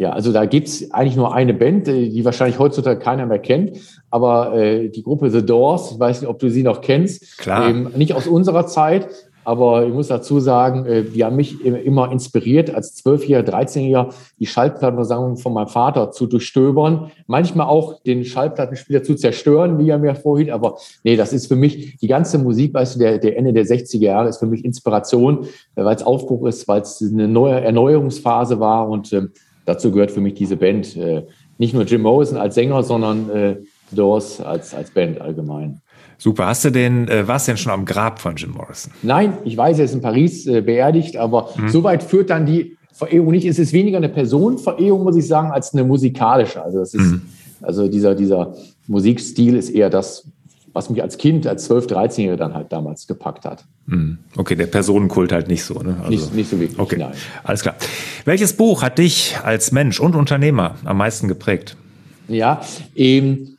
Ja, 0.00 0.14
also 0.14 0.32
da 0.32 0.46
gibt's 0.46 0.90
eigentlich 0.92 1.16
nur 1.16 1.34
eine 1.34 1.52
Band, 1.52 1.86
äh, 1.86 2.08
die 2.08 2.24
wahrscheinlich 2.24 2.58
heutzutage 2.58 2.98
keiner 2.98 3.26
mehr 3.26 3.38
kennt, 3.38 3.78
aber 4.08 4.54
äh, 4.54 4.88
die 4.88 5.02
Gruppe 5.02 5.30
The 5.30 5.44
Doors, 5.44 5.92
ich 5.92 6.00
weiß 6.00 6.22
nicht, 6.22 6.30
ob 6.30 6.38
du 6.38 6.48
sie 6.50 6.62
noch 6.62 6.80
kennst, 6.80 7.36
Klar. 7.36 7.68
Ähm, 7.68 7.90
nicht 7.94 8.14
aus 8.14 8.26
unserer 8.26 8.66
Zeit, 8.66 9.08
aber 9.44 9.86
ich 9.86 9.92
muss 9.92 10.08
dazu 10.08 10.40
sagen, 10.40 10.86
äh, 10.86 11.02
die 11.02 11.22
haben 11.22 11.36
mich 11.36 11.62
immer 11.62 12.10
inspiriert, 12.10 12.74
als 12.74 12.94
Zwölfjähriger, 12.94 13.54
13-Jähriger 13.54 14.14
die 14.38 14.46
Schallplattenversammlung 14.46 15.36
von 15.36 15.52
meinem 15.52 15.68
Vater 15.68 16.10
zu 16.12 16.26
durchstöbern. 16.26 17.10
Manchmal 17.26 17.66
auch 17.66 18.02
den 18.02 18.24
Schallplattenspieler 18.24 19.02
zu 19.02 19.16
zerstören, 19.16 19.78
wie 19.78 19.90
er 19.90 19.98
mir 19.98 20.14
vorhielt. 20.14 20.48
Aber 20.48 20.78
nee, 21.04 21.16
das 21.16 21.34
ist 21.34 21.46
für 21.46 21.56
mich 21.56 21.98
die 21.98 22.08
ganze 22.08 22.38
Musik, 22.38 22.72
weißt 22.72 22.94
du, 22.94 23.00
der, 23.00 23.18
der 23.18 23.36
Ende 23.36 23.52
der 23.52 23.66
60er 23.66 23.98
Jahre 23.98 24.30
ist 24.30 24.38
für 24.38 24.46
mich 24.46 24.64
Inspiration, 24.64 25.44
äh, 25.74 25.84
weil 25.84 25.96
es 25.96 26.02
Aufbruch 26.02 26.46
ist, 26.46 26.66
weil 26.68 26.80
es 26.80 27.02
eine 27.02 27.28
neue 27.28 27.60
Erneuerungsphase 27.60 28.60
war 28.60 28.88
und 28.88 29.12
ähm, 29.12 29.32
dazu 29.64 29.90
gehört 29.90 30.10
für 30.10 30.20
mich 30.20 30.34
diese 30.34 30.56
Band. 30.56 30.96
Äh, 30.96 31.24
nicht 31.58 31.74
nur 31.74 31.84
Jim 31.84 32.02
Morrison 32.02 32.38
als 32.38 32.54
Sänger, 32.54 32.82
sondern 32.82 33.30
äh, 33.30 33.56
Doors 33.92 34.40
als, 34.40 34.74
als 34.74 34.90
Band 34.90 35.20
allgemein. 35.20 35.80
Super. 36.18 36.46
Hast 36.46 36.64
du 36.64 36.70
denn, 36.70 37.08
äh, 37.08 37.26
warst 37.26 37.48
du 37.48 37.52
denn 37.52 37.58
schon 37.58 37.72
am 37.72 37.84
Grab 37.84 38.18
von 38.18 38.36
Jim 38.36 38.52
Morrison? 38.52 38.92
Nein, 39.02 39.38
ich 39.44 39.56
weiß, 39.56 39.78
er 39.78 39.86
ist 39.86 39.94
in 39.94 40.02
Paris 40.02 40.46
äh, 40.46 40.60
beerdigt, 40.60 41.16
aber 41.16 41.54
hm. 41.54 41.68
soweit 41.68 42.02
führt 42.02 42.30
dann 42.30 42.44
die 42.44 42.76
Verehrung 42.92 43.30
nicht. 43.30 43.46
Es 43.46 43.58
ist 43.58 43.72
weniger 43.72 43.96
eine 43.96 44.10
Personenverehrung, 44.10 45.02
muss 45.02 45.16
ich 45.16 45.26
sagen, 45.26 45.50
als 45.50 45.72
eine 45.72 45.84
musikalische. 45.84 46.62
Also 46.62 46.78
das 46.78 46.92
ist, 46.92 47.00
hm. 47.00 47.22
also 47.62 47.88
dieser, 47.88 48.14
dieser 48.14 48.54
Musikstil 48.86 49.56
ist 49.56 49.70
eher 49.70 49.88
das, 49.88 50.28
was 50.72 50.90
mich 50.90 51.02
als 51.02 51.18
Kind, 51.18 51.46
als 51.46 51.70
12-, 51.70 51.88
13-Jähriger 51.88 52.36
dann 52.36 52.54
halt 52.54 52.72
damals 52.72 53.06
gepackt 53.06 53.44
hat. 53.44 53.64
Hm. 53.88 54.18
Okay, 54.36 54.54
der 54.54 54.66
Personenkult 54.66 55.32
halt 55.32 55.48
nicht 55.48 55.64
so. 55.64 55.74
Ne? 55.80 55.96
Also, 55.98 56.10
nicht, 56.10 56.34
nicht 56.34 56.50
so 56.50 56.60
wirklich, 56.60 56.78
okay. 56.78 56.96
nein. 56.98 57.12
Alles 57.42 57.62
klar. 57.62 57.74
Welches 58.24 58.52
Buch 58.52 58.82
hat 58.82 58.98
dich 58.98 59.36
als 59.42 59.72
Mensch 59.72 60.00
und 60.00 60.14
Unternehmer 60.14 60.76
am 60.84 60.98
meisten 60.98 61.28
geprägt? 61.28 61.76
Ja, 62.28 62.60
ähm, 62.94 63.56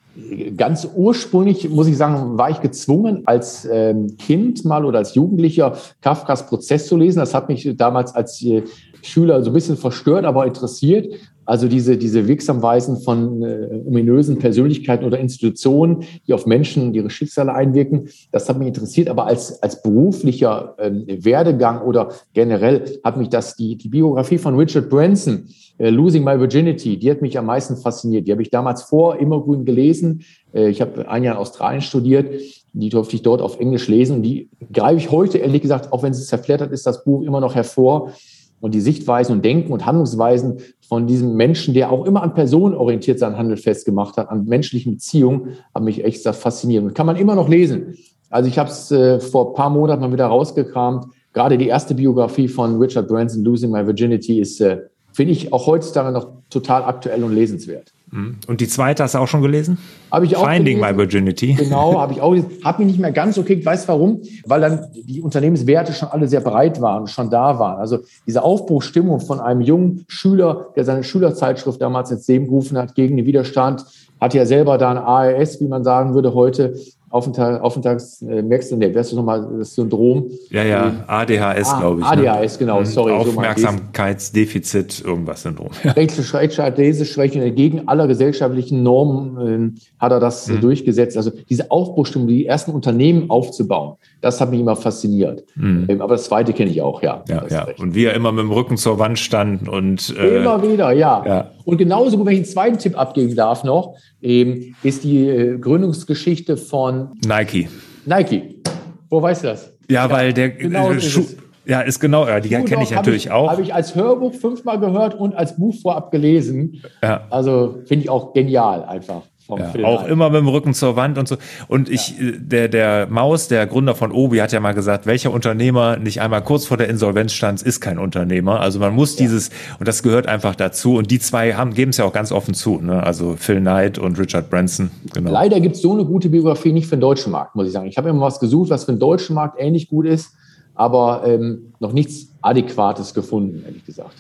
ganz 0.56 0.88
ursprünglich, 0.94 1.70
muss 1.70 1.88
ich 1.88 1.98
sagen, 1.98 2.38
war 2.38 2.50
ich 2.50 2.62
gezwungen, 2.62 3.24
als 3.26 3.68
ähm, 3.70 4.18
Kind 4.18 4.64
mal 4.66 4.86
oder 4.86 5.00
als 5.00 5.16
Jugendlicher 5.16 5.78
Kafkas 6.02 6.48
Prozess 6.48 6.88
zu 6.88 6.98
lesen. 6.98 7.20
Das 7.20 7.34
hat 7.34 7.50
mich 7.50 7.70
damals 7.76 8.14
als 8.14 8.42
äh, 8.44 8.64
Schüler 9.02 9.44
so 9.44 9.50
ein 9.50 9.54
bisschen 9.54 9.78
verstört, 9.78 10.26
aber 10.26 10.46
interessiert. 10.46 11.14
Also 11.52 11.68
diese, 11.68 11.98
diese 11.98 12.30
Wirksamweisen 12.30 13.02
von 13.02 13.44
äh, 13.44 13.82
ominösen 13.86 14.40
Persönlichkeiten 14.40 15.04
oder 15.04 15.20
Institutionen, 15.20 16.06
die 16.26 16.34
auf 16.34 16.46
Menschen 16.46 16.94
ihre 16.94 17.10
Schicksale 17.10 17.54
einwirken, 17.54 18.08
das 18.32 18.48
hat 18.48 18.58
mich 18.58 18.70
interessiert. 18.70 19.10
Aber 19.10 19.28
als, 19.28 19.62
als 19.62 19.84
beruflicher 19.84 20.76
äh, 20.78 20.92
Werdegang 21.26 21.82
oder 21.82 22.14
generell 22.34 23.02
hat 23.04 23.18
mich 23.18 23.28
das, 23.28 23.58
die, 23.58 23.76
die 23.76 23.90
Biografie 23.90 24.38
von 24.38 24.58
Richard 24.58 24.90
Branson, 24.90 25.50
äh, 25.78 25.90
Losing 25.90 26.24
My 26.24 26.40
Virginity, 26.40 26.96
die 26.96 27.12
hat 27.12 27.22
mich 27.22 27.38
am 27.38 27.48
meisten 27.48 27.76
fasziniert. 27.76 28.30
Die 28.30 28.32
habe 28.32 28.44
ich 28.44 28.50
damals 28.50 28.84
vor 28.84 29.20
Immergrün 29.20 29.66
gelesen. 29.66 30.24
Äh, 30.54 30.70
ich 30.70 30.80
habe 30.80 31.10
ein 31.10 31.22
Jahr 31.26 31.36
in 31.36 31.42
Australien 31.42 31.82
studiert. 31.82 32.32
Die 32.72 32.88
durfte 32.88 33.18
ich 33.18 33.24
dort 33.24 33.42
auf 33.42 33.60
Englisch 33.60 33.90
lesen. 33.90 34.16
Und 34.16 34.24
die 34.24 34.48
greife 34.72 35.00
ich 35.00 35.12
heute, 35.12 35.40
ehrlich 35.40 35.64
gesagt, 35.64 35.92
auch 35.92 36.02
wenn 36.02 36.14
es 36.14 36.26
zerflattert 36.28 36.72
ist, 36.72 36.88
das 36.88 37.04
Buch 37.04 37.24
immer 37.24 37.42
noch 37.42 37.56
hervor 37.56 38.14
und 38.62 38.74
die 38.74 38.80
Sichtweisen 38.80 39.34
und 39.34 39.44
Denken 39.44 39.74
und 39.74 39.86
Handlungsweisen 39.86 40.60
von 40.88 41.08
diesem 41.08 41.36
Menschen, 41.36 41.74
der 41.74 41.92
auch 41.92 42.06
immer 42.06 42.24
an 42.24 42.34
Personen 42.34 42.76
orientiert 42.76 43.20
sein 43.20 43.38
Handel 43.38 43.58
festgemacht 43.58 44.18
hat, 44.18 44.30
an 44.30 44.46
menschlichen 44.46 44.94
Beziehungen, 44.94 45.58
haben 45.76 45.86
mich 45.86 46.06
echt 46.06 46.24
fasziniert. 46.24 46.84
Und 46.84 46.96
kann 46.96 47.06
man 47.06 47.16
immer 47.16 47.36
noch 47.36 47.50
lesen. 47.50 47.98
Also 48.30 48.48
ich 48.48 48.58
habe 48.58 48.70
es 48.70 48.92
äh, 48.92 49.20
vor 49.20 49.50
ein 49.50 49.54
paar 49.56 49.70
Monaten 49.70 50.02
mal 50.02 50.12
wieder 50.14 50.28
rausgekramt. 50.28 51.06
Gerade 51.34 51.58
die 51.58 51.68
erste 51.68 51.96
Biografie 51.96 52.48
von 52.48 52.78
Richard 52.78 53.08
Branson, 53.08 53.44
Losing 53.44 53.72
My 53.72 53.86
Virginity, 53.86 54.40
ist, 54.40 54.62
äh, 54.62 54.80
finde 55.12 55.34
ich, 55.34 55.52
auch 55.52 55.68
heutzutage 55.68 56.12
noch 56.12 56.30
total 56.50 56.84
aktuell 56.84 57.24
und 57.24 57.34
lesenswert. 57.34 57.92
Mhm. 58.12 58.38
Und 58.48 58.62
die 58.62 58.68
zweite 58.68 59.04
hast 59.04 59.16
du 59.16 59.20
auch 59.20 59.28
schon 59.28 59.42
gelesen? 59.42 59.78
Habe 60.12 60.26
ich 60.26 60.36
auch 60.36 60.46
Finding 60.46 60.78
gelesen. 60.78 60.96
My 60.96 60.98
Virginity. 60.98 61.54
Genau, 61.54 62.00
habe 62.00 62.14
ich 62.14 62.22
auch 62.22 62.32
gelesen. 62.32 62.52
Hat 62.64 62.80
mich 62.80 62.88
nicht 62.88 63.00
mehr 63.00 63.12
ganz 63.12 63.36
so 63.36 63.44
gekickt. 63.44 63.66
Weißt 63.66 63.86
du 63.86 63.88
warum? 63.88 64.22
Weil 64.46 64.62
dann 64.62 64.88
die 64.94 65.22
Unternehmenswerte 65.22 65.94
schon 65.94 66.10
alle 66.10 66.28
sehr 66.28 66.42
breit 66.42 66.82
waren, 66.82 67.08
schon 67.08 67.30
da 67.30 67.58
waren. 67.58 67.80
Also 67.80 68.00
diese 68.28 68.44
Aufbruchsstimmung 68.44 69.22
von 69.22 69.40
einem 69.40 69.62
jungen 69.62 70.06
Schüler, 70.08 70.68
der 70.76 70.84
seine 70.84 71.04
Schülerzeitschrift 71.04 71.82
damals 71.82 72.12
ins 72.12 72.28
Leben 72.28 72.46
gerufen 72.46 72.78
hat 72.78 72.96
gegen 72.96 73.16
den 73.16 73.26
Widerstand, 73.26 73.86
hat 74.20 74.34
ja 74.34 74.46
selber 74.46 74.78
da 74.78 74.92
ein 74.92 74.98
ARS, 74.98 75.62
wie 75.62 75.68
man 75.68 75.84
sagen 75.84 76.14
würde 76.14 76.34
heute, 76.34 76.76
Aufenthalt, 77.12 77.62
Aufenthalts, 77.62 78.22
äh, 78.22 78.42
merkst 78.42 78.72
du, 78.72 78.78
ne, 78.78 78.94
wärst 78.94 79.12
du 79.12 79.18
nochmal 79.18 79.46
das 79.60 79.76
Syndrom? 79.76 80.32
Ja, 80.50 80.64
ja, 80.64 80.88
ähm, 80.88 81.04
ADHS, 81.08 81.70
ah, 81.70 81.80
glaube 81.80 82.02
ich. 82.02 82.06
ADHS, 82.08 82.54
ne? 82.54 82.60
genau, 82.60 82.80
mhm. 82.80 82.86
sorry. 82.86 83.12
Aufmerksamkeitsdefizit, 83.12 85.04
irgendwas 85.06 85.44
Syndrom. 85.44 85.70
Rechtschreibleseschwäche 85.84 87.52
gegen 87.52 87.88
aller 87.88 88.08
gesellschaftlichen 88.08 88.82
Normen 88.82 89.76
äh, 89.76 89.80
hat 90.00 90.12
er 90.14 90.20
das 90.20 90.48
mhm. 90.48 90.62
durchgesetzt. 90.62 91.18
Also 91.18 91.32
diese 91.50 91.70
Aufbruchstimmung, 91.70 92.28
die 92.30 92.46
ersten 92.46 92.72
Unternehmen 92.72 93.30
aufzubauen, 93.30 93.98
das 94.22 94.40
hat 94.40 94.52
mich 94.52 94.60
immer 94.60 94.76
fasziniert. 94.76 95.44
Mhm. 95.56 95.86
Ähm, 95.90 96.02
aber 96.02 96.14
das 96.16 96.26
zweite 96.26 96.54
kenne 96.54 96.70
ich 96.70 96.82
auch, 96.82 97.02
ja. 97.02 97.24
Ja, 97.28 97.46
ja. 97.50 97.68
Und 97.78 97.96
wie 97.96 98.06
er 98.06 98.14
immer 98.14 98.32
mit 98.32 98.44
dem 98.44 98.52
Rücken 98.52 98.78
zur 98.78 99.00
Wand 99.00 99.20
stand 99.20 99.68
und. 99.68 100.16
Äh, 100.18 100.38
immer 100.38 100.62
wieder, 100.62 100.92
ja. 100.92 101.24
ja. 101.26 101.52
Und 101.66 101.78
genauso 101.78 102.18
gut, 102.18 102.28
wenn 102.28 102.34
ich 102.34 102.40
einen 102.40 102.46
zweiten 102.46 102.78
Tipp 102.78 102.98
abgeben 102.98 103.36
darf 103.36 103.64
noch, 103.64 103.96
ähm, 104.22 104.76
ist 104.84 105.04
die 105.04 105.28
äh, 105.28 105.58
Gründungsgeschichte 105.58 106.56
von 106.56 107.10
Nike. 107.26 107.68
Nike. 108.06 108.62
Wo 109.10 109.22
weißt 109.22 109.44
du 109.44 109.48
das? 109.48 109.74
Ja, 109.90 110.06
ja 110.06 110.12
weil 110.12 110.34
der 110.34 110.52
genau 110.52 110.92
äh, 110.92 111.02
Schuh. 111.02 111.26
Ja, 111.66 111.82
ist 111.82 112.00
genau, 112.00 112.28
ja, 112.28 112.40
die 112.40 112.50
kenne 112.50 112.82
ich 112.82 112.92
natürlich 112.92 113.28
ich, 113.28 113.32
auch. 113.32 113.52
Habe 113.52 113.62
ich 113.62 113.74
als 113.74 113.96
Hörbuch 113.96 114.34
fünfmal 114.34 114.80
gehört 114.80 115.14
und 115.14 115.36
als 115.36 115.58
Buch 115.58 115.76
vorab 115.80 116.12
gelesen. 116.12 116.82
Ja. 117.04 117.28
Also 117.30 117.80
finde 117.86 118.06
ich 118.06 118.10
auch 118.10 118.34
genial 118.34 118.84
einfach 118.84 119.22
vom 119.52 119.60
ja, 119.60 119.68
Film. 119.68 119.84
Auch 119.84 120.08
immer 120.08 120.30
mit 120.30 120.40
dem 120.40 120.48
Rücken 120.48 120.74
zur 120.74 120.96
Wand 120.96 121.18
und 121.18 121.28
so. 121.28 121.36
Und 121.68 121.90
ich, 121.90 122.18
ja. 122.18 122.32
der, 122.40 122.70
der 122.70 123.08
Maus, 123.08 123.50
der 123.50 123.68
Gründer 123.68 123.96
von 123.96 124.14
Obi, 124.14 124.38
hat 124.38 124.54
ja 124.54 124.62
mal 124.62 124.72
gesagt, 124.72 125.06
welcher 125.06 125.32
Unternehmer 125.32 125.98
nicht 125.98 126.22
einmal 126.22 126.42
kurz 126.42 126.66
vor 126.66 126.78
der 126.78 126.88
Insolvenz 126.88 127.34
stand, 127.34 127.62
ist 127.62 127.82
kein 127.82 128.00
Unternehmer. 128.00 128.62
Also 128.62 128.80
man 128.80 128.96
muss 128.96 129.20
ja. 129.20 129.26
dieses, 129.26 129.50
und 129.78 129.90
das 129.90 130.04
gehört 130.04 130.28
einfach 130.28 130.56
dazu. 130.56 130.96
Und 130.96 131.12
die 131.12 131.20
zwei 131.20 131.54
haben, 131.54 131.74
geben 131.74 131.90
es 131.90 131.98
ja 131.98 132.06
auch 132.06 132.14
ganz 132.14 132.32
offen 132.32 132.54
zu. 132.54 132.80
Ne? 132.80 133.04
Also 133.04 133.36
Phil 133.38 133.60
Knight 133.60 134.00
und 134.00 134.18
Richard 134.18 134.50
Branson. 134.50 134.90
Genau. 135.14 135.32
Leider 135.32 135.60
gibt 135.60 135.76
es 135.76 135.82
so 135.82 135.92
eine 135.92 136.06
gute 136.06 136.30
Biografie 136.30 136.72
nicht 136.72 136.88
für 136.88 136.96
den 136.96 137.02
deutschen 137.02 137.34
Markt, 137.34 137.54
muss 137.56 137.68
ich 137.68 137.74
sagen. 137.74 137.88
Ich 137.88 137.98
habe 137.98 138.08
immer 138.08 138.22
was 138.22 138.40
gesucht, 138.40 138.70
was 138.70 138.86
für 138.86 138.94
den 138.94 139.00
deutschen 139.00 139.36
Markt 139.36 139.58
ähnlich 139.60 139.90
gut 139.90 140.06
ist, 140.06 140.34
aber 140.76 141.24
ähm, 141.26 141.74
noch 141.82 141.92
nichts 141.92 142.30
Adäquates 142.42 143.14
gefunden, 143.14 143.64
ehrlich 143.66 143.86
gesagt. 143.86 144.14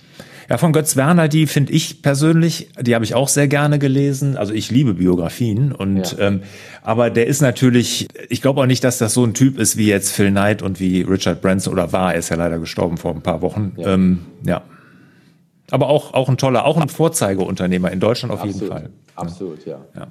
Ja, 0.51 0.57
von 0.57 0.73
Götz 0.73 0.97
Werner, 0.97 1.29
die 1.29 1.47
finde 1.47 1.71
ich 1.71 2.01
persönlich, 2.01 2.67
die 2.77 2.93
habe 2.93 3.05
ich 3.05 3.15
auch 3.15 3.29
sehr 3.29 3.47
gerne 3.47 3.79
gelesen. 3.79 4.35
Also 4.35 4.53
ich 4.53 4.69
liebe 4.69 4.95
Biografien 4.95 5.71
und 5.71 6.17
ja. 6.17 6.27
ähm, 6.27 6.41
aber 6.81 7.09
der 7.09 7.27
ist 7.27 7.41
natürlich, 7.41 8.09
ich 8.27 8.41
glaube 8.41 8.59
auch 8.59 8.65
nicht, 8.65 8.83
dass 8.83 8.97
das 8.97 9.13
so 9.13 9.23
ein 9.23 9.33
Typ 9.33 9.57
ist 9.57 9.77
wie 9.77 9.87
jetzt 9.87 10.11
Phil 10.11 10.29
Knight 10.29 10.61
und 10.61 10.81
wie 10.81 11.03
Richard 11.03 11.41
Branson 11.41 11.71
oder 11.71 11.93
war, 11.93 12.11
er 12.11 12.19
ist 12.19 12.27
ja 12.27 12.35
leider 12.35 12.59
gestorben 12.59 12.97
vor 12.97 13.15
ein 13.15 13.21
paar 13.21 13.41
Wochen. 13.41 13.71
Ja. 13.77 13.93
Ähm, 13.93 14.25
ja. 14.45 14.61
Aber 15.69 15.87
auch, 15.87 16.13
auch 16.13 16.27
ein 16.27 16.35
toller, 16.35 16.65
auch 16.65 16.75
ein 16.75 16.89
Vorzeigeunternehmer 16.89 17.89
in 17.89 18.01
Deutschland 18.01 18.33
auf 18.33 18.41
Absolut. 18.41 18.61
jeden 18.61 18.73
Fall. 18.73 18.89
Absolut, 19.15 19.65
ja. 19.65 19.79
ja. 19.95 20.07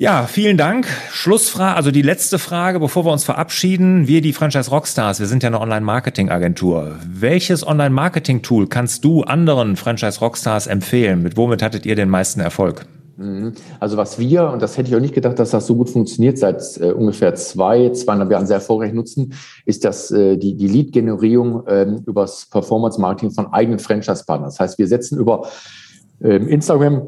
Ja, 0.00 0.26
vielen 0.26 0.56
Dank. 0.56 0.86
Schlussfrage, 1.10 1.76
also 1.76 1.90
die 1.90 2.00
letzte 2.00 2.38
Frage, 2.38 2.80
bevor 2.80 3.04
wir 3.04 3.12
uns 3.12 3.24
verabschieden. 3.24 4.08
Wir, 4.08 4.22
die 4.22 4.32
Franchise 4.32 4.70
Rockstars, 4.70 5.20
wir 5.20 5.26
sind 5.26 5.42
ja 5.42 5.48
eine 5.48 5.60
Online-Marketing-Agentur. 5.60 6.96
Welches 7.06 7.66
Online-Marketing-Tool 7.66 8.68
kannst 8.68 9.04
du 9.04 9.24
anderen 9.24 9.76
Franchise 9.76 10.20
Rockstars 10.20 10.68
empfehlen? 10.68 11.22
Mit 11.22 11.36
womit 11.36 11.62
hattet 11.62 11.84
ihr 11.84 11.96
den 11.96 12.08
meisten 12.08 12.40
Erfolg? 12.40 12.86
Mhm. 13.18 13.52
Also 13.78 13.98
was 13.98 14.18
wir, 14.18 14.48
und 14.48 14.62
das 14.62 14.78
hätte 14.78 14.88
ich 14.88 14.96
auch 14.96 15.00
nicht 15.00 15.12
gedacht, 15.12 15.38
dass 15.38 15.50
das 15.50 15.66
so 15.66 15.76
gut 15.76 15.90
funktioniert, 15.90 16.38
seit 16.38 16.62
äh, 16.78 16.92
ungefähr 16.92 17.34
zwei, 17.34 17.90
zweieinhalb 17.90 18.30
Jahren 18.30 18.46
sehr 18.46 18.56
erfolgreich 18.56 18.94
nutzen, 18.94 19.34
ist 19.66 19.84
das 19.84 20.10
äh, 20.10 20.38
die, 20.38 20.56
die 20.56 20.68
Lead-Generierung 20.68 21.66
äh, 21.66 21.82
übers 22.06 22.46
Performance-Marketing 22.46 23.32
von 23.32 23.52
eigenen 23.52 23.78
Franchise-Partnern. 23.78 24.48
Das 24.48 24.60
heißt, 24.60 24.78
wir 24.78 24.88
setzen 24.88 25.18
über 25.18 25.46
ähm, 26.22 26.48
Instagram 26.48 27.06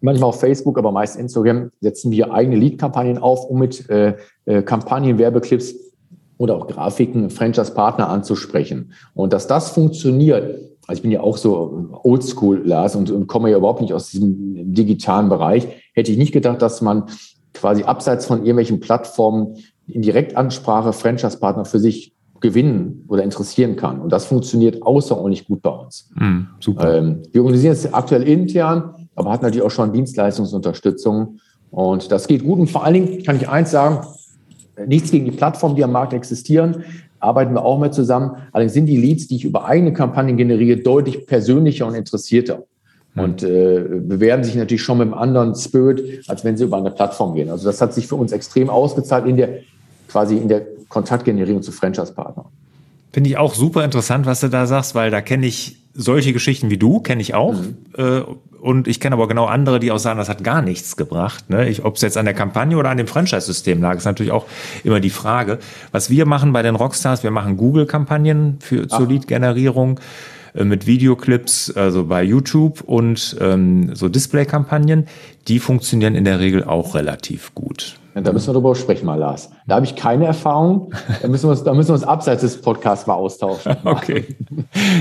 manchmal 0.00 0.28
auf 0.28 0.40
Facebook, 0.40 0.78
aber 0.78 0.92
meist 0.92 1.16
Instagram, 1.16 1.70
setzen 1.80 2.10
wir 2.10 2.32
eigene 2.32 2.56
Lead-Kampagnen 2.56 3.18
auf, 3.18 3.44
um 3.44 3.58
mit 3.58 3.88
äh, 3.90 4.16
äh, 4.44 4.62
Kampagnen, 4.62 5.18
Werbeclips 5.18 5.74
oder 6.36 6.56
auch 6.56 6.66
Grafiken 6.68 7.30
Franchise-Partner 7.30 8.08
anzusprechen. 8.08 8.92
Und 9.14 9.32
dass 9.32 9.46
das 9.46 9.70
funktioniert, 9.70 10.60
also 10.86 10.98
ich 10.98 11.02
bin 11.02 11.10
ja 11.10 11.20
auch 11.20 11.36
so 11.36 11.90
oldschool, 12.02 12.62
Lars, 12.64 12.96
und, 12.96 13.10
und 13.10 13.26
komme 13.26 13.50
ja 13.50 13.58
überhaupt 13.58 13.80
nicht 13.80 13.92
aus 13.92 14.10
diesem 14.10 14.72
digitalen 14.72 15.28
Bereich, 15.28 15.68
hätte 15.94 16.12
ich 16.12 16.18
nicht 16.18 16.32
gedacht, 16.32 16.62
dass 16.62 16.80
man 16.80 17.04
quasi 17.54 17.82
abseits 17.82 18.26
von 18.26 18.38
irgendwelchen 18.38 18.80
Plattformen 18.80 19.56
in 19.88 20.02
Direktansprache 20.02 20.92
Franchise-Partner 20.92 21.64
für 21.64 21.80
sich 21.80 22.14
gewinnen 22.40 23.04
oder 23.08 23.24
interessieren 23.24 23.74
kann. 23.74 24.00
Und 24.00 24.12
das 24.12 24.26
funktioniert 24.26 24.82
außerordentlich 24.82 25.46
gut 25.46 25.60
bei 25.60 25.70
uns. 25.70 26.08
Mm, 26.14 26.42
super. 26.60 26.98
Ähm, 26.98 27.22
wir 27.32 27.40
organisieren 27.42 27.72
es 27.72 27.92
aktuell 27.92 28.22
intern 28.22 28.94
aber 29.18 29.32
hat 29.32 29.42
natürlich 29.42 29.64
auch 29.64 29.70
schon 29.70 29.92
Dienstleistungsunterstützung. 29.92 31.40
Und 31.70 32.12
das 32.12 32.28
geht 32.28 32.44
gut. 32.44 32.58
Und 32.58 32.70
vor 32.70 32.84
allen 32.84 32.94
Dingen 32.94 33.22
kann 33.24 33.36
ich 33.36 33.48
eins 33.48 33.72
sagen, 33.72 34.06
nichts 34.86 35.10
gegen 35.10 35.24
die 35.24 35.32
Plattformen, 35.32 35.76
die 35.76 35.84
am 35.84 35.92
Markt 35.92 36.12
existieren, 36.12 36.84
arbeiten 37.20 37.52
wir 37.52 37.64
auch 37.64 37.78
mehr 37.78 37.90
zusammen. 37.90 38.36
Allerdings 38.52 38.74
sind 38.74 38.86
die 38.86 38.96
Leads, 38.96 39.26
die 39.26 39.36
ich 39.36 39.44
über 39.44 39.64
eigene 39.64 39.92
Kampagnen 39.92 40.36
generiere, 40.36 40.78
deutlich 40.78 41.26
persönlicher 41.26 41.86
und 41.86 41.94
interessierter. 41.94 42.62
Hm. 43.14 43.24
Und 43.24 43.42
äh, 43.42 43.84
bewerben 44.00 44.44
sich 44.44 44.54
natürlich 44.54 44.82
schon 44.82 44.98
mit 44.98 45.08
einem 45.08 45.14
anderen 45.14 45.54
Spirit, 45.56 46.22
als 46.28 46.44
wenn 46.44 46.56
sie 46.56 46.64
über 46.64 46.76
eine 46.76 46.92
Plattform 46.92 47.34
gehen. 47.34 47.50
Also 47.50 47.66
das 47.66 47.80
hat 47.80 47.92
sich 47.92 48.06
für 48.06 48.14
uns 48.14 48.30
extrem 48.30 48.70
ausgezahlt 48.70 49.26
in 49.26 49.36
der 49.36 49.48
quasi 50.06 50.36
in 50.36 50.48
der 50.48 50.62
Kontaktgenerierung 50.88 51.60
zu 51.60 51.72
Franchise-Partnern. 51.72 52.46
Finde 53.18 53.30
ich 53.30 53.36
auch 53.36 53.56
super 53.56 53.84
interessant, 53.84 54.26
was 54.26 54.38
du 54.38 54.48
da 54.48 54.66
sagst, 54.66 54.94
weil 54.94 55.10
da 55.10 55.20
kenne 55.20 55.44
ich 55.44 55.78
solche 55.92 56.32
Geschichten 56.32 56.70
wie 56.70 56.76
du, 56.76 57.00
kenne 57.00 57.20
ich 57.20 57.34
auch. 57.34 57.54
Mhm. 57.54 57.76
Äh, 57.96 58.20
und 58.60 58.86
ich 58.86 59.00
kenne 59.00 59.16
aber 59.16 59.26
genau 59.26 59.46
andere, 59.46 59.80
die 59.80 59.90
auch 59.90 59.98
sagen, 59.98 60.20
das 60.20 60.28
hat 60.28 60.44
gar 60.44 60.62
nichts 60.62 60.96
gebracht. 60.96 61.50
Ne? 61.50 61.74
Ob 61.82 61.96
es 61.96 62.02
jetzt 62.02 62.16
an 62.16 62.26
der 62.26 62.34
Kampagne 62.34 62.76
oder 62.76 62.90
an 62.90 62.96
dem 62.96 63.08
Franchise-System 63.08 63.82
lag, 63.82 63.96
ist 63.96 64.04
natürlich 64.04 64.30
auch 64.30 64.46
immer 64.84 65.00
die 65.00 65.10
Frage. 65.10 65.58
Was 65.90 66.10
wir 66.10 66.26
machen 66.26 66.52
bei 66.52 66.62
den 66.62 66.76
Rockstars, 66.76 67.24
wir 67.24 67.32
machen 67.32 67.56
Google-Kampagnen 67.56 68.58
für 68.60 68.86
zur 68.86 69.08
Lead-Generierung 69.08 69.98
äh, 70.54 70.62
mit 70.62 70.86
Videoclips, 70.86 71.72
also 71.72 72.04
bei 72.04 72.22
YouTube 72.22 72.82
und 72.82 73.36
ähm, 73.40 73.96
so 73.96 74.08
Display-Kampagnen. 74.08 75.08
Die 75.48 75.58
funktionieren 75.58 76.14
in 76.14 76.22
der 76.22 76.38
Regel 76.38 76.62
auch 76.62 76.94
relativ 76.94 77.52
gut. 77.56 77.98
Ja, 78.18 78.22
da 78.22 78.32
müssen 78.32 78.48
wir 78.48 78.54
drüber 78.54 78.74
sprechen, 78.74 79.06
mal, 79.06 79.14
Lars. 79.14 79.48
Da 79.68 79.76
habe 79.76 79.86
ich 79.86 79.94
keine 79.94 80.26
Erfahrung. 80.26 80.92
Da 81.22 81.28
müssen, 81.28 81.44
wir 81.44 81.50
uns, 81.50 81.62
da 81.62 81.72
müssen 81.72 81.90
wir 81.90 81.94
uns 81.94 82.02
abseits 82.02 82.40
des 82.40 82.60
Podcasts 82.60 83.06
mal 83.06 83.14
austauschen. 83.14 83.76
okay. 83.84 84.24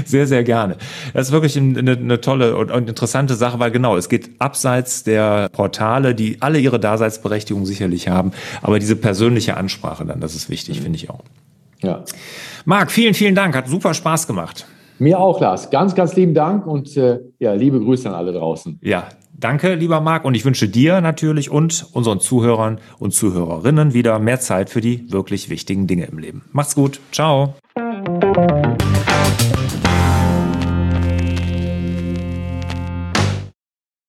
Sehr, 0.06 0.28
sehr 0.28 0.44
gerne. 0.44 0.76
Das 1.16 1.30
ist 1.30 1.34
wirklich 1.34 1.58
eine, 1.58 1.94
eine 1.94 2.22
tolle 2.22 2.56
und 2.56 2.88
interessante 2.88 3.34
Sache, 3.34 3.58
weil 3.58 3.72
genau, 3.72 3.98
es 3.98 4.08
geht 4.08 4.40
abseits 4.40 5.04
der 5.04 5.50
Portale, 5.50 6.14
die 6.14 6.44
alle 6.44 6.60
ihre 6.60 6.80
Daseinsberechtigung 6.80 7.66
sicherlich 7.66 8.08
haben. 8.08 8.34
Aber 8.62 8.78
diese 8.78 8.96
persönliche 8.96 9.58
Ansprache 9.58 10.06
dann, 10.06 10.20
das 10.20 10.36
ist 10.36 10.52
wichtig, 10.52 10.78
mhm. 10.80 10.84
finde 10.84 10.98
ich 10.98 11.10
auch. 11.10 11.24
Ja. 11.82 12.04
Marc, 12.66 12.92
vielen, 12.92 13.16
vielen 13.16 13.34
Dank. 13.34 13.56
Hat 13.56 13.68
super 13.68 13.96
Spaß 13.96 14.28
gemacht. 14.28 14.68
Mir 15.00 15.20
auch, 15.20 15.42
Lars. 15.42 15.72
Ganz, 15.72 15.96
ganz 15.96 16.16
lieben 16.16 16.36
Dank 16.36 16.68
und 16.68 16.96
äh, 16.98 17.20
ja, 17.40 17.54
liebe 17.54 17.80
Grüße 17.80 18.08
an 18.08 18.14
alle 18.14 18.32
draußen. 18.32 18.80
Ja, 18.84 19.08
Danke, 19.40 19.76
lieber 19.76 20.02
Marc, 20.02 20.26
und 20.26 20.34
ich 20.34 20.46
wünsche 20.46 20.68
dir 20.68 21.00
natürlich 21.00 21.52
und 21.52 21.86
unseren 21.94 22.20
Zuhörern 22.20 22.80
und 22.98 23.14
Zuhörerinnen 23.14 23.94
wieder 23.94 24.18
mehr 24.18 24.40
Zeit 24.40 24.72
für 24.72 24.82
die 24.82 25.12
wirklich 25.12 25.50
wichtigen 25.50 25.86
Dinge 25.86 26.06
im 26.06 26.18
Leben. 26.18 26.44
Macht's 26.54 26.74
gut. 26.74 27.00
Ciao. 27.12 27.54